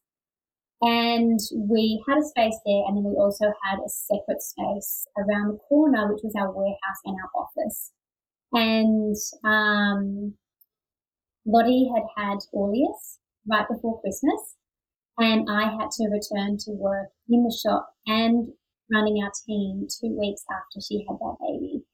And 0.81 1.41
we 1.69 2.05
had 2.07 2.19
a 2.19 2.23
space 2.23 2.59
there, 2.67 2.85
and 2.87 2.97
then 2.97 3.05
we 3.05 3.17
also 3.17 3.47
had 3.65 3.79
a 3.79 3.89
separate 3.89 4.43
space 4.43 5.07
around 5.17 5.49
the 5.49 5.59
corner, 5.69 6.13
which 6.13 6.23
was 6.23 6.35
our 6.39 6.53
warehouse 6.53 7.01
and 7.05 7.17
our 7.17 7.31
office. 7.43 7.91
And 8.53 9.17
um, 9.43 10.35
Lottie 11.47 11.91
had 11.95 12.05
had 12.17 12.39
Aureus 12.55 13.19
right 13.49 13.67
before 13.69 14.01
Christmas, 14.01 14.57
and 15.19 15.49
I 15.51 15.71
had 15.71 15.91
to 15.93 16.09
return 16.09 16.59
to 16.59 16.73
work 16.73 17.09
in 17.29 17.45
the 17.45 17.57
shop 17.65 17.95
and 18.07 18.49
running 18.93 19.23
our 19.23 19.33
team 19.47 19.87
two 19.89 20.17
weeks 20.19 20.43
after 20.51 20.81
she 20.81 21.05
had 21.09 21.19
that 21.19 21.37
baby. 21.41 21.85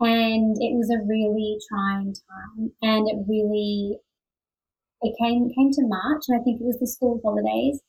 And 0.00 0.56
it 0.58 0.72
was 0.74 0.88
a 0.88 1.04
really 1.04 1.58
trying 1.68 2.14
time, 2.14 2.72
and 2.80 3.08
it 3.08 3.20
really 3.28 4.00
it 5.02 5.14
came 5.20 5.50
came 5.52 5.70
to 5.72 5.88
March, 5.88 6.24
and 6.28 6.40
I 6.40 6.42
think 6.42 6.60
it 6.60 6.64
was 6.64 6.78
the 6.80 6.86
school 6.88 7.20
holidays, 7.22 7.80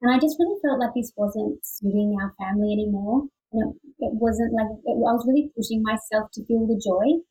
and 0.00 0.12
I 0.12 0.18
just 0.18 0.36
really 0.40 0.60
felt 0.64 0.80
like 0.80 0.94
this 0.96 1.12
wasn't 1.16 1.60
suiting 1.64 2.16
our 2.20 2.32
family 2.40 2.72
anymore. 2.72 3.28
And 3.52 3.62
it, 3.62 4.08
it 4.08 4.12
wasn't 4.16 4.54
like 4.54 4.72
it, 4.72 4.96
I 4.96 5.12
was 5.12 5.26
really 5.28 5.52
pushing 5.54 5.82
myself 5.82 6.30
to 6.34 6.44
feel 6.46 6.66
the 6.66 6.80
joy 6.80 7.22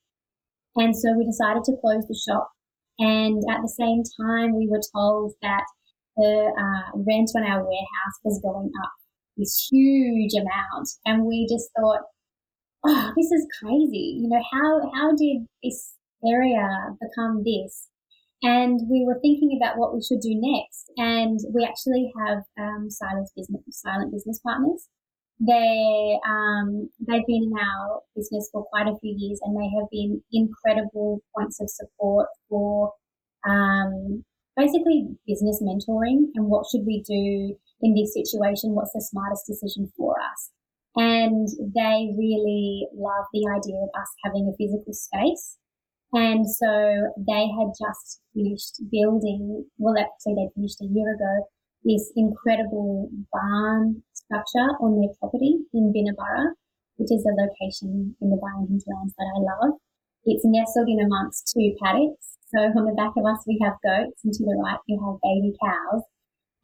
and 0.76 0.95
so 0.95 1.14
we 1.14 1.26
decided 1.26 1.64
to 1.66 1.78
close 1.82 2.05
the 2.07 2.18
shop. 2.18 2.49
And 2.99 3.43
at 3.49 3.61
the 3.61 3.70
same 3.70 4.03
time, 4.22 4.55
we 4.55 4.68
were 4.68 4.82
told 4.93 5.34
that 5.41 5.66
the 6.18 6.51
uh, 6.53 6.97
rent 6.97 7.32
on 7.36 7.43
our 7.43 7.64
warehouse 7.64 8.18
was 8.24 8.41
going 8.41 8.72
up 8.84 8.93
this 9.38 9.70
huge 9.72 10.34
amount. 10.34 10.90
And 11.06 11.26
we 11.26 11.48
just 11.50 11.70
thought, 11.80 12.02
oh, 12.86 13.12
this 13.18 13.32
is 13.32 13.48
crazy. 13.60 14.20
You 14.22 14.30
know, 14.30 14.44
how, 14.52 14.92
how 14.94 15.16
did 15.16 15.48
this 15.64 15.94
area 16.26 16.68
become 17.02 17.44
this? 17.44 17.90
And 18.42 18.82
we 18.90 19.06
were 19.08 19.20
thinking 19.22 19.58
about 19.62 19.78
what 19.78 19.94
we 19.94 20.02
should 20.02 20.20
do 20.20 20.36
next. 20.36 20.92
And 20.98 21.40
we 21.54 21.64
actually 21.64 22.12
have 22.20 22.44
um, 22.60 22.90
silent 22.90 23.30
business, 23.36 23.62
silent 23.72 24.12
business 24.12 24.40
partners 24.46 24.90
they 25.40 26.20
um, 26.28 26.90
they've 27.00 27.26
been 27.26 27.52
in 27.52 27.54
our 27.58 28.02
business 28.16 28.50
for 28.52 28.66
quite 28.66 28.88
a 28.88 28.98
few 29.00 29.16
years, 29.18 29.40
and 29.44 29.56
they 29.58 29.70
have 29.78 29.90
been 29.92 30.22
incredible 30.32 31.22
points 31.36 31.60
of 31.60 31.70
support 31.70 32.28
for 32.50 32.94
um, 33.48 34.24
basically 34.56 35.08
business 35.28 35.62
mentoring 35.62 36.28
and 36.36 36.48
what 36.48 36.66
should 36.72 36.86
we 36.86 37.04
do 37.08 37.58
in 37.84 37.94
this 37.94 38.16
situation? 38.16 38.74
What's 38.74 38.94
the 38.94 39.02
smartest 39.02 39.46
decision 39.46 39.92
for 39.96 40.16
us? 40.18 40.50
And 40.96 41.48
they 41.60 42.16
really 42.18 42.88
love 42.96 43.26
the 43.34 43.46
idea 43.52 43.78
of 43.84 43.90
us 43.94 44.10
having 44.24 44.48
a 44.48 44.58
physical 44.58 44.94
space. 44.94 45.58
And 46.14 46.46
so 46.50 47.12
they 47.18 47.50
had 47.50 47.74
just 47.74 48.22
finished 48.34 48.78
building, 48.92 49.66
well, 49.78 49.98
actually, 49.98 50.36
they 50.38 50.54
finished 50.56 50.80
a 50.82 50.86
year 50.86 51.14
ago, 51.14 51.50
this 51.84 52.14
incredible 52.16 53.10
barn 53.34 54.04
structure 54.14 54.70
on 54.80 55.02
their 55.02 55.10
property 55.20 55.58
in 55.74 55.92
Binnaburra, 55.92 56.54
which 56.96 57.12
is 57.12 57.26
a 57.26 57.34
location 57.34 58.16
in 58.22 58.30
the 58.30 58.38
Byron 58.38 58.70
hinterlands 58.70 59.14
that 59.18 59.28
I 59.36 59.40
love. 59.42 59.82
It's 60.26 60.46
nestled 60.46 60.88
in 60.88 61.04
amongst 61.04 61.52
two 61.52 61.76
paddocks. 61.82 62.38
So 62.54 62.62
on 62.62 62.86
the 62.86 62.94
back 62.94 63.18
of 63.18 63.26
us, 63.26 63.44
we 63.48 63.60
have 63.66 63.82
goats, 63.84 64.22
and 64.24 64.32
to 64.32 64.44
the 64.46 64.56
right, 64.64 64.80
we 64.88 64.96
have 65.02 65.18
baby 65.26 65.58
cows. 65.58 66.06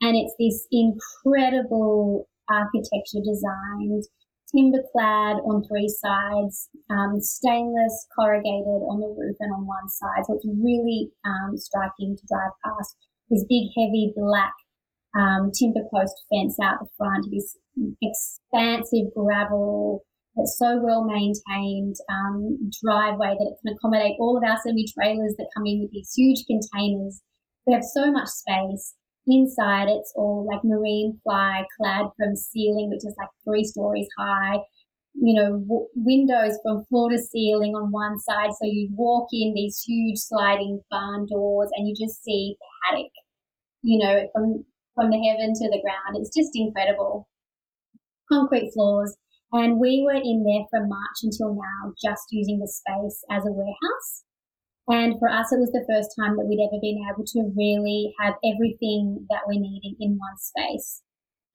And 0.02 0.16
it's 0.16 0.36
this 0.40 0.68
incredible 0.72 2.28
architecture 2.50 3.20
designed, 3.24 4.04
timber 4.52 4.84
clad 4.92 5.38
on 5.46 5.64
three 5.68 5.90
sides, 5.90 6.70
um, 6.90 7.20
stainless 7.20 8.08
corrugated 8.18 8.82
on 8.90 9.00
the 9.00 9.08
roof 9.08 9.36
and 9.40 9.54
on 9.54 9.68
one 9.68 9.90
side. 9.90 10.26
So 10.26 10.36
it's 10.36 10.46
really 10.48 11.12
um, 11.26 11.58
striking 11.58 12.16
to 12.16 12.24
drive 12.28 12.52
past. 12.66 12.96
This 13.30 13.46
big, 13.48 13.70
heavy 13.78 14.14
black 14.16 14.54
um, 15.18 15.52
timber 15.52 15.86
post 15.94 16.16
fence 16.30 16.58
out 16.62 16.80
the 16.80 16.88
front, 16.98 17.28
this 17.32 17.58
expansive 18.02 19.14
gravel 19.16 20.04
that's 20.36 20.58
so 20.58 20.80
well 20.82 21.04
maintained 21.04 21.96
um, 22.10 22.72
driveway 22.84 23.36
that 23.38 23.52
it 23.52 23.58
can 23.62 23.76
accommodate 23.76 24.16
all 24.20 24.38
of 24.38 24.44
our 24.44 24.58
semi 24.64 24.86
trailers 24.88 25.36
that 25.38 25.50
come 25.56 25.66
in 25.66 25.82
with 25.82 25.92
these 25.92 26.14
huge 26.16 26.46
containers. 26.46 27.22
We 27.66 27.74
have 27.74 27.84
so 27.84 28.12
much 28.12 28.30
space. 28.30 28.96
Inside, 29.30 29.88
it's 29.90 30.12
all 30.16 30.46
like 30.52 30.64
marine 30.66 31.22
fly 31.24 31.66
clad 31.78 32.08
from 32.18 32.36
ceiling, 32.36 32.90
which 32.90 33.06
is 33.06 33.16
like 33.18 33.30
three 33.46 33.64
stories 33.64 34.10
high. 34.18 34.58
You 35.14 35.36
know, 35.36 35.60
w- 35.60 35.88
windows 35.96 36.58
from 36.64 36.86
floor 36.86 37.12
to 37.12 37.18
ceiling 37.20 37.76
on 37.76 37.92
one 37.92 38.20
side. 38.20 38.52
So 38.54 38.66
you 38.66 38.90
walk 38.94 39.30
in 39.32 39.54
these 39.54 39.84
huge 39.88 40.18
sliding 40.20 40.82
barn 40.92 41.28
doors 41.28 41.70
and 41.76 41.88
you 41.88 41.96
just 41.96 42.24
see 42.24 42.58
paddock, 42.86 43.12
you 43.84 44.00
know, 44.00 44.30
from 44.34 44.66
from 44.96 45.12
the 45.12 45.20
heaven 45.20 45.54
to 45.56 45.70
the 45.70 45.82
ground. 45.82 46.18
It's 46.18 46.36
just 46.36 46.52
incredible. 46.56 47.28
Concrete 48.32 48.72
floors. 48.72 49.18
And 49.52 49.78
we 49.78 50.02
were 50.06 50.14
in 50.14 50.46
there 50.46 50.64
from 50.70 50.88
March 50.88 51.18
until 51.24 51.54
now, 51.54 51.94
just 52.02 52.28
using 52.32 52.60
the 52.60 52.68
space 52.70 53.26
as 53.30 53.46
a 53.46 53.52
warehouse. 53.52 54.24
And 54.90 55.20
for 55.20 55.30
us, 55.30 55.54
it 55.54 55.60
was 55.62 55.72
the 55.72 55.86
first 55.86 56.18
time 56.18 56.36
that 56.38 56.50
we'd 56.50 56.66
ever 56.66 56.82
been 56.82 57.06
able 57.06 57.24
to 57.24 57.54
really 57.56 58.14
have 58.20 58.34
everything 58.42 59.28
that 59.30 59.46
we 59.48 59.60
needed 59.60 59.96
in 60.00 60.18
one 60.18 60.38
space. 60.42 61.04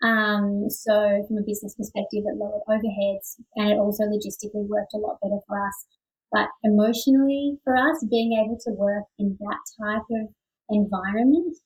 Um, 0.02 0.70
so 0.70 1.24
from 1.26 1.38
a 1.38 1.46
business 1.46 1.74
perspective, 1.74 2.22
it 2.26 2.38
lowered 2.38 2.62
overheads 2.70 3.42
and 3.56 3.70
it 3.70 3.78
also 3.78 4.04
logistically 4.04 4.68
worked 4.68 4.94
a 4.94 4.98
lot 4.98 5.18
better 5.20 5.42
for 5.48 5.58
us. 5.58 5.86
But 6.30 6.48
emotionally 6.62 7.58
for 7.64 7.76
us, 7.76 8.06
being 8.08 8.38
able 8.38 8.58
to 8.64 8.70
work 8.72 9.04
in 9.18 9.36
that 9.40 9.62
type 9.82 10.06
of 10.10 10.28
environment 10.70 11.56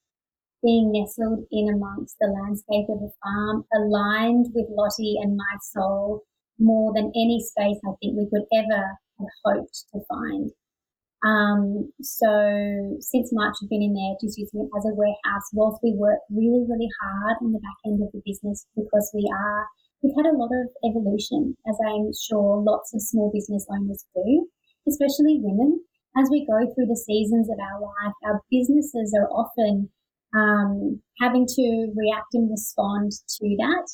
being 0.62 0.90
nestled 0.92 1.46
in 1.50 1.72
amongst 1.72 2.16
the 2.20 2.26
landscape 2.26 2.88
of 2.88 2.98
a 3.02 3.10
farm, 3.22 3.64
aligned 3.74 4.46
with 4.54 4.66
Lottie 4.70 5.18
and 5.22 5.36
my 5.36 5.56
soul 5.62 6.22
more 6.58 6.92
than 6.94 7.12
any 7.14 7.40
space 7.40 7.78
I 7.86 7.94
think 8.00 8.16
we 8.16 8.28
could 8.30 8.46
ever 8.52 8.98
have 9.18 9.28
hoped 9.44 9.84
to 9.92 10.00
find. 10.08 10.50
Um, 11.24 11.90
so 12.00 12.30
since 13.00 13.30
March, 13.32 13.56
I've 13.62 13.68
been 13.68 13.82
in 13.82 13.94
there 13.94 14.14
just 14.22 14.38
using 14.38 14.62
it 14.62 14.70
as 14.76 14.86
a 14.86 14.94
warehouse 14.94 15.50
whilst 15.52 15.82
we 15.82 15.94
work 15.98 16.20
really, 16.30 16.64
really 16.68 16.88
hard 17.02 17.36
on 17.42 17.52
the 17.52 17.58
back 17.58 17.78
end 17.86 18.02
of 18.02 18.12
the 18.12 18.22
business 18.24 18.66
because 18.76 19.10
we 19.12 19.26
are, 19.26 19.66
we've 20.02 20.14
had 20.14 20.30
a 20.30 20.38
lot 20.38 20.50
of 20.54 20.70
evolution, 20.86 21.56
as 21.66 21.76
I'm 21.82 22.12
sure 22.14 22.62
lots 22.62 22.94
of 22.94 23.02
small 23.02 23.32
business 23.34 23.66
owners 23.70 24.04
do, 24.14 24.46
especially 24.86 25.42
women. 25.42 25.80
As 26.16 26.30
we 26.30 26.46
go 26.46 26.58
through 26.72 26.86
the 26.86 26.96
seasons 26.96 27.50
of 27.50 27.58
our 27.58 27.80
life, 27.82 28.14
our 28.24 28.40
businesses 28.50 29.14
are 29.18 29.28
often 29.30 29.90
um, 30.34 31.02
having 31.20 31.46
to 31.46 31.92
react 31.96 32.34
and 32.34 32.50
respond 32.50 33.12
to 33.12 33.56
that. 33.58 33.86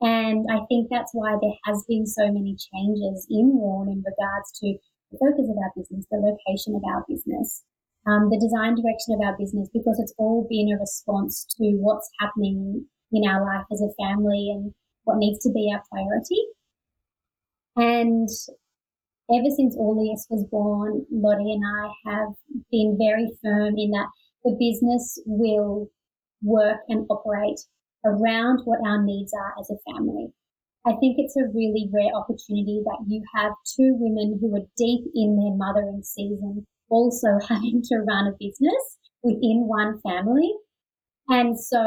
And 0.00 0.46
I 0.50 0.60
think 0.68 0.88
that's 0.90 1.10
why 1.12 1.36
there 1.40 1.56
has 1.64 1.84
been 1.88 2.06
so 2.06 2.26
many 2.26 2.56
changes 2.58 3.26
in 3.30 3.56
Worn 3.56 3.88
in 3.88 4.04
regards 4.04 4.52
to 4.60 4.76
the 5.10 5.18
focus 5.18 5.48
of 5.48 5.56
our 5.56 5.72
business, 5.76 6.06
the 6.10 6.18
location 6.18 6.74
of 6.74 6.82
our 6.84 7.04
business, 7.08 7.62
um, 8.06 8.30
the 8.30 8.40
design 8.40 8.74
direction 8.74 9.14
of 9.14 9.20
our 9.20 9.36
business, 9.36 9.68
because 9.72 9.98
it's 9.98 10.14
all 10.18 10.46
been 10.48 10.72
a 10.72 10.80
response 10.80 11.46
to 11.58 11.76
what's 11.78 12.10
happening 12.20 12.86
in 13.12 13.28
our 13.28 13.44
life 13.44 13.66
as 13.72 13.80
a 13.80 13.94
family 14.02 14.50
and 14.54 14.74
what 15.04 15.18
needs 15.18 15.38
to 15.42 15.52
be 15.52 15.72
our 15.72 15.82
priority. 15.90 16.42
And 17.76 18.28
ever 19.30 19.50
since 19.54 19.76
Aureus 19.76 20.26
was 20.30 20.44
born, 20.50 21.06
Lottie 21.10 21.52
and 21.52 21.62
I 21.64 22.10
have 22.10 22.34
been 22.70 22.96
very 22.98 23.30
firm 23.42 23.74
in 23.76 23.90
that 23.90 24.08
the 24.44 24.56
business 24.58 25.20
will 25.26 25.88
work 26.42 26.80
and 26.88 27.06
operate 27.10 27.60
around 28.04 28.60
what 28.64 28.80
our 28.86 29.02
needs 29.02 29.32
are 29.34 29.54
as 29.60 29.70
a 29.70 29.92
family. 29.92 30.28
I 30.86 30.94
think 31.00 31.16
it's 31.18 31.36
a 31.36 31.50
really 31.52 31.90
rare 31.92 32.14
opportunity 32.14 32.80
that 32.84 33.04
you 33.08 33.22
have 33.34 33.52
two 33.76 33.96
women 33.98 34.38
who 34.40 34.54
are 34.54 34.66
deep 34.76 35.04
in 35.14 35.36
their 35.36 35.56
mothering 35.56 36.02
season 36.02 36.66
also 36.88 37.38
having 37.48 37.82
to 37.82 38.04
run 38.06 38.28
a 38.28 38.36
business 38.38 38.98
within 39.22 39.66
one 39.66 40.00
family. 40.00 40.52
And 41.28 41.58
so 41.58 41.82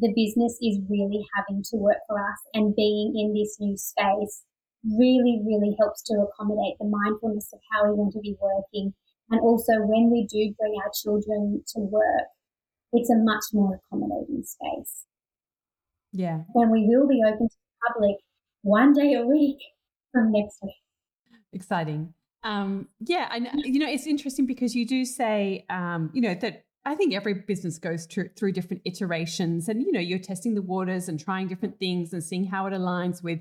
the 0.00 0.12
business 0.16 0.56
is 0.62 0.80
really 0.88 1.20
having 1.36 1.62
to 1.70 1.76
work 1.76 2.00
for 2.08 2.18
us 2.18 2.40
and 2.54 2.74
being 2.74 3.12
in 3.14 3.34
this 3.36 3.58
new 3.60 3.76
space 3.76 4.42
really, 4.82 5.42
really 5.44 5.76
helps 5.78 6.02
to 6.04 6.24
accommodate 6.24 6.80
the 6.80 6.88
mindfulness 6.88 7.52
of 7.52 7.60
how 7.70 7.84
we 7.84 7.92
want 7.92 8.14
to 8.14 8.20
be 8.20 8.36
working 8.40 8.94
and 9.30 9.40
also 9.40 9.72
when 9.78 10.10
we 10.10 10.26
do 10.26 10.52
bring 10.58 10.74
our 10.82 10.90
children 11.02 11.62
to 11.74 11.80
work, 11.80 12.26
it's 12.92 13.10
a 13.10 13.16
much 13.16 13.44
more 13.52 13.78
accommodating 13.78 14.42
space. 14.42 15.06
Yeah. 16.12 16.42
And 16.54 16.70
we 16.72 16.86
will 16.88 17.06
be 17.06 17.22
open 17.24 17.48
to 17.48 17.54
the 17.54 17.92
public 17.92 18.16
one 18.62 18.92
day 18.92 19.14
a 19.14 19.26
week 19.26 19.58
from 20.12 20.32
next 20.32 20.58
week. 20.62 20.74
Exciting. 21.52 22.14
Um, 22.42 22.88
yeah, 23.00 23.28
and 23.32 23.48
you 23.64 23.78
know 23.78 23.88
it's 23.88 24.06
interesting 24.06 24.46
because 24.46 24.74
you 24.74 24.86
do 24.86 25.04
say, 25.04 25.66
um, 25.68 26.10
you 26.14 26.22
know, 26.22 26.34
that 26.34 26.64
I 26.84 26.94
think 26.94 27.14
every 27.14 27.34
business 27.34 27.78
goes 27.78 28.06
through, 28.06 28.30
through 28.36 28.52
different 28.52 28.82
iterations, 28.86 29.68
and 29.68 29.82
you 29.82 29.92
know, 29.92 30.00
you're 30.00 30.18
testing 30.18 30.54
the 30.54 30.62
waters 30.62 31.08
and 31.08 31.20
trying 31.20 31.48
different 31.48 31.78
things 31.78 32.12
and 32.12 32.24
seeing 32.24 32.46
how 32.46 32.66
it 32.66 32.72
aligns 32.72 33.22
with 33.22 33.40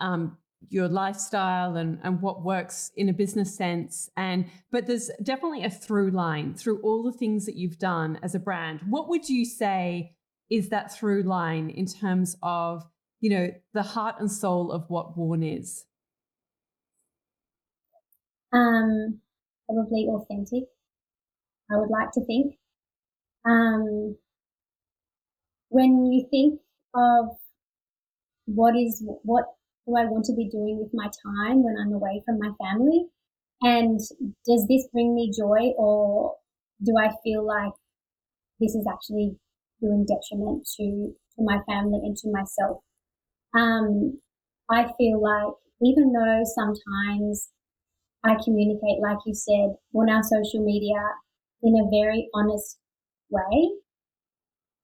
um, 0.00 0.36
your 0.68 0.88
lifestyle 0.88 1.76
and, 1.76 1.98
and 2.02 2.20
what 2.20 2.42
works 2.42 2.90
in 2.96 3.08
a 3.08 3.12
business 3.12 3.54
sense. 3.54 4.10
And 4.16 4.46
but 4.72 4.86
there's 4.86 5.10
definitely 5.22 5.64
a 5.64 5.70
through 5.70 6.10
line 6.10 6.54
through 6.54 6.80
all 6.80 7.02
the 7.02 7.16
things 7.16 7.46
that 7.46 7.56
you've 7.56 7.78
done 7.78 8.18
as 8.22 8.34
a 8.34 8.40
brand. 8.40 8.80
What 8.88 9.08
would 9.08 9.28
you 9.28 9.44
say 9.44 10.16
is 10.50 10.68
that 10.70 10.92
through 10.92 11.22
line 11.22 11.70
in 11.70 11.86
terms 11.86 12.36
of 12.42 12.84
you 13.20 13.30
know 13.30 13.50
the 13.72 13.82
heart 13.82 14.16
and 14.20 14.30
soul 14.30 14.72
of 14.72 14.88
what 14.88 15.16
Worn 15.16 15.42
is? 15.42 15.86
Um, 18.52 19.20
probably 19.66 20.06
authentic. 20.08 20.68
I 21.70 21.78
would 21.78 21.88
like 21.88 22.10
to 22.12 22.24
think. 22.26 22.58
Um, 23.44 24.18
when 25.70 26.04
you 26.12 26.26
think 26.30 26.60
of 26.94 27.38
what 28.46 28.74
is 28.76 29.02
what 29.22 29.44
do 29.86 29.96
I 29.96 30.04
want 30.04 30.24
to 30.26 30.34
be 30.34 30.48
doing 30.48 30.78
with 30.78 30.90
my 30.92 31.06
time 31.06 31.62
when 31.62 31.76
I'm 31.78 31.92
away 31.92 32.22
from 32.24 32.38
my 32.38 32.50
family, 32.60 33.06
and 33.62 33.98
does 34.46 34.66
this 34.68 34.88
bring 34.92 35.14
me 35.14 35.32
joy, 35.36 35.72
or 35.78 36.36
do 36.82 36.94
I 36.98 37.10
feel 37.24 37.46
like 37.46 37.72
this 38.60 38.74
is 38.74 38.86
actually 38.92 39.38
doing 39.80 40.06
detriment 40.06 40.68
to 40.78 41.14
to 41.36 41.42
my 41.44 41.60
family 41.66 42.00
and 42.04 42.16
to 42.18 42.30
myself? 42.32 42.82
Um, 43.54 44.20
I 44.70 44.92
feel 44.96 45.20
like 45.20 45.54
even 45.82 46.12
though 46.12 46.42
sometimes 46.44 47.48
I 48.24 48.36
communicate, 48.44 49.00
like 49.02 49.18
you 49.26 49.34
said, 49.34 49.76
on 49.94 50.10
our 50.10 50.22
social 50.22 50.64
media 50.64 51.00
in 51.62 51.74
a 51.74 51.90
very 51.90 52.28
honest 52.34 52.78
way. 53.30 53.70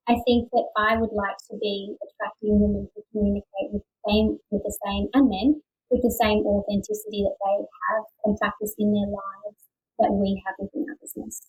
I 0.08 0.14
think 0.24 0.48
that 0.52 0.66
I 0.76 0.96
would 0.96 1.10
like 1.12 1.36
to 1.50 1.58
be 1.60 1.96
attracting 1.98 2.60
women 2.60 2.88
to 2.94 3.02
communicate 3.12 3.72
with 3.72 3.82
the 3.82 4.10
same, 4.10 4.38
with 4.50 4.62
the 4.62 4.78
same, 4.86 5.08
and 5.14 5.28
men 5.28 5.62
with 5.90 6.02
the 6.02 6.10
same 6.10 6.38
authenticity 6.46 7.24
that 7.24 7.36
they 7.44 7.56
have 7.58 8.04
and 8.24 8.36
practice 8.38 8.74
in 8.78 8.92
their 8.92 9.06
lives 9.06 9.62
that 9.98 10.10
we 10.12 10.42
have 10.46 10.54
within 10.58 10.86
our 10.88 10.96
business. 11.00 11.42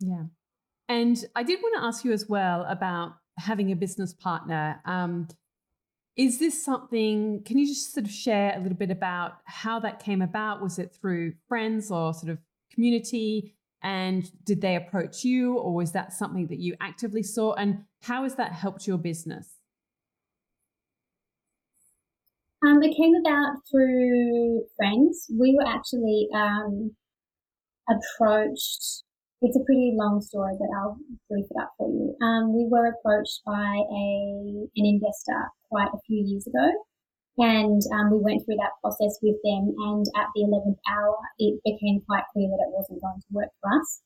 Yeah. 0.00 0.24
And 0.88 1.24
I 1.34 1.42
did 1.42 1.60
want 1.62 1.76
to 1.76 1.84
ask 1.84 2.04
you 2.04 2.12
as 2.12 2.28
well 2.28 2.64
about 2.68 3.14
having 3.38 3.70
a 3.72 3.76
business 3.76 4.12
partner. 4.12 4.80
Um, 4.84 5.28
is 6.18 6.40
this 6.40 6.62
something, 6.62 7.44
can 7.44 7.58
you 7.58 7.66
just 7.66 7.94
sort 7.94 8.04
of 8.04 8.12
share 8.12 8.52
a 8.56 8.60
little 8.60 8.76
bit 8.76 8.90
about 8.90 9.34
how 9.44 9.78
that 9.78 10.02
came 10.02 10.20
about? 10.20 10.60
Was 10.60 10.80
it 10.80 10.92
through 10.92 11.34
friends 11.48 11.92
or 11.92 12.12
sort 12.12 12.30
of 12.30 12.38
community? 12.74 13.54
And 13.84 14.28
did 14.44 14.60
they 14.60 14.74
approach 14.74 15.24
you, 15.24 15.56
or 15.56 15.72
was 15.72 15.92
that 15.92 16.12
something 16.12 16.48
that 16.48 16.58
you 16.58 16.74
actively 16.80 17.22
saw? 17.22 17.54
And 17.54 17.84
how 18.02 18.24
has 18.24 18.34
that 18.34 18.50
helped 18.50 18.88
your 18.88 18.98
business? 18.98 19.54
Um, 22.66 22.82
it 22.82 22.96
came 22.96 23.14
about 23.14 23.58
through 23.70 24.64
friends. 24.76 25.30
We 25.32 25.54
were 25.54 25.68
actually 25.68 26.26
um, 26.34 26.96
approached 27.88 29.04
it's 29.40 29.56
a 29.56 29.64
pretty 29.64 29.94
long 29.94 30.20
story, 30.20 30.54
but 30.58 30.68
I'll 30.76 30.98
brief 31.30 31.46
it 31.50 31.60
up 31.60 31.72
for 31.78 31.88
you. 31.88 32.16
Um, 32.22 32.54
we 32.54 32.66
were 32.66 32.90
approached 32.90 33.40
by 33.46 33.82
a 33.86 34.06
an 34.74 34.84
investor 34.86 35.50
quite 35.70 35.90
a 35.94 36.02
few 36.06 36.24
years 36.26 36.46
ago, 36.46 36.66
and 37.38 37.80
um, 37.94 38.10
we 38.10 38.18
went 38.18 38.42
through 38.44 38.58
that 38.58 38.74
process 38.82 39.18
with 39.22 39.36
them. 39.44 39.74
And 39.78 40.06
at 40.16 40.26
the 40.34 40.42
eleventh 40.42 40.78
hour, 40.90 41.16
it 41.38 41.60
became 41.64 42.02
quite 42.06 42.26
clear 42.32 42.48
that 42.48 42.64
it 42.66 42.74
wasn't 42.74 43.02
going 43.02 43.20
to 43.20 43.30
work 43.30 43.52
for 43.62 43.70
us. 43.78 44.02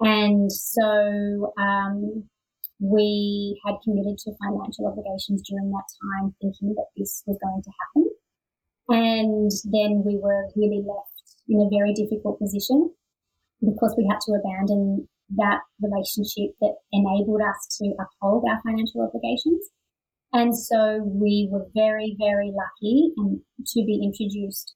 And 0.00 0.50
so 0.50 1.52
um, 1.60 2.24
we 2.80 3.60
had 3.66 3.76
committed 3.84 4.18
to 4.18 4.32
financial 4.40 4.88
obligations 4.88 5.42
during 5.46 5.70
that 5.70 5.88
time, 6.00 6.34
thinking 6.40 6.74
that 6.74 6.88
this 6.96 7.22
was 7.26 7.38
going 7.44 7.62
to 7.62 7.72
happen. 7.78 8.10
And 8.88 9.50
then 9.70 10.02
we 10.04 10.18
were 10.18 10.48
really 10.56 10.82
left 10.82 11.36
in 11.48 11.60
a 11.60 11.70
very 11.70 11.92
difficult 11.92 12.40
position 12.40 12.90
because 13.64 13.94
we 13.96 14.06
had 14.10 14.18
to 14.26 14.34
abandon 14.34 15.08
that 15.36 15.60
relationship 15.80 16.52
that 16.60 16.74
enabled 16.92 17.40
us 17.40 17.78
to 17.78 17.94
uphold 17.96 18.44
our 18.48 18.60
financial 18.66 19.00
obligations. 19.00 19.70
And 20.32 20.56
so 20.56 21.00
we 21.04 21.48
were 21.50 21.66
very, 21.74 22.16
very 22.18 22.52
lucky 22.52 23.12
to 23.16 23.84
be 23.84 24.00
introduced 24.02 24.74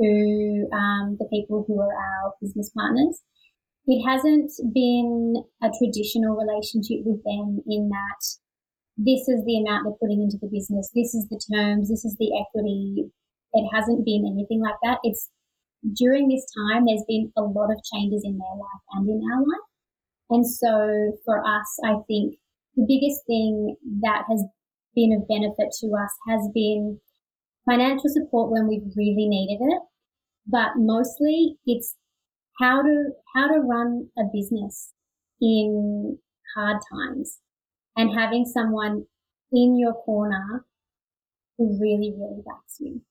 to 0.00 0.68
um, 0.72 1.16
the 1.18 1.28
people 1.30 1.64
who 1.66 1.80
are 1.80 1.92
our 1.92 2.32
business 2.40 2.70
partners. 2.76 3.22
It 3.86 4.02
hasn't 4.04 4.50
been 4.74 5.36
a 5.62 5.70
traditional 5.78 6.36
relationship 6.36 7.06
with 7.06 7.22
them 7.24 7.62
in 7.68 7.88
that 7.88 8.22
this 8.96 9.28
is 9.28 9.44
the 9.44 9.60
amount 9.60 9.84
they're 9.84 10.00
putting 10.00 10.22
into 10.22 10.38
the 10.40 10.48
business, 10.48 10.90
this 10.94 11.14
is 11.14 11.28
the 11.28 11.40
terms, 11.52 11.88
this 11.88 12.04
is 12.04 12.16
the 12.18 12.32
equity. 12.40 13.12
It 13.52 13.68
hasn't 13.72 14.04
been 14.04 14.24
anything 14.26 14.60
like 14.60 14.80
that. 14.82 14.98
It's 15.04 15.30
during 15.94 16.28
this 16.28 16.46
time, 16.56 16.84
there's 16.86 17.04
been 17.06 17.32
a 17.36 17.42
lot 17.42 17.70
of 17.70 17.82
changes 17.92 18.22
in 18.24 18.38
their 18.38 18.56
life 18.56 18.84
and 18.92 19.08
in 19.08 19.20
our 19.32 19.40
life. 19.40 19.68
And 20.30 20.46
so 20.46 21.18
for 21.24 21.40
us, 21.40 21.78
I 21.84 22.02
think 22.08 22.36
the 22.74 22.86
biggest 22.88 23.24
thing 23.26 23.76
that 24.02 24.24
has 24.28 24.44
been 24.94 25.12
of 25.12 25.28
benefit 25.28 25.72
to 25.80 25.86
us 25.94 26.10
has 26.28 26.48
been 26.54 27.00
financial 27.68 28.08
support 28.08 28.50
when 28.50 28.66
we've 28.66 28.92
really 28.96 29.28
needed 29.28 29.62
it. 29.62 29.82
But 30.46 30.76
mostly 30.76 31.56
it's 31.66 31.96
how 32.60 32.82
to, 32.82 33.10
how 33.34 33.48
to 33.48 33.60
run 33.60 34.08
a 34.18 34.22
business 34.32 34.92
in 35.40 36.18
hard 36.54 36.78
times 36.92 37.38
and 37.96 38.16
having 38.16 38.44
someone 38.44 39.04
in 39.52 39.78
your 39.78 39.94
corner 39.94 40.64
who 41.58 41.78
really, 41.80 42.12
really 42.16 42.42
backs 42.44 42.76
you. 42.80 43.02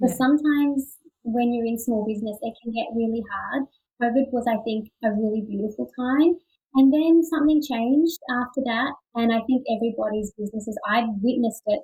But 0.00 0.10
yeah. 0.10 0.16
sometimes 0.16 0.96
when 1.26 1.52
you're 1.52 1.66
in 1.66 1.78
small 1.78 2.06
business, 2.06 2.38
it 2.40 2.54
can 2.62 2.72
get 2.72 2.94
really 2.94 3.22
hard. 3.26 3.66
COVID 4.02 4.30
was, 4.30 4.46
I 4.46 4.62
think, 4.62 4.88
a 5.02 5.10
really 5.10 5.42
beautiful 5.42 5.90
time. 5.98 6.38
And 6.74 6.92
then 6.92 7.24
something 7.24 7.60
changed 7.60 8.20
after 8.30 8.62
that. 8.64 8.94
And 9.14 9.32
I 9.32 9.40
think 9.46 9.64
everybody's 9.66 10.32
businesses, 10.38 10.78
I've 10.86 11.08
witnessed 11.20 11.64
it 11.66 11.80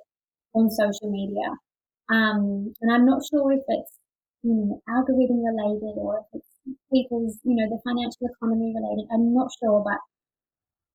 on 0.53 0.69
social 0.69 1.11
media. 1.11 1.49
Um, 2.09 2.73
and 2.81 2.93
I'm 2.93 3.05
not 3.05 3.21
sure 3.27 3.51
if 3.51 3.63
it's 3.67 3.99
you 4.43 4.53
know, 4.53 4.81
algorithm 4.87 5.43
related 5.43 5.95
or 5.97 6.19
if 6.19 6.39
it's 6.39 6.77
people's, 6.91 7.39
you 7.43 7.55
know, 7.55 7.67
the 7.67 7.81
financial 7.83 8.27
economy 8.27 8.73
related. 8.75 9.07
I'm 9.11 9.33
not 9.33 9.49
sure, 9.59 9.83
but 9.83 9.99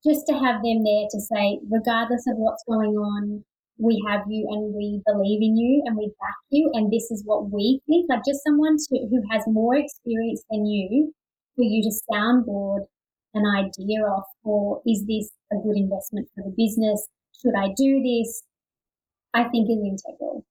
just 0.05 0.25
to 0.27 0.33
have 0.33 0.63
them 0.63 0.85
there 0.85 1.07
to 1.11 1.19
say, 1.19 1.59
regardless 1.69 2.23
of 2.29 2.37
what's 2.37 2.63
going 2.69 2.95
on, 2.95 3.43
we 3.79 4.03
have 4.07 4.21
you 4.27 4.45
and 4.51 4.75
we 4.75 5.01
believe 5.05 5.41
in 5.41 5.55
you 5.57 5.81
and 5.85 5.97
we 5.97 6.07
back 6.19 6.35
you. 6.49 6.69
And 6.73 6.91
this 6.91 7.09
is 7.09 7.23
what 7.25 7.49
we 7.49 7.81
think 7.87 8.07
like 8.09 8.21
just 8.27 8.43
someone 8.43 8.75
to, 8.77 9.07
who 9.09 9.23
has 9.31 9.43
more 9.47 9.75
experience 9.75 10.43
than 10.51 10.65
you 10.65 11.13
for 11.55 11.63
you 11.63 11.81
to 11.83 12.13
soundboard 12.13 12.85
an 13.33 13.45
idea 13.45 14.05
of 14.05 14.23
or 14.43 14.81
is 14.85 15.05
this 15.07 15.31
a 15.51 15.55
good 15.63 15.77
investment 15.77 16.27
for 16.35 16.43
the 16.43 16.53
business? 16.57 17.07
Should 17.41 17.55
i 17.57 17.67
do 17.75 18.03
this? 18.03 18.43
I 19.33 19.43
think 19.45 19.69
is 19.69 19.77
integral. 19.77 20.45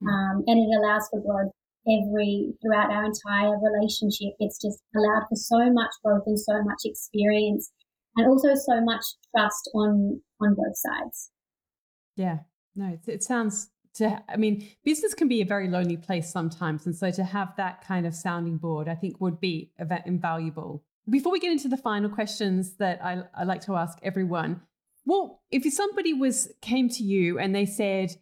Hmm. 0.00 0.08
um, 0.08 0.44
and 0.46 0.58
it 0.58 0.78
allows 0.78 1.08
for 1.10 1.20
growth 1.20 1.50
every 1.88 2.52
throughout 2.62 2.92
our 2.92 3.06
entire 3.06 3.58
relationship. 3.58 4.34
It's 4.38 4.60
just 4.60 4.78
allowed 4.94 5.26
for 5.28 5.34
so 5.34 5.72
much 5.72 5.90
growth 6.04 6.24
and 6.26 6.38
so 6.38 6.62
much 6.62 6.82
experience 6.84 7.72
and 8.14 8.28
also 8.28 8.54
so 8.54 8.80
much 8.80 9.04
trust 9.34 9.68
on 9.74 10.20
on 10.40 10.54
both 10.54 10.76
sides. 10.76 11.30
Yeah 12.14 12.38
no, 12.78 12.98
it, 13.06 13.24
sounds 13.24 13.70
to, 13.94 14.22
I 14.28 14.36
mean, 14.36 14.68
business 14.84 15.12
can 15.12 15.26
be 15.26 15.42
a 15.42 15.44
very 15.44 15.68
lonely 15.68 15.96
place 15.96 16.30
sometimes. 16.32 16.86
And 16.86 16.96
so 16.96 17.10
to 17.10 17.24
have 17.24 17.56
that 17.56 17.84
kind 17.84 18.06
of 18.06 18.14
sounding 18.14 18.56
board, 18.56 18.88
I 18.88 18.94
think 18.94 19.20
would 19.20 19.40
be 19.40 19.72
invaluable. 20.06 20.84
Before 21.10 21.32
we 21.32 21.40
get 21.40 21.50
into 21.50 21.68
the 21.68 21.76
final 21.76 22.08
questions 22.08 22.76
that 22.76 23.04
I, 23.04 23.24
I 23.34 23.44
like 23.44 23.62
to 23.62 23.74
ask 23.74 23.98
everyone, 24.02 24.60
well, 25.04 25.42
if 25.50 25.70
somebody 25.72 26.12
was 26.12 26.52
came 26.60 26.88
to 26.90 27.02
you 27.02 27.38
and 27.38 27.52
they 27.52 27.66
said, 27.66 28.14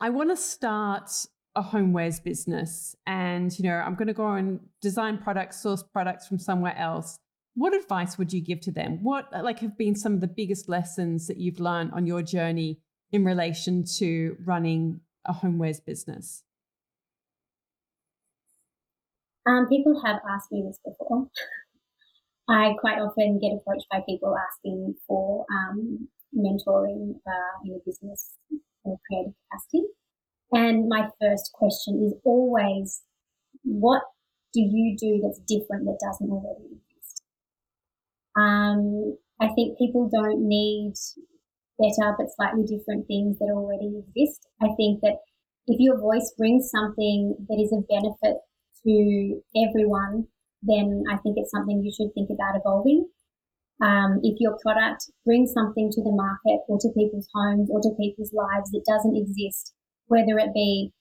I 0.00 0.10
want 0.10 0.30
to 0.30 0.36
start 0.36 1.10
a 1.56 1.62
homewares 1.62 2.22
business 2.22 2.94
and 3.08 3.58
you 3.58 3.64
know 3.68 3.74
i'm 3.74 3.96
going 3.96 4.06
to 4.06 4.14
go 4.14 4.34
and 4.34 4.60
design 4.80 5.18
products 5.18 5.60
source 5.60 5.82
products 5.82 6.28
from 6.28 6.38
somewhere 6.38 6.76
else 6.78 7.18
what 7.54 7.74
advice 7.74 8.16
would 8.16 8.32
you 8.32 8.40
give 8.40 8.60
to 8.60 8.70
them 8.70 9.02
what 9.02 9.26
like 9.42 9.58
have 9.58 9.76
been 9.76 9.96
some 9.96 10.14
of 10.14 10.20
the 10.20 10.28
biggest 10.28 10.68
lessons 10.68 11.26
that 11.26 11.38
you've 11.38 11.58
learned 11.58 11.90
on 11.92 12.06
your 12.06 12.22
journey 12.22 12.78
in 13.12 13.24
relation 13.24 13.84
to 13.98 14.36
running 14.44 15.00
a 15.24 15.32
homewares 15.32 15.84
business? 15.84 16.44
Um, 19.46 19.66
people 19.68 20.00
have 20.04 20.20
asked 20.28 20.52
me 20.52 20.62
this 20.66 20.78
before. 20.84 21.28
I 22.48 22.74
quite 22.80 22.98
often 22.98 23.38
get 23.38 23.52
approached 23.56 23.86
by 23.90 24.00
people 24.08 24.34
asking 24.36 24.94
for 25.06 25.46
um, 25.52 26.08
mentoring 26.36 27.14
uh, 27.26 27.64
in 27.64 27.74
a 27.74 27.78
business 27.86 28.34
or 28.84 28.98
creative 29.06 29.34
capacity. 29.50 29.86
And 30.52 30.88
my 30.88 31.08
first 31.20 31.52
question 31.54 32.02
is 32.04 32.14
always, 32.24 33.02
what 33.62 34.02
do 34.52 34.60
you 34.60 34.96
do 34.98 35.20
that's 35.22 35.38
different 35.46 35.84
that 35.84 35.98
doesn't 36.04 36.30
already 36.30 36.64
exist? 36.74 37.22
Um, 38.36 39.16
I 39.40 39.48
think 39.54 39.78
people 39.78 40.10
don't 40.12 40.48
need 40.48 40.94
better 41.80 42.14
but 42.18 42.28
slightly 42.36 42.64
different 42.68 43.08
things 43.08 43.38
that 43.38 43.50
already 43.50 44.04
exist. 44.04 44.46
I 44.60 44.68
think 44.76 45.00
that 45.00 45.24
if 45.66 45.80
your 45.80 45.98
voice 45.98 46.32
brings 46.36 46.70
something 46.70 47.34
that 47.48 47.58
is 47.58 47.72
of 47.72 47.88
benefit 47.88 48.38
to 48.84 49.40
everyone, 49.56 50.28
then 50.62 51.04
I 51.10 51.16
think 51.18 51.36
it's 51.36 51.50
something 51.50 51.82
you 51.82 51.92
should 51.92 52.12
think 52.14 52.28
about 52.28 52.60
evolving. 52.60 53.08
Um, 53.82 54.20
if 54.22 54.36
your 54.38 54.58
product 54.60 55.08
brings 55.24 55.52
something 55.52 55.90
to 55.90 56.02
the 56.02 56.12
market 56.12 56.60
or 56.68 56.78
to 56.80 56.88
people's 56.92 57.28
homes 57.34 57.70
or 57.72 57.80
to 57.80 57.96
people's 57.98 58.32
lives 58.32 58.70
that 58.72 58.84
doesn't 58.86 59.16
exist, 59.16 59.72
whether 60.06 60.38
it 60.38 60.52
be 60.52 60.92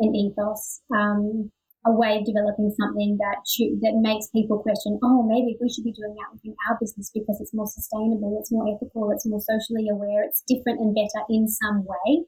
an 0.00 0.14
ethos, 0.14 0.82
um, 0.92 1.52
a 1.86 1.92
way 1.92 2.16
of 2.16 2.24
developing 2.24 2.72
something 2.80 3.18
that 3.20 3.44
that 3.84 4.00
makes 4.00 4.32
people 4.32 4.58
question, 4.58 4.98
oh, 5.04 5.22
maybe 5.22 5.56
we 5.60 5.68
should 5.68 5.84
be 5.84 5.92
doing 5.92 6.16
that 6.16 6.32
within 6.32 6.56
our 6.68 6.78
business 6.80 7.10
because 7.12 7.36
it's 7.40 7.52
more 7.52 7.68
sustainable, 7.68 8.38
it's 8.40 8.52
more 8.52 8.64
ethical, 8.72 9.12
it's 9.12 9.26
more 9.26 9.40
socially 9.40 9.88
aware, 9.92 10.24
it's 10.24 10.42
different 10.48 10.80
and 10.80 10.96
better 10.96 11.20
in 11.28 11.46
some 11.46 11.84
way. 11.84 12.24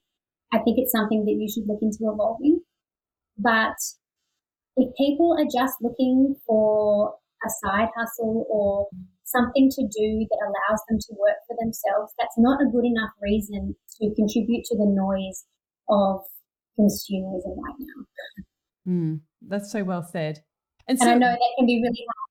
I 0.53 0.61
think 0.61 0.77
it's 0.79 0.93
something 0.93 1.25
that 1.25 1.41
you 1.41 1.49
should 1.49 1.67
look 1.67 1.81
into 1.81 2.05
evolving. 2.05 2.61
But 3.39 3.81
if 4.77 4.93
people 4.97 5.33
are 5.33 5.49
just 5.49 5.81
looking 5.81 6.37
for 6.47 7.17
a 7.41 7.51
side 7.65 7.89
hustle 7.97 8.45
or 8.51 8.89
something 9.25 9.71
to 9.71 9.83
do 9.83 10.27
that 10.29 10.41
allows 10.45 10.81
them 10.89 10.99
to 11.01 11.17
work 11.17 11.41
for 11.49 11.57
themselves, 11.59 12.13
that's 12.19 12.37
not 12.37 12.61
a 12.61 12.71
good 12.71 12.85
enough 12.85 13.11
reason 13.21 13.75
to 14.01 14.15
contribute 14.15 14.65
to 14.69 14.77
the 14.77 14.87
noise 14.87 15.45
of 15.89 16.21
consumerism 16.79 17.57
right 17.57 17.81
now. 17.81 18.05
Mm, 18.87 19.21
that's 19.43 19.71
so 19.73 19.85
well 19.85 20.03
said. 20.03 20.45
And, 20.89 20.99
so, 20.99 21.07
and 21.07 21.25
I 21.25 21.29
know 21.29 21.33
that 21.33 21.55
can 21.59 21.67
be 21.67 21.83
really 21.83 22.05
hard. 22.09 22.23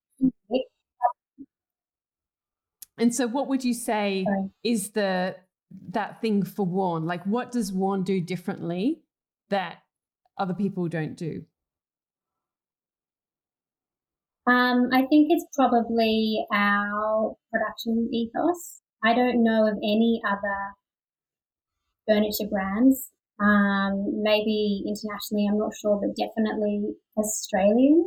And 2.98 3.14
so, 3.14 3.26
what 3.26 3.48
would 3.48 3.64
you 3.64 3.74
say 3.74 4.24
Sorry. 4.24 4.50
is 4.64 4.92
the 4.92 5.36
that 5.90 6.20
thing 6.22 6.42
for 6.42 6.64
Worn? 6.64 7.04
Like, 7.04 7.24
what 7.24 7.52
does 7.52 7.72
Worn 7.72 8.04
do 8.04 8.20
differently 8.20 9.02
that 9.50 9.82
other 10.38 10.54
people 10.54 10.88
don't 10.88 11.14
do? 11.14 11.44
Um, 14.46 14.88
I 14.92 15.04
think 15.06 15.26
it's 15.30 15.46
probably 15.56 16.46
our 16.52 17.34
production 17.52 18.08
ethos. 18.12 18.80
I 19.04 19.12
don't 19.12 19.42
know 19.42 19.66
of 19.66 19.76
any 19.78 20.22
other 20.26 20.74
furniture 22.08 22.48
brands 22.48 23.10
um, 23.40 24.22
maybe 24.22 24.84
internationally, 24.86 25.46
I'm 25.48 25.58
not 25.58 25.74
sure, 25.76 26.00
but 26.00 26.16
definitely 26.16 26.96
Australian 27.16 28.06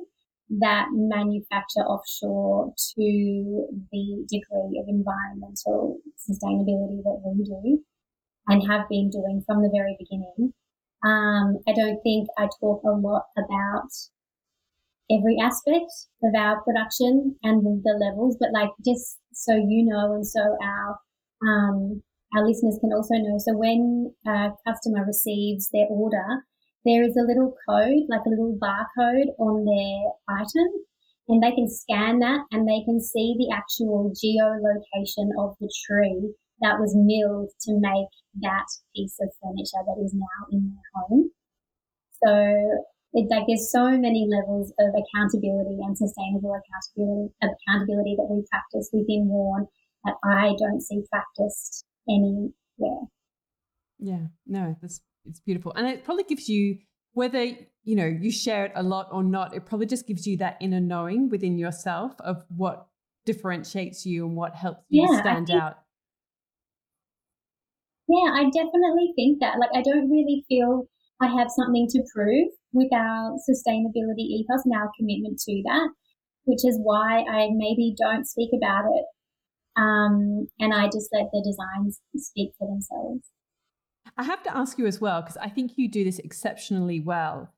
that 0.58 0.88
manufacture 0.92 1.86
offshore 1.86 2.74
to 2.76 3.68
the 3.92 4.26
degree 4.28 4.82
of 4.82 4.88
environmental 4.88 6.00
sustainability 6.18 7.04
that 7.04 7.22
we 7.24 7.44
do 7.44 7.84
and 8.48 8.68
have 8.68 8.90
been 8.90 9.12
doing 9.12 9.44
from 9.46 9.62
the 9.62 9.70
very 9.72 9.96
beginning. 10.00 10.54
Um, 11.06 11.60
I 11.68 11.74
don't 11.74 12.02
think 12.02 12.28
I 12.38 12.50
talk 12.60 12.82
a 12.84 12.98
lot 12.98 13.26
about 13.38 13.90
every 15.12 15.38
aspect 15.42 15.92
of 16.24 16.34
our 16.36 16.62
production 16.64 17.36
and 17.44 17.64
the, 17.64 17.82
the 17.84 17.94
levels, 18.04 18.36
but 18.40 18.50
like 18.52 18.70
just 18.84 19.20
so 19.32 19.54
you 19.54 19.86
know, 19.86 20.14
and 20.14 20.26
so 20.26 20.58
our 20.64 21.00
um, 21.48 22.02
our 22.36 22.46
listeners 22.46 22.78
can 22.80 22.94
also 22.94 23.16
know. 23.16 23.38
So 23.40 23.58
when 23.58 24.14
a 24.28 24.52
customer 24.68 25.06
receives 25.06 25.70
their 25.70 25.88
order, 25.90 26.46
there 26.86 27.04
is 27.04 27.18
a 27.18 27.28
little 27.28 27.56
code, 27.68 28.06
like 28.08 28.26
a 28.26 28.30
little 28.30 28.58
barcode 28.58 29.34
on 29.40 29.66
their 29.66 30.38
item, 30.38 30.70
and 31.28 31.44
they 31.44 31.52
can 31.52 31.70
scan 31.70 32.20
that 32.20 32.46
and 32.52 32.68
they 32.68 32.82
can 32.86 33.02
see 33.02 33.36
the 33.38 33.54
actual 33.54 34.14
geolocation 34.14 35.30
of 35.38 35.56
the 35.60 35.70
tree 35.86 36.34
that 36.62 36.80
was 36.80 36.96
milled 36.96 37.50
to 37.62 37.78
make 37.80 38.10
that 38.42 38.66
piece 38.96 39.16
of 39.22 39.30
furniture 39.42 39.84
that 39.86 40.02
is 40.04 40.14
now 40.14 40.42
in 40.52 40.74
their 40.74 40.90
home. 40.96 41.32
So 42.24 42.34
it's 43.14 43.32
like 43.32 43.46
there's 43.48 43.72
so 43.72 43.98
many 43.98 44.28
levels 44.30 44.74
of 44.80 44.90
accountability 44.94 45.78
and 45.82 45.98
sustainable 45.98 46.54
accountability, 46.54 47.34
accountability 47.42 48.16
that 48.18 48.30
we 48.30 48.46
practice 48.50 48.90
within 48.94 49.30
Worn 49.30 49.68
that 50.06 50.16
I 50.24 50.54
don't 50.58 50.82
see 50.82 51.04
practiced 51.10 51.86
anywhere. 52.10 53.08
Yeah, 54.00 54.28
no, 54.48 54.76
that's 54.82 55.02
it's 55.26 55.40
beautiful, 55.40 55.74
and 55.76 55.88
it 55.88 56.04
probably 56.04 56.24
gives 56.24 56.48
you 56.48 56.78
whether 57.14 57.44
you 57.44 57.96
know 57.96 58.06
you 58.06 58.32
share 58.32 58.66
it 58.66 58.72
a 58.76 58.84
lot 58.84 59.10
or 59.12 59.24
not. 59.24 59.54
It 59.56 59.66
probably 59.66 59.88
just 59.88 60.08
gives 60.08 60.26
you 60.26 60.38
that 60.38 60.58
inner 60.62 60.80
knowing 60.80 61.30
within 61.30 61.58
yourself 61.58 62.14
of 62.20 62.44
what 62.50 62.88
differentiates 63.26 64.06
you 64.06 64.26
and 64.26 64.36
what 64.36 64.56
helps 64.56 64.84
you 64.90 65.08
yeah, 65.10 65.20
stand 65.20 65.48
think, 65.48 65.62
out. 65.62 65.78
Yeah, 68.08 68.32
I 68.34 68.46
definitely 68.46 69.14
think 69.16 69.40
that. 69.42 69.60
Like, 69.60 69.70
I 69.76 69.84
don't 69.84 70.10
really 70.10 70.44
feel 70.48 70.88
I 71.22 71.28
have 71.28 71.50
something 71.52 71.88
to 71.90 72.04
prove 72.16 72.48
with 72.72 72.92
our 72.94 73.36
sustainability 73.48 74.26
ethos 74.40 74.66
and 74.66 74.74
our 74.74 74.90
commitment 74.98 75.38
to 75.46 75.62
that, 75.66 75.90
which 76.46 76.66
is 76.66 76.80
why 76.82 77.24
I 77.30 77.50
maybe 77.52 77.94
don't 77.98 78.26
speak 78.26 78.50
about 78.56 78.86
it 78.86 79.06
um, 79.80 80.48
and 80.60 80.74
I 80.74 80.86
just 80.86 81.10
let 81.14 81.32
the 81.32 81.42
designs 81.42 82.02
speak 82.18 82.52
for 82.60 82.68
themselves. 82.68 83.30
I 84.18 84.24
have 84.24 84.44
to 84.44 84.56
ask 84.56 84.78
you 84.78 84.88
as 84.88 85.00
well, 85.00 85.22
because 85.22 85.38
I 85.38 85.50
think 85.50 85.72
you 85.76 85.90
do 85.90 86.04
this 86.04 86.20
exceptionally 86.20 87.00
well. 87.00 87.54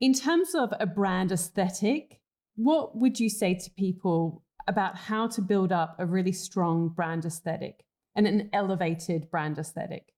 In 0.00 0.12
terms 0.14 0.54
of 0.54 0.72
a 0.80 0.86
brand 0.86 1.30
aesthetic, 1.30 2.20
what 2.56 2.96
would 2.96 3.20
you 3.20 3.28
say 3.28 3.54
to 3.54 3.70
people 3.78 4.42
about 4.66 4.96
how 4.96 5.28
to 5.28 5.40
build 5.40 5.72
up 5.72 5.96
a 5.98 6.06
really 6.06 6.32
strong 6.32 6.88
brand 6.88 7.24
aesthetic 7.24 7.84
and 8.16 8.26
an 8.26 8.50
elevated 8.52 9.30
brand 9.30 9.58
aesthetic? 9.58 10.12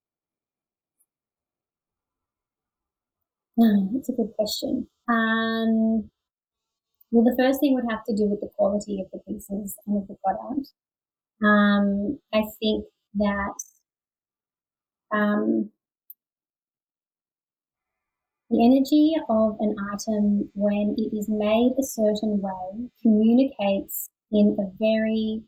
That's 3.57 4.09
a 4.09 4.13
good 4.13 4.33
question. 4.37 4.87
Um, 5.09 6.11
well, 7.11 7.25
the 7.25 7.37
first 7.39 7.61
thing 7.61 7.75
would 7.75 7.91
have 7.91 8.05
to 8.05 8.17
do 8.17 8.25
with 8.25 8.41
the 8.41 8.49
quality 8.57 9.01
of 9.01 9.09
the 9.13 9.19
pieces 9.31 9.77
and 9.87 9.99
of 9.99 10.09
the 10.09 10.17
product. 10.25 10.69
Um, 11.45 12.19
I 12.33 12.43
think 12.61 12.85
that 13.15 13.55
um, 15.13 15.71
the 18.49 18.65
energy 18.65 19.15
of 19.29 19.57
an 19.61 19.75
item 19.93 20.51
when 20.55 20.95
it 20.97 21.17
is 21.17 21.29
made 21.29 21.73
a 21.79 21.83
certain 21.83 22.41
way 22.41 22.89
communicates 23.03 24.09
in 24.31 24.57
a 24.59 24.71
very 24.79 25.43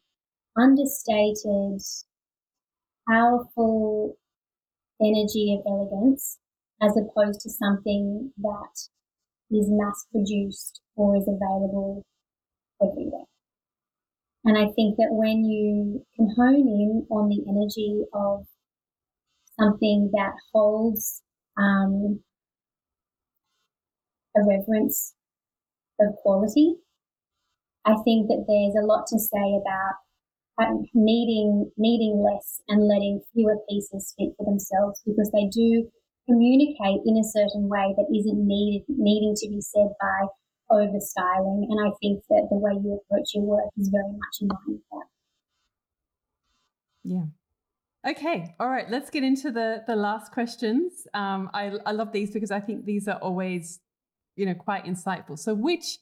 understated, 0.57 1.81
powerful 3.09 4.17
energy 5.01 5.55
of 5.55 5.67
elegance 5.67 6.39
as 6.83 6.97
opposed 6.97 7.41
to 7.41 7.51
something 7.51 8.33
that 8.39 8.89
is 9.51 9.69
mass 9.71 10.07
produced 10.11 10.81
or 10.97 11.17
is 11.17 11.29
available 11.29 12.03
everywhere. 12.83 13.27
And 14.45 14.57
I 14.59 14.67
think 14.73 14.97
that 14.99 15.09
when 15.11 15.45
you 15.45 16.05
can 16.17 16.29
hone 16.37 16.69
in 16.69 17.07
on 17.11 17.29
the 17.29 17.45
energy 17.49 18.05
of 18.13 18.47
something 19.59 20.11
that 20.13 20.33
holds 20.53 21.23
um, 21.57 22.21
a 24.37 24.41
reverence 24.47 25.15
of 26.01 26.15
quality, 26.23 26.77
I 27.85 27.95
think 28.05 28.29
that 28.29 28.45
there's 28.49 28.75
a 28.83 28.87
lot 28.87 29.07
to 29.09 29.19
say 29.19 29.57
about 29.61 29.95
um, 30.59 30.85
needing 30.95 31.71
needing 31.77 32.23
less 32.23 32.61
and 32.69 32.87
letting 32.89 33.23
fewer 33.33 33.57
pieces 33.69 34.09
speak 34.09 34.35
for 34.37 34.45
themselves 34.47 35.03
because 35.05 35.31
they 35.33 35.49
do 35.49 35.91
communicate 36.29 37.03
in 37.05 37.19
a 37.19 37.25
certain 37.25 37.69
way 37.69 37.95
that 37.97 38.09
isn't 38.15 38.47
needed 38.47 38.85
needing 38.89 39.35
to 39.37 39.49
be 39.49 39.61
said 39.61 39.89
by 40.01 40.29
over 40.75 41.01
styling. 41.01 41.69
And 41.71 41.81
I 41.81 41.91
think 42.01 42.23
that 42.31 42.49
the 42.51 42.57
way 42.57 42.73
you 42.73 43.01
approach 43.01 43.35
your 43.35 43.45
work 43.45 43.67
is 43.79 43.89
very 43.89 44.11
much 44.11 44.41
in 44.41 44.49
line 44.49 44.59
with 44.67 44.81
that. 44.93 45.07
Yeah. 47.05 47.27
Okay. 48.11 48.55
All 48.61 48.69
right. 48.69 48.91
Let's 48.91 49.09
get 49.11 49.25
into 49.25 49.51
the 49.51 49.83
the 49.87 49.97
last 49.97 50.33
questions. 50.33 51.07
Um, 51.15 51.49
I 51.55 51.73
I 51.87 51.93
love 51.93 52.13
these 52.13 52.31
because 52.31 52.51
I 52.51 52.61
think 52.61 52.85
these 52.85 53.09
are 53.09 53.17
always, 53.17 53.81
you 54.37 54.45
know, 54.47 54.55
quite 54.55 54.85
insightful. 54.85 55.39
So, 55.39 55.55
which 55.55 55.99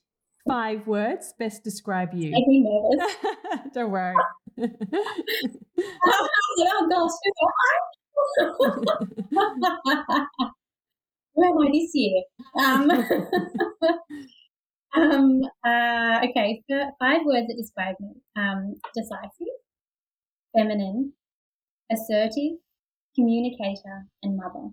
five 0.49 0.87
words 0.87 1.35
best 1.39 1.63
describe 1.63 2.15
you? 2.15 2.31
Make 2.31 2.49
me 2.49 2.61
nervous. 2.61 3.17
Don't 3.75 3.91
worry. 3.91 4.17
oh 6.07 6.87
gosh. 6.91 7.13
Where 11.35 11.51
am 11.51 11.59
I 11.59 11.71
this 11.73 11.91
year? 11.95 12.23
Um, 12.63 12.91
um, 14.95 15.43
uh, 15.65 16.21
okay, 16.29 16.63
five 17.01 17.21
words 17.25 17.47
that 17.49 17.57
describe 17.57 17.97
me 18.01 18.15
um, 18.37 18.75
decisive, 18.95 19.55
feminine, 20.57 21.13
assertive, 21.91 22.59
communicator, 23.15 24.07
and 24.23 24.37
mother. 24.37 24.69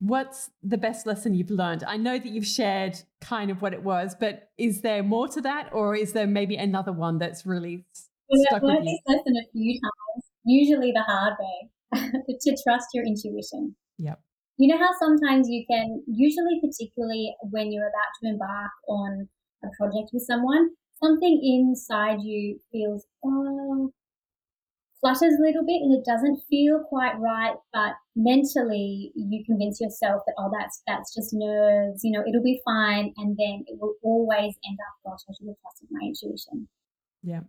What's 0.00 0.50
the 0.62 0.78
best 0.78 1.06
lesson 1.06 1.34
you've 1.34 1.50
learned? 1.50 1.84
I 1.84 1.96
know 1.96 2.18
that 2.18 2.26
you've 2.26 2.46
shared 2.46 3.00
kind 3.20 3.50
of 3.50 3.62
what 3.62 3.72
it 3.72 3.84
was, 3.84 4.16
but 4.18 4.50
is 4.58 4.80
there 4.80 5.02
more 5.02 5.28
to 5.28 5.40
that, 5.42 5.70
or 5.72 5.94
is 5.94 6.12
there 6.12 6.26
maybe 6.26 6.56
another 6.56 6.92
one 6.92 7.18
that's 7.18 7.46
really 7.46 7.84
well, 8.28 8.42
stuck 8.48 8.56
I've 8.56 8.62
learned 8.64 8.86
this 8.86 8.98
lesson 9.06 9.36
a 9.36 9.46
few 9.52 9.80
times, 9.80 10.24
usually 10.44 10.90
the 10.90 11.02
hard 11.02 11.34
way, 11.38 12.00
to 12.40 12.56
trust 12.64 12.88
your 12.94 13.04
intuition. 13.06 13.76
Yep. 13.98 14.20
You 14.58 14.68
know 14.68 14.78
how 14.78 14.90
sometimes 14.98 15.48
you 15.48 15.64
can, 15.68 16.02
usually, 16.06 16.60
particularly 16.60 17.34
when 17.50 17.72
you're 17.72 17.88
about 17.88 18.12
to 18.22 18.28
embark 18.28 18.70
on 18.88 19.28
a 19.64 19.68
project 19.78 20.10
with 20.12 20.22
someone, 20.22 20.70
something 21.02 21.40
inside 21.42 22.20
you 22.22 22.60
feels, 22.70 23.06
oh, 23.24 23.92
flutters 25.00 25.34
a 25.34 25.42
little 25.42 25.64
bit 25.66 25.82
and 25.82 25.92
it 25.92 26.04
doesn't 26.04 26.42
feel 26.48 26.84
quite 26.88 27.18
right, 27.18 27.56
but 27.72 27.94
mentally 28.14 29.10
you 29.16 29.42
convince 29.44 29.80
yourself 29.80 30.22
that, 30.26 30.34
oh, 30.38 30.50
that's, 30.56 30.82
that's 30.86 31.14
just 31.14 31.30
nerves, 31.32 32.02
you 32.04 32.12
know, 32.12 32.22
it'll 32.26 32.42
be 32.42 32.60
fine. 32.64 33.12
And 33.16 33.36
then 33.36 33.64
it 33.66 33.78
will 33.80 33.94
always 34.02 34.54
end 34.64 34.78
up, 34.86 35.10
gosh, 35.10 35.20
I 35.28 35.32
should 35.36 35.48
have 35.48 35.56
trusted 35.60 35.88
my 35.90 36.06
intuition. 36.06 36.68
Yeah. 37.22 37.40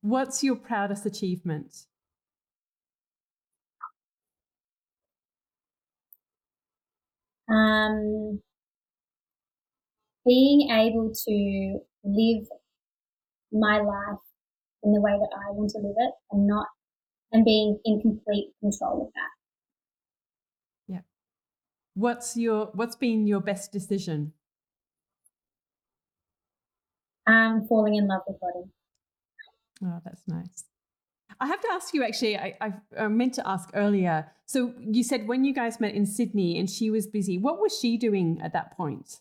What's 0.00 0.42
your 0.42 0.56
proudest 0.56 1.06
achievement? 1.06 1.86
Um, 7.52 8.40
being 10.24 10.70
able 10.70 11.12
to 11.12 11.80
live 12.04 12.46
my 13.52 13.78
life 13.78 14.18
in 14.82 14.92
the 14.92 15.00
way 15.00 15.12
that 15.12 15.30
I 15.36 15.52
want 15.52 15.70
to 15.70 15.78
live 15.78 15.96
it 15.98 16.14
and 16.30 16.46
not 16.46 16.66
and 17.32 17.44
being 17.44 17.78
in 17.84 18.00
complete 18.00 18.52
control 18.60 19.06
of 19.06 19.12
that. 19.14 20.94
Yeah. 20.94 21.00
What's 21.94 22.36
your 22.36 22.70
what's 22.74 22.96
been 22.96 23.26
your 23.26 23.40
best 23.40 23.72
decision? 23.72 24.32
Um, 27.26 27.66
falling 27.68 27.94
in 27.94 28.08
love 28.08 28.22
with 28.26 28.38
Lottie. 28.42 28.70
Oh, 29.84 30.00
that's 30.04 30.22
nice. 30.26 30.64
I 31.40 31.46
have 31.46 31.60
to 31.60 31.68
ask 31.72 31.94
you 31.94 32.04
actually, 32.04 32.36
I, 32.36 32.56
I, 32.60 32.72
I 32.98 33.08
meant 33.08 33.34
to 33.34 33.48
ask 33.48 33.70
earlier. 33.74 34.30
So 34.46 34.74
you 34.78 35.02
said 35.02 35.26
when 35.26 35.44
you 35.44 35.54
guys 35.54 35.80
met 35.80 35.94
in 35.94 36.06
Sydney 36.06 36.58
and 36.58 36.68
she 36.68 36.90
was 36.90 37.06
busy, 37.06 37.38
what 37.38 37.60
was 37.60 37.78
she 37.78 37.96
doing 37.96 38.40
at 38.42 38.52
that 38.52 38.76
point? 38.76 39.20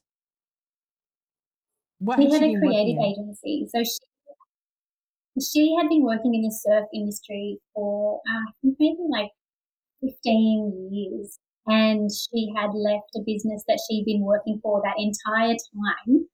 What 1.99 2.17
she 2.17 2.31
had, 2.31 2.41
had 2.41 2.51
a 2.51 2.59
creative 2.59 2.97
agency. 3.03 3.67
So 3.69 3.83
she 3.83 3.99
she 5.39 5.75
had 5.79 5.87
been 5.87 6.03
working 6.03 6.35
in 6.35 6.41
the 6.41 6.51
surf 6.51 6.87
industry 6.93 7.59
for 7.73 8.19
uh, 8.27 8.51
maybe 8.63 8.97
like 9.09 9.29
15 10.01 10.89
years. 10.91 11.39
And 11.67 12.09
she 12.11 12.51
had 12.57 12.71
left 12.73 13.15
a 13.15 13.21
business 13.25 13.63
that 13.67 13.79
she'd 13.87 14.03
been 14.05 14.25
working 14.25 14.59
for 14.61 14.81
that 14.83 14.95
entire 14.97 15.55
time 15.55 16.27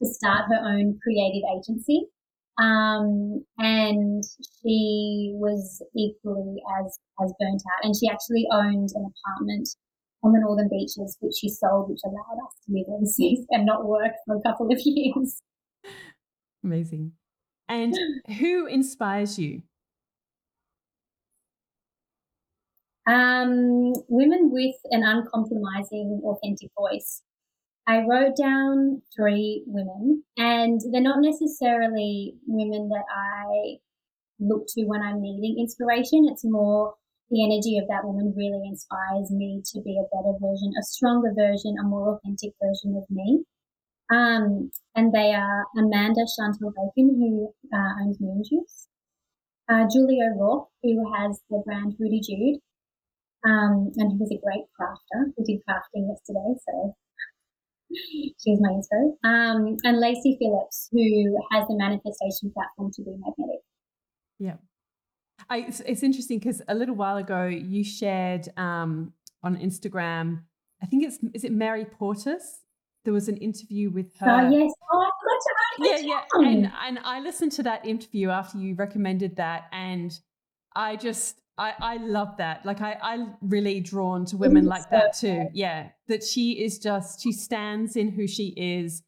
to 0.00 0.06
start 0.06 0.46
her 0.48 0.60
own 0.64 0.98
creative 1.02 1.42
agency. 1.58 2.06
Um, 2.58 3.44
and 3.58 4.22
she 4.62 5.32
was 5.34 5.82
equally 5.96 6.56
as, 6.80 6.98
as 7.22 7.32
burnt 7.38 7.62
out. 7.72 7.84
And 7.84 7.94
she 7.94 8.08
actually 8.08 8.46
owned 8.52 8.90
an 8.94 9.12
apartment 9.12 9.68
on 10.24 10.32
the 10.32 10.40
northern 10.40 10.68
beaches, 10.68 11.16
which 11.20 11.34
she 11.40 11.48
sold, 11.48 11.90
which 11.90 12.00
allowed 12.04 12.44
us 12.44 12.54
to 12.66 12.72
live 12.72 12.86
overseas 12.88 13.46
and 13.50 13.64
not 13.64 13.86
work 13.86 14.12
for 14.26 14.36
a 14.36 14.42
couple 14.42 14.72
of 14.72 14.78
years. 14.84 15.40
Amazing. 16.64 17.12
And 17.68 17.94
who 18.38 18.66
inspires 18.66 19.38
you? 19.38 19.62
Um, 23.06 23.92
women 24.08 24.50
with 24.52 24.74
an 24.90 25.02
uncompromising, 25.02 26.20
authentic 26.24 26.70
voice. 26.76 27.22
I 27.88 28.04
wrote 28.04 28.36
down 28.36 29.00
three 29.16 29.64
women, 29.66 30.22
and 30.36 30.78
they're 30.92 31.00
not 31.00 31.22
necessarily 31.22 32.34
women 32.46 32.90
that 32.90 33.06
I 33.10 33.78
look 34.38 34.66
to 34.76 34.84
when 34.84 35.00
I'm 35.00 35.22
needing 35.22 35.56
inspiration. 35.58 36.28
It's 36.30 36.44
more 36.44 36.94
the 37.30 37.42
energy 37.42 37.78
of 37.78 37.88
that 37.88 38.04
woman 38.04 38.34
really 38.36 38.60
inspires 38.68 39.30
me 39.30 39.62
to 39.72 39.80
be 39.80 39.96
a 39.96 40.08
better 40.14 40.36
version, 40.38 40.74
a 40.78 40.84
stronger 40.84 41.32
version, 41.34 41.76
a 41.80 41.88
more 41.88 42.16
authentic 42.16 42.52
version 42.62 42.94
of 42.94 43.08
me. 43.08 43.44
Um, 44.12 44.70
and 44.94 45.12
they 45.14 45.32
are 45.32 45.64
Amanda 45.74 46.26
Chantal 46.36 46.72
Bacon, 46.76 47.16
who 47.16 47.54
uh, 47.72 48.04
owns 48.04 48.20
Moon 48.20 48.42
Juice, 48.44 48.88
uh, 49.70 49.86
Julie 49.90 50.20
O'Rourke, 50.20 50.68
who 50.82 51.10
has 51.14 51.40
the 51.48 51.62
brand 51.64 51.96
Rudy 51.98 52.20
Jude, 52.20 52.60
um, 53.48 53.92
and 53.96 54.18
who's 54.18 54.30
a 54.30 54.44
great 54.44 54.68
crafter. 54.78 55.32
We 55.38 55.44
did 55.44 55.62
crafting 55.64 56.08
yesterday, 56.08 56.52
so 56.68 56.94
she's 57.90 58.58
my 58.60 58.70
inspiration. 58.70 59.16
Um, 59.24 59.76
and 59.84 60.00
Lacy 60.00 60.36
Phillips, 60.40 60.88
who 60.92 61.38
has 61.52 61.66
the 61.68 61.76
manifestation 61.76 62.52
platform 62.52 62.90
to 62.94 63.02
be 63.02 63.10
magnetic. 63.10 63.60
Yeah. 64.38 64.56
I, 65.48 65.58
it's, 65.68 65.80
it's 65.80 66.02
interesting 66.02 66.38
because 66.38 66.62
a 66.68 66.74
little 66.74 66.94
while 66.94 67.16
ago 67.16 67.46
you 67.46 67.84
shared 67.84 68.48
um, 68.56 69.12
on 69.42 69.56
Instagram, 69.56 70.42
I 70.82 70.86
think 70.86 71.04
it's, 71.04 71.18
is 71.34 71.44
it 71.44 71.52
Mary 71.52 71.84
Portas? 71.84 72.42
there 73.08 73.14
was 73.14 73.28
an 73.28 73.38
interview 73.38 73.90
with 73.90 74.14
her. 74.18 74.30
Oh 74.30 74.50
yes, 74.50 74.70
oh, 74.92 75.00
I 75.00 75.10
forgot 75.18 75.96
to 75.96 76.04
Yeah, 76.04 76.06
yeah, 76.06 76.24
and 76.34 76.72
and 76.86 76.98
I 77.04 77.20
listened 77.20 77.52
to 77.52 77.62
that 77.62 77.86
interview 77.86 78.28
after 78.28 78.58
you 78.58 78.74
recommended 78.74 79.36
that, 79.36 79.64
and 79.72 80.12
I 80.76 80.96
just 80.96 81.40
I 81.58 81.74
I 81.78 81.96
love 81.96 82.36
that. 82.38 82.64
Like 82.64 82.80
I 82.80 82.96
I 83.02 83.26
really 83.42 83.80
drawn 83.80 84.24
to 84.26 84.36
women 84.36 84.62
mm-hmm. 84.62 84.70
like 84.70 84.90
that 84.90 85.16
too. 85.16 85.48
Yeah, 85.52 85.88
that 86.06 86.22
she 86.24 86.52
is 86.52 86.78
just 86.78 87.22
she 87.22 87.32
stands 87.32 87.96
in 87.96 88.10
who 88.10 88.26
she 88.26 88.48
is, 88.56 89.02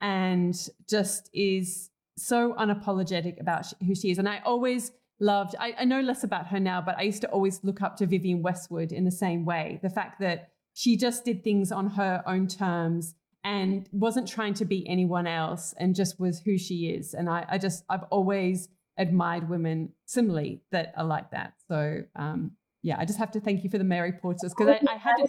and 0.00 0.54
just 0.88 1.28
is 1.34 1.90
so 2.16 2.54
unapologetic 2.54 3.40
about 3.40 3.72
who 3.86 3.94
she 3.94 4.10
is. 4.10 4.18
And 4.18 4.28
I 4.28 4.40
always 4.44 4.92
loved. 5.20 5.54
I, 5.58 5.74
I 5.78 5.84
know 5.84 6.00
less 6.00 6.24
about 6.24 6.46
her 6.48 6.60
now, 6.60 6.80
but 6.80 6.96
I 6.96 7.02
used 7.02 7.22
to 7.22 7.30
always 7.30 7.60
look 7.62 7.82
up 7.82 7.96
to 7.96 8.06
Vivienne 8.06 8.42
Westwood 8.42 8.92
in 8.92 9.04
the 9.04 9.10
same 9.10 9.44
way. 9.44 9.80
The 9.82 9.90
fact 9.90 10.20
that 10.20 10.50
she 10.74 10.96
just 10.96 11.24
did 11.24 11.42
things 11.42 11.72
on 11.72 11.88
her 11.90 12.22
own 12.26 12.46
terms 12.46 13.14
and 13.42 13.88
wasn't 13.92 14.28
trying 14.28 14.54
to 14.54 14.64
be 14.64 14.86
anyone 14.88 15.26
else 15.26 15.72
and 15.78 15.94
just 15.94 16.18
was 16.18 16.40
who 16.40 16.58
she 16.58 16.88
is. 16.88 17.14
And 17.14 17.30
I, 17.30 17.46
I 17.48 17.58
just, 17.58 17.84
I've 17.88 18.02
always 18.10 18.68
admired 18.98 19.48
women 19.48 19.92
similarly 20.06 20.62
that 20.72 20.92
are 20.96 21.04
like 21.04 21.30
that. 21.30 21.54
So, 21.68 22.02
um, 22.14 22.52
yeah, 22.82 22.96
I 22.98 23.04
just 23.04 23.18
have 23.18 23.30
to 23.32 23.40
thank 23.40 23.64
you 23.64 23.70
for 23.70 23.78
the 23.78 23.84
Mary 23.84 24.12
Portas 24.12 24.54
because 24.56 24.68
I, 24.68 24.80
I, 24.88 24.96
had 24.96 25.16
to. 25.16 25.26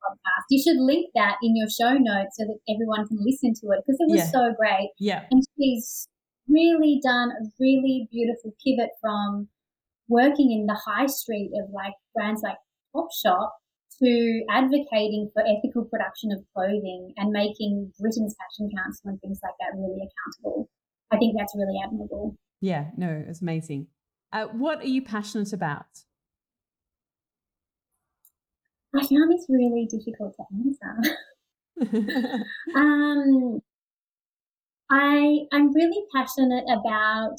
Podcast. 0.00 0.44
You 0.48 0.62
should 0.62 0.80
link 0.80 1.10
that 1.14 1.36
in 1.42 1.54
your 1.54 1.68
show 1.68 1.92
notes 1.92 2.36
so 2.38 2.46
that 2.46 2.58
everyone 2.72 3.06
can 3.06 3.18
listen 3.20 3.52
to 3.60 3.76
it 3.76 3.84
because 3.84 3.98
it 4.00 4.10
was 4.10 4.20
yeah. 4.20 4.30
so 4.30 4.54
great. 4.58 4.90
Yeah. 4.98 5.24
And 5.30 5.42
she's 5.58 6.08
really 6.48 7.00
done 7.04 7.30
a 7.30 7.44
really 7.60 8.08
beautiful 8.10 8.54
pivot 8.64 8.90
from 9.00 9.48
working 10.08 10.50
in 10.52 10.66
the 10.66 10.74
high 10.74 11.06
street 11.06 11.52
of 11.62 11.70
like 11.70 11.92
brands 12.14 12.42
like 12.42 12.56
Topshop 12.96 13.50
to 14.02 14.42
advocating 14.50 15.30
for 15.32 15.42
ethical 15.42 15.84
production 15.84 16.32
of 16.32 16.42
clothing 16.54 17.12
and 17.16 17.30
making 17.30 17.92
Britain's 18.00 18.34
fashion 18.34 18.70
council 18.76 19.10
and 19.10 19.20
things 19.20 19.38
like 19.42 19.54
that 19.60 19.76
really 19.76 20.00
accountable. 20.00 20.68
I 21.12 21.18
think 21.18 21.36
that's 21.36 21.54
really 21.56 21.78
admirable. 21.84 22.36
Yeah, 22.60 22.90
no, 22.96 23.24
it's 23.26 23.42
amazing. 23.42 23.88
Uh, 24.32 24.46
what 24.46 24.80
are 24.80 24.86
you 24.86 25.02
passionate 25.02 25.52
about? 25.52 25.86
I 28.94 29.06
found 29.06 29.32
this 29.32 29.46
really 29.48 29.86
difficult 29.86 30.34
to 30.36 30.44
answer. 31.80 32.44
um, 32.76 33.60
I 34.90 35.38
I'm 35.52 35.72
really 35.72 36.04
passionate 36.14 36.64
about 36.64 37.36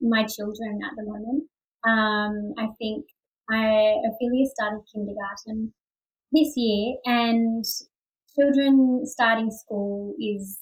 my 0.00 0.24
children 0.24 0.80
at 0.84 0.92
the 0.96 1.04
moment. 1.04 1.44
Um, 1.84 2.54
I 2.58 2.68
think 2.78 3.06
I 3.50 3.96
Ophelia 4.08 4.46
started 4.46 4.80
kindergarten 4.92 5.74
this 6.32 6.54
year, 6.56 6.96
and 7.04 7.64
children 8.34 9.02
starting 9.04 9.50
school 9.50 10.14
is 10.18 10.58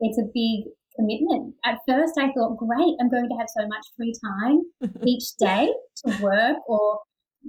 it's 0.00 0.18
a 0.18 0.24
big 0.32 0.72
commitment. 0.96 1.54
At 1.64 1.78
first, 1.88 2.14
I 2.18 2.32
thought, 2.32 2.56
great, 2.56 2.96
I'm 3.00 3.10
going 3.10 3.28
to 3.28 3.36
have 3.36 3.48
so 3.48 3.66
much 3.66 3.86
free 3.96 4.14
time 4.24 4.62
each 5.06 5.36
day 5.38 5.72
to 6.06 6.22
work 6.22 6.58
or 6.68 7.00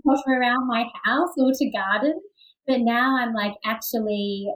potter 0.05 0.39
around 0.39 0.67
my 0.67 0.85
house 1.05 1.29
or 1.37 1.51
to 1.53 1.71
garden. 1.71 2.19
But 2.67 2.79
now 2.81 3.17
I'm 3.17 3.33
like, 3.33 3.53
actually, 3.65 4.47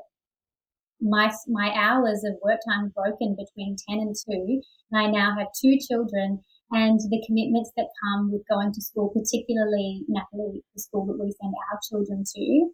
my 1.01 1.31
my 1.47 1.71
hours 1.75 2.23
of 2.25 2.35
work 2.43 2.59
time 2.67 2.91
broken 2.95 3.37
between 3.37 3.77
10 3.89 3.99
and 3.99 4.15
2 4.29 4.61
and 4.91 5.01
I 5.01 5.09
now 5.09 5.35
have 5.37 5.47
two 5.59 5.77
children 5.79 6.41
and 6.71 6.99
the 6.99 7.23
commitments 7.25 7.71
that 7.77 7.87
come 8.03 8.31
with 8.31 8.43
going 8.49 8.71
to 8.73 8.81
school, 8.81 9.09
particularly 9.09 10.03
Natalie, 10.07 10.63
the 10.75 10.81
school 10.81 11.05
that 11.07 11.17
we 11.17 11.33
send 11.41 11.53
our 11.71 11.79
children 11.89 12.23
to, 12.35 12.69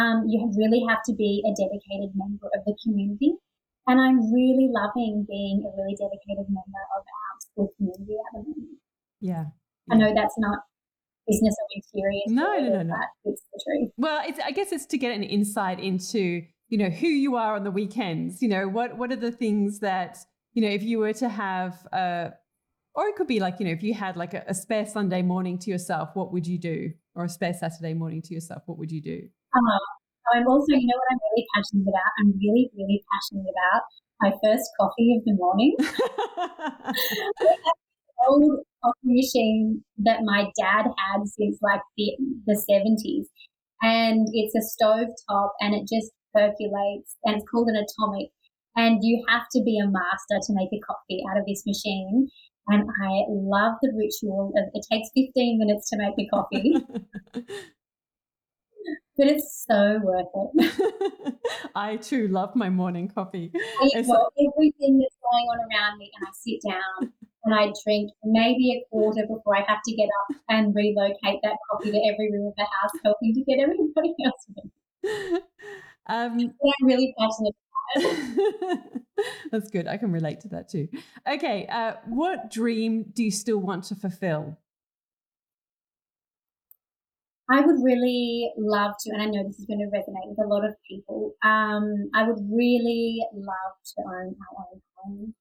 um, 0.00 0.26
you 0.26 0.50
really 0.56 0.82
have 0.88 0.98
to 1.06 1.14
be 1.14 1.42
a 1.46 1.54
dedicated 1.54 2.10
member 2.14 2.50
of 2.54 2.64
the 2.66 2.76
community. 2.82 3.34
And 3.86 4.00
I'm 4.00 4.32
really 4.32 4.68
loving 4.72 5.26
being 5.28 5.64
a 5.64 5.70
really 5.76 5.94
dedicated 5.94 6.46
member 6.48 6.82
of 6.96 7.04
our 7.04 7.40
school 7.40 7.72
community 7.76 8.14
at 8.14 8.32
the 8.32 8.38
moment. 8.38 8.78
Yeah. 9.20 9.44
I 9.90 9.96
know 9.96 10.12
that's 10.14 10.34
not 10.38 10.58
business 11.26 11.54
of 11.54 11.82
interior. 11.94 12.20
No, 12.28 12.58
no, 12.58 12.82
no, 12.82 12.82
no. 12.82 12.96
It's 13.24 13.42
the 13.52 13.62
truth. 13.64 13.92
Well, 13.96 14.22
it's, 14.26 14.38
I 14.40 14.50
guess 14.50 14.72
it's 14.72 14.86
to 14.86 14.98
get 14.98 15.14
an 15.14 15.22
insight 15.22 15.80
into, 15.80 16.42
you 16.68 16.78
know, 16.78 16.88
who 16.88 17.06
you 17.06 17.36
are 17.36 17.54
on 17.54 17.64
the 17.64 17.70
weekends. 17.70 18.42
You 18.42 18.48
know, 18.48 18.68
what 18.68 18.96
what 18.98 19.12
are 19.12 19.16
the 19.16 19.32
things 19.32 19.80
that, 19.80 20.18
you 20.54 20.62
know, 20.62 20.68
if 20.68 20.82
you 20.82 20.98
were 20.98 21.12
to 21.14 21.28
have 21.28 21.86
a 21.92 22.32
or 22.96 23.06
it 23.06 23.16
could 23.16 23.26
be 23.26 23.40
like, 23.40 23.60
you 23.60 23.66
know, 23.66 23.72
if 23.72 23.82
you 23.82 23.92
had 23.92 24.16
like 24.16 24.34
a, 24.34 24.42
a 24.48 24.54
spare 24.54 24.86
Sunday 24.86 25.22
morning 25.22 25.58
to 25.60 25.70
yourself, 25.70 26.10
what 26.14 26.32
would 26.32 26.46
you 26.46 26.58
do? 26.58 26.92
Or 27.14 27.24
a 27.24 27.28
spare 27.28 27.52
Saturday 27.52 27.94
morning 27.94 28.22
to 28.22 28.34
yourself, 28.34 28.62
what 28.66 28.78
would 28.78 28.90
you 28.90 29.02
do? 29.02 29.28
Uh, 29.54 29.78
I'm 30.34 30.46
also, 30.48 30.74
you 30.74 30.86
know 30.86 30.98
what 30.98 31.10
I'm 31.12 31.22
really 31.30 31.46
passionate 31.54 31.88
about? 31.88 32.10
I'm 32.18 32.32
really, 32.38 32.70
really 32.74 33.02
passionate 33.10 33.46
about 33.46 33.82
my 34.20 34.32
first 34.42 34.66
coffee 34.80 35.14
of 35.18 35.24
the 35.24 35.34
morning. 35.34 35.76
old 38.28 38.60
coffee 38.82 39.14
machine 39.14 39.84
that 39.98 40.20
my 40.24 40.50
dad 40.58 40.84
had 40.84 41.26
since 41.26 41.58
like 41.62 41.80
the, 41.96 42.16
the 42.46 42.56
70s. 42.56 43.26
And 43.82 44.26
it's 44.32 44.54
a 44.54 44.62
stove 44.62 45.08
top 45.28 45.52
and 45.60 45.74
it 45.74 45.82
just 45.82 46.12
percolates 46.34 47.16
and 47.24 47.36
it's 47.36 47.44
called 47.50 47.68
an 47.68 47.76
atomic. 47.76 48.30
And 48.74 48.98
you 49.02 49.24
have 49.28 49.44
to 49.52 49.62
be 49.64 49.78
a 49.78 49.86
master 49.86 50.38
to 50.42 50.52
make 50.54 50.68
a 50.72 50.80
coffee 50.80 51.22
out 51.30 51.38
of 51.38 51.46
this 51.46 51.62
machine. 51.66 52.28
And 52.68 52.82
I 52.82 53.24
love 53.28 53.74
the 53.80 53.92
ritual 53.96 54.52
of 54.56 54.64
it 54.74 54.84
takes 54.90 55.08
15 55.14 55.58
minutes 55.58 55.88
to 55.90 55.98
make 55.98 56.16
me 56.16 56.28
coffee. 56.28 56.74
but 59.16 59.28
it's 59.28 59.64
so 59.68 60.00
worth 60.02 60.26
it. 60.34 61.34
I 61.74 61.96
too 61.96 62.28
love 62.28 62.54
my 62.54 62.68
morning 62.70 63.08
coffee. 63.08 63.50
I 63.54 63.98
everything 63.98 64.98
that's 64.98 65.16
going 65.22 65.46
on 65.46 65.58
around 65.70 65.98
me, 65.98 66.10
and 66.18 66.26
I 66.26 66.30
sit 66.34 66.60
down 66.68 67.12
and 67.44 67.54
I 67.54 67.72
drink 67.84 68.10
maybe 68.24 68.72
a 68.72 68.84
quarter 68.90 69.22
before 69.22 69.56
I 69.56 69.64
have 69.66 69.78
to 69.84 69.94
get 69.94 70.08
up 70.20 70.36
and 70.48 70.74
relocate 70.74 71.40
that 71.42 71.56
coffee 71.70 71.92
to 71.92 71.98
every 72.12 72.30
room 72.32 72.48
of 72.48 72.54
the 72.56 72.64
house, 72.64 73.00
helping 73.04 73.34
to 73.34 73.42
get 73.42 73.60
everybody 73.60 74.14
else 74.24 74.46
in. 74.56 75.40
Um, 76.08 76.38
I'm 76.38 76.86
really 76.86 77.12
passionate 77.18 77.56
about 77.96 78.12
it. 78.22 79.02
That's 79.50 79.70
good. 79.70 79.88
I 79.88 79.96
can 79.96 80.12
relate 80.12 80.38
to 80.42 80.48
that 80.50 80.68
too. 80.68 80.86
Okay, 81.28 81.66
uh, 81.66 81.94
what 82.06 82.48
dream 82.48 83.06
do 83.12 83.24
you 83.24 83.32
still 83.32 83.58
want 83.58 83.82
to 83.86 83.96
fulfill? 83.96 84.56
I 87.48 87.60
would 87.60 87.76
really 87.82 88.52
love 88.58 88.94
to, 89.00 89.10
and 89.12 89.22
I 89.22 89.26
know 89.26 89.44
this 89.46 89.58
is 89.58 89.66
going 89.66 89.78
to 89.78 89.86
resonate 89.96 90.28
with 90.28 90.44
a 90.44 90.48
lot 90.48 90.64
of 90.64 90.74
people. 90.88 91.34
Um, 91.44 92.10
I 92.14 92.28
would 92.28 92.38
really 92.50 93.24
love 93.32 93.74
to 93.96 94.02
own 94.02 94.36
our 94.40 94.66
own 94.72 94.82
home. 94.96 95.34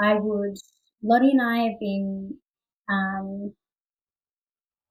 I 0.00 0.14
would. 0.14 0.56
Lottie 1.02 1.30
and 1.30 1.42
I 1.42 1.58
have 1.68 1.78
been, 1.80 2.38
um, 2.88 3.54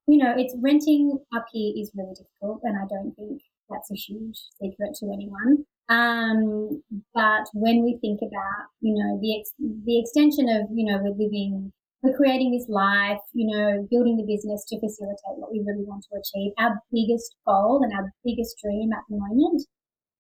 you 0.08 0.18
know, 0.18 0.34
it's 0.38 0.56
renting 0.62 1.20
up 1.36 1.46
here 1.52 1.74
is 1.78 1.92
really 1.96 2.14
difficult, 2.16 2.62
and 2.64 2.78
I 2.78 2.86
don't 2.88 3.14
think 3.16 3.42
that's 3.70 3.92
a 3.92 3.96
huge 3.96 4.40
secret 4.62 4.96
to 5.00 5.12
anyone. 5.12 5.66
Um, 5.90 6.84
but 7.14 7.46
when 7.54 7.84
we 7.84 7.98
think 8.02 8.20
about, 8.22 8.68
you 8.82 8.94
know, 8.96 9.20
the 9.22 9.40
ex- 9.40 9.54
the 9.60 10.00
extension 10.00 10.48
of, 10.50 10.68
you 10.74 10.86
know, 10.86 10.98
we're 11.02 11.12
living, 11.12 11.72
we're 12.08 12.16
creating 12.16 12.52
this 12.52 12.68
life, 12.70 13.20
you 13.34 13.48
know, 13.48 13.86
building 13.92 14.16
the 14.16 14.24
business 14.24 14.64
to 14.70 14.80
facilitate 14.80 15.36
what 15.36 15.52
we 15.52 15.60
really 15.60 15.84
want 15.84 16.06
to 16.08 16.16
achieve. 16.16 16.54
Our 16.58 16.80
biggest 16.92 17.36
goal 17.46 17.82
and 17.84 17.92
our 17.94 18.14
biggest 18.24 18.56
dream 18.64 18.92
at 18.94 19.04
the 19.10 19.18
moment 19.18 19.68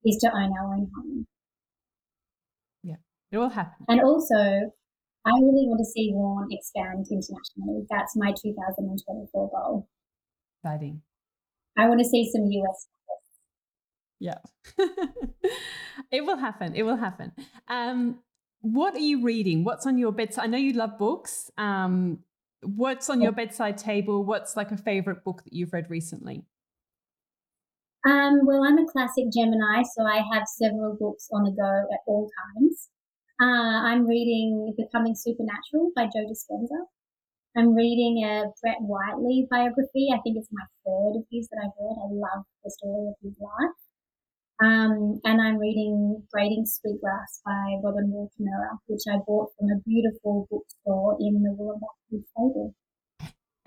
is 0.03 0.17
to 0.17 0.27
own 0.27 0.51
our 0.51 0.73
own 0.73 0.91
home. 0.95 1.27
Yeah, 2.83 2.99
it 3.31 3.38
will 3.38 3.49
happen. 3.49 3.85
And 3.88 4.01
also, 4.01 4.35
I 4.35 5.31
really 5.31 5.67
want 5.67 5.79
to 5.79 5.85
see 5.85 6.11
Worn 6.13 6.47
expand 6.51 7.07
internationally. 7.09 7.88
That's 7.89 8.15
my 8.15 8.33
2024 8.35 9.49
goal. 9.49 9.88
Exciting. 10.59 11.01
I 11.77 11.88
want 11.88 11.99
to 11.99 12.05
see 12.05 12.29
some 12.33 12.43
US 12.51 12.88
yeah. 14.19 14.39
it 16.11 16.25
will 16.25 16.38
happen. 16.38 16.75
It 16.75 16.83
will 16.83 16.95
happen. 16.95 17.33
Um, 17.67 18.19
what 18.61 18.95
are 18.95 18.99
you 18.99 19.23
reading? 19.23 19.63
What's 19.63 19.85
on 19.85 19.97
your 19.97 20.11
bedside? 20.11 20.43
I 20.43 20.47
know 20.47 20.57
you 20.57 20.73
love 20.73 20.97
books. 20.97 21.51
Um, 21.57 22.19
what's 22.61 23.09
on 23.09 23.21
your 23.21 23.31
bedside 23.31 23.77
table? 23.77 24.23
What's 24.23 24.57
like 24.57 24.71
a 24.71 24.77
favorite 24.77 25.23
book 25.23 25.43
that 25.43 25.53
you've 25.53 25.73
read 25.73 25.89
recently? 25.89 26.45
Um, 28.05 28.45
well, 28.45 28.63
I'm 28.63 28.77
a 28.77 28.87
classic 28.87 29.25
Gemini, 29.33 29.83
so 29.83 30.05
I 30.05 30.23
have 30.31 30.47
several 30.47 30.95
books 30.99 31.27
on 31.33 31.43
the 31.43 31.51
go 31.51 31.85
at 31.93 31.99
all 32.07 32.29
times. 32.55 32.89
Uh, 33.41 33.83
I'm 33.85 34.07
reading 34.07 34.73
Becoming 34.77 35.15
Supernatural 35.15 35.91
by 35.95 36.05
Joe 36.05 36.25
Dispenza. 36.25 36.87
I'm 37.57 37.73
reading 37.73 38.23
a 38.23 38.45
Brett 38.61 38.77
Whiteley 38.81 39.47
biography. 39.49 40.09
I 40.13 40.19
think 40.21 40.37
it's 40.37 40.49
my 40.51 40.63
third 40.85 41.17
of 41.17 41.25
his 41.31 41.49
that 41.49 41.61
I've 41.63 41.77
read. 41.79 41.97
I 41.97 42.07
love 42.13 42.45
the 42.63 42.71
story 42.71 43.07
of 43.09 43.15
his 43.21 43.35
life. 43.39 43.77
Um, 44.59 45.21
and 45.23 45.39
I'm 45.39 45.57
reading 45.57 46.23
Braiding 46.31 46.65
Sweetgrass 46.65 47.41
by 47.45 47.77
Robin 47.83 48.09
Wall 48.09 48.31
Kimmerer, 48.33 48.77
which 48.87 49.01
I 49.07 49.17
bought 49.27 49.51
from 49.57 49.69
a 49.69 49.79
beautiful 49.85 50.47
bookstore 50.49 51.15
in 51.19 51.43
the 51.43 51.49
Wollongong 51.49 52.23
Stable. 52.31 52.73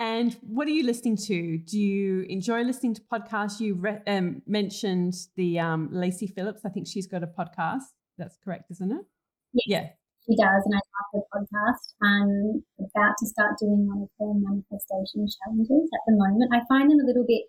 And 0.01 0.36
what 0.41 0.66
are 0.66 0.72
you 0.72 0.84
listening 0.84 1.16
to? 1.28 1.59
Do 1.59 1.78
you 1.78 2.24
enjoy 2.28 2.62
listening 2.62 2.95
to 2.95 3.03
podcasts? 3.03 3.61
You 3.61 3.74
re- 3.74 4.03
um, 4.07 4.43
mentioned 4.47 5.14
the 5.36 5.61
um, 5.61 5.91
Lacy 5.93 6.26
Phillips. 6.26 6.62
I 6.64 6.70
think 6.70 6.88
she's 6.88 7.07
got 7.07 7.22
a 7.22 7.28
podcast. 7.28 7.84
That's 8.18 8.36
correct, 8.43 8.70
isn't 8.70 8.91
it? 8.91 9.05
Yes, 9.53 9.64
yeah. 9.66 9.86
She 10.26 10.36
does, 10.36 10.62
and 10.64 10.74
I 10.74 10.80
love 10.80 11.11
her 11.12 11.24
podcast. 11.34 11.95
I'm 12.03 12.62
about 12.80 13.14
to 13.18 13.26
start 13.26 13.59
doing 13.61 13.86
one 13.86 14.03
of 14.03 14.11
her 14.18 14.32
manifestation 14.34 15.28
challenges 15.28 15.91
at 15.93 16.01
the 16.07 16.16
moment. 16.16 16.51
I 16.53 16.61
find 16.66 16.91
them 16.91 16.99
a 16.99 17.07
little 17.07 17.24
bit 17.28 17.45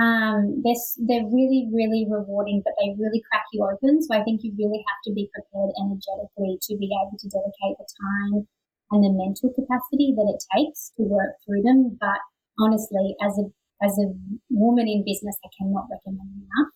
um, 0.00 0.62
they're, 0.64 0.78
they're 1.04 1.28
really, 1.28 1.68
really 1.68 2.08
rewarding, 2.08 2.62
but 2.64 2.72
they 2.80 2.96
really 2.96 3.22
crack 3.28 3.44
you 3.52 3.60
open. 3.64 4.00
So 4.00 4.16
I 4.16 4.24
think 4.24 4.40
you 4.42 4.56
really 4.56 4.80
have 4.80 5.00
to 5.04 5.12
be 5.12 5.28
prepared 5.36 5.72
energetically 5.76 6.56
to 6.64 6.72
be 6.80 6.88
able 6.88 7.18
to 7.18 7.28
dedicate 7.28 7.76
the 7.76 7.88
time 8.00 8.48
and 8.92 9.04
the 9.04 9.12
mental 9.12 9.52
capacity 9.52 10.16
that 10.16 10.28
it 10.32 10.40
takes 10.56 10.92
to 10.96 11.04
work 11.04 11.36
through 11.44 11.62
them. 11.62 11.98
But 12.00 12.24
honestly, 12.58 13.16
as 13.20 13.36
a, 13.36 13.52
as 13.84 13.98
a 14.00 14.16
woman 14.48 14.88
in 14.88 15.04
business, 15.04 15.36
I 15.44 15.48
cannot 15.60 15.88
recommend 15.92 16.40
enough. 16.40 16.72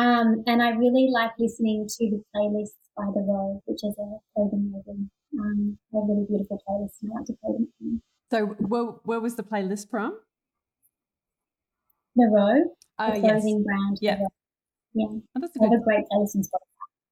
Um, 0.00 0.42
and 0.46 0.62
I 0.62 0.70
really 0.70 1.10
like 1.12 1.32
listening 1.38 1.86
to 1.86 2.10
the 2.10 2.22
playlists 2.34 2.82
by 2.96 3.06
The 3.14 3.22
Row, 3.22 3.62
which 3.66 3.84
is 3.84 3.94
a 3.98 4.18
Copenhagen, 4.34 5.10
um, 5.38 5.78
a 5.94 5.98
really 5.98 6.26
beautiful 6.26 6.58
playlist, 6.66 7.02
and 7.02 7.12
I 7.12 7.16
like 7.16 7.26
to 7.26 7.34
play 7.34 7.52
them. 7.52 8.02
So, 8.30 8.46
where, 8.66 8.84
where 9.04 9.20
was 9.20 9.36
the 9.36 9.42
playlist 9.42 9.90
from? 9.90 10.18
The 12.14 12.28
Row, 12.30 12.62
uh, 12.98 13.14
the 13.14 13.20
clothing 13.20 13.58
yes. 13.58 13.64
brand. 13.64 13.98
Yeah. 14.00 14.18
Yeah. 14.94 15.06
Oh, 15.08 15.40
that's 15.40 15.56
a, 15.56 15.58
good, 15.58 15.72
a 15.72 15.80
great 15.80 16.06
place 16.08 16.34
in 16.34 16.42
Scotland. 16.44 16.68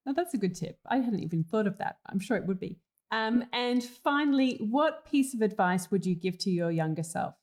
Oh, 0.07 0.13
that's 0.15 0.33
a 0.33 0.37
good 0.37 0.55
tip. 0.55 0.77
I 0.87 0.97
hadn't 0.97 1.21
even 1.21 1.43
thought 1.43 1.67
of 1.67 1.77
that. 1.79 1.97
I'm 2.07 2.19
sure 2.19 2.37
it 2.37 2.45
would 2.45 2.59
be. 2.59 2.77
Um, 3.11 3.43
and 3.51 3.83
finally, 3.83 4.57
what 4.59 5.05
piece 5.05 5.33
of 5.33 5.41
advice 5.41 5.91
would 5.91 6.05
you 6.05 6.15
give 6.15 6.37
to 6.39 6.51
your 6.51 6.71
younger 6.71 7.03
self? 7.03 7.35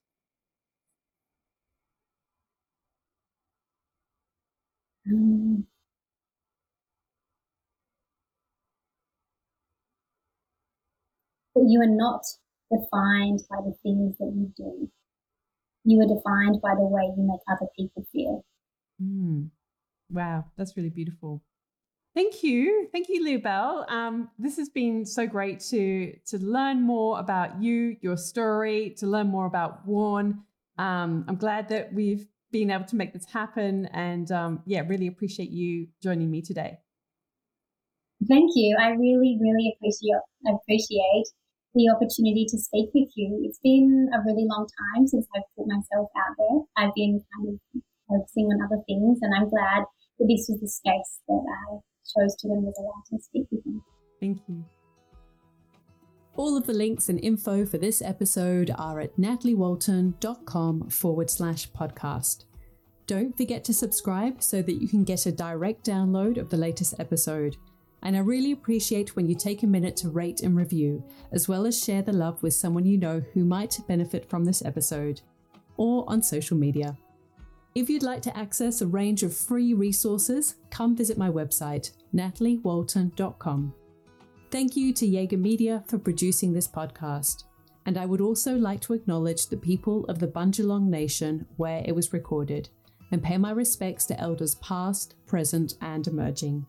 Um, 5.06 5.66
that 11.54 11.64
you 11.68 11.80
are 11.80 11.86
not 11.86 12.22
defined 12.70 13.42
by 13.50 13.56
the 13.64 13.74
things 13.82 14.16
that 14.18 14.32
you 14.34 14.52
do 14.56 14.90
you 15.88 16.00
are 16.02 16.06
defined 16.06 16.60
by 16.60 16.74
the 16.74 16.82
way 16.82 17.02
you 17.16 17.22
make 17.22 17.40
other 17.50 17.66
people 17.74 18.04
feel. 18.12 18.44
Mm. 19.02 19.48
Wow, 20.10 20.44
that's 20.56 20.76
really 20.76 20.90
beautiful. 20.90 21.42
Thank 22.14 22.42
you, 22.42 22.88
thank 22.92 23.08
you, 23.08 23.24
Lia-Belle. 23.24 23.86
Um, 23.88 24.30
this 24.38 24.56
has 24.56 24.68
been 24.68 25.06
so 25.06 25.26
great 25.26 25.60
to 25.70 26.14
to 26.26 26.38
learn 26.38 26.82
more 26.82 27.18
about 27.18 27.62
you, 27.62 27.96
your 28.00 28.16
story, 28.16 28.94
to 28.98 29.06
learn 29.06 29.28
more 29.28 29.46
about 29.46 29.86
Worn. 29.86 30.42
Um, 30.78 31.24
I'm 31.28 31.36
glad 31.36 31.68
that 31.68 31.92
we've 31.92 32.26
been 32.50 32.70
able 32.70 32.86
to 32.86 32.96
make 32.96 33.12
this 33.12 33.26
happen, 33.26 33.86
and 33.86 34.30
um, 34.32 34.62
yeah, 34.66 34.82
really 34.86 35.06
appreciate 35.06 35.50
you 35.50 35.88
joining 36.02 36.30
me 36.30 36.42
today. 36.42 36.78
Thank 38.26 38.50
you. 38.56 38.76
I 38.80 38.90
really, 38.90 39.38
really 39.40 39.74
appreciate 39.76 40.20
appreciate 40.46 41.28
the 41.78 41.88
opportunity 41.94 42.44
to 42.50 42.58
speak 42.58 42.90
with 42.92 43.08
you. 43.14 43.40
It's 43.46 43.62
been 43.62 44.10
a 44.12 44.18
really 44.26 44.44
long 44.50 44.66
time 44.66 45.06
since 45.06 45.26
I've 45.34 45.46
put 45.56 45.70
myself 45.70 46.10
out 46.18 46.34
there. 46.36 46.58
I've 46.76 46.94
been 46.94 47.22
kind 47.30 47.54
of 47.54 47.82
focusing 48.10 48.50
on 48.50 48.66
other 48.66 48.82
things, 48.86 49.20
and 49.22 49.32
I'm 49.32 49.48
glad 49.48 49.86
that 50.18 50.26
this 50.26 50.50
was 50.50 50.58
the 50.60 50.68
space 50.68 51.22
that 51.28 51.44
I 51.46 51.78
chose 52.02 52.34
to 52.42 52.48
and 52.48 52.64
was 52.64 52.74
allowed 52.82 53.06
to 53.14 53.22
speak 53.22 53.46
with 53.52 53.62
you. 53.64 53.82
Thank 54.18 54.40
you. 54.48 54.64
All 56.34 56.56
of 56.56 56.66
the 56.66 56.74
links 56.74 57.08
and 57.08 57.20
info 57.20 57.64
for 57.64 57.78
this 57.78 58.02
episode 58.02 58.72
are 58.76 59.00
at 59.00 59.16
nataliewalton.com 59.16 60.90
forward 60.90 61.30
slash 61.30 61.70
podcast. 61.70 62.44
Don't 63.06 63.36
forget 63.36 63.64
to 63.64 63.74
subscribe 63.74 64.42
so 64.42 64.62
that 64.62 64.82
you 64.82 64.88
can 64.88 65.04
get 65.04 65.26
a 65.26 65.32
direct 65.32 65.86
download 65.86 66.38
of 66.38 66.50
the 66.50 66.56
latest 66.56 66.94
episode. 66.98 67.56
And 68.02 68.16
I 68.16 68.20
really 68.20 68.52
appreciate 68.52 69.16
when 69.16 69.26
you 69.26 69.34
take 69.34 69.62
a 69.62 69.66
minute 69.66 69.96
to 69.96 70.08
rate 70.08 70.42
and 70.42 70.56
review, 70.56 71.04
as 71.32 71.48
well 71.48 71.66
as 71.66 71.82
share 71.82 72.02
the 72.02 72.12
love 72.12 72.42
with 72.42 72.54
someone 72.54 72.86
you 72.86 72.96
know 72.96 73.22
who 73.34 73.44
might 73.44 73.80
benefit 73.88 74.28
from 74.28 74.44
this 74.44 74.64
episode, 74.64 75.20
or 75.76 76.04
on 76.08 76.22
social 76.22 76.56
media. 76.56 76.96
If 77.74 77.90
you'd 77.90 78.02
like 78.02 78.22
to 78.22 78.36
access 78.36 78.80
a 78.80 78.86
range 78.86 79.22
of 79.22 79.36
free 79.36 79.74
resources, 79.74 80.56
come 80.70 80.96
visit 80.96 81.18
my 81.18 81.28
website, 81.28 81.92
nataliewalton.com. 82.14 83.74
Thank 84.50 84.76
you 84.76 84.92
to 84.94 85.06
Jaeger 85.06 85.36
Media 85.36 85.84
for 85.86 85.98
producing 85.98 86.52
this 86.52 86.66
podcast. 86.66 87.44
And 87.84 87.98
I 87.98 88.06
would 88.06 88.20
also 88.20 88.56
like 88.56 88.80
to 88.82 88.94
acknowledge 88.94 89.46
the 89.46 89.56
people 89.56 90.04
of 90.06 90.18
the 90.18 90.26
Bundjalung 90.26 90.88
Nation 90.88 91.46
where 91.56 91.82
it 91.84 91.94
was 91.94 92.12
recorded 92.12 92.68
and 93.10 93.22
pay 93.22 93.38
my 93.38 93.50
respects 93.50 94.04
to 94.06 94.20
elders 94.20 94.56
past, 94.56 95.14
present, 95.26 95.74
and 95.80 96.06
emerging. 96.06 96.66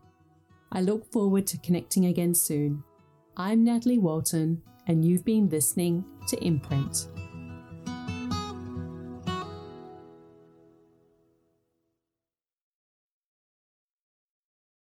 I 0.71 0.81
look 0.81 1.11
forward 1.11 1.47
to 1.47 1.57
connecting 1.57 2.05
again 2.05 2.35
soon. 2.35 2.83
I'm 3.35 3.63
Natalie 3.63 3.97
Walton, 3.97 4.61
and 4.87 5.03
you've 5.03 5.25
been 5.25 5.49
listening 5.49 6.05
to 6.27 6.37
Imprint. 6.43 7.07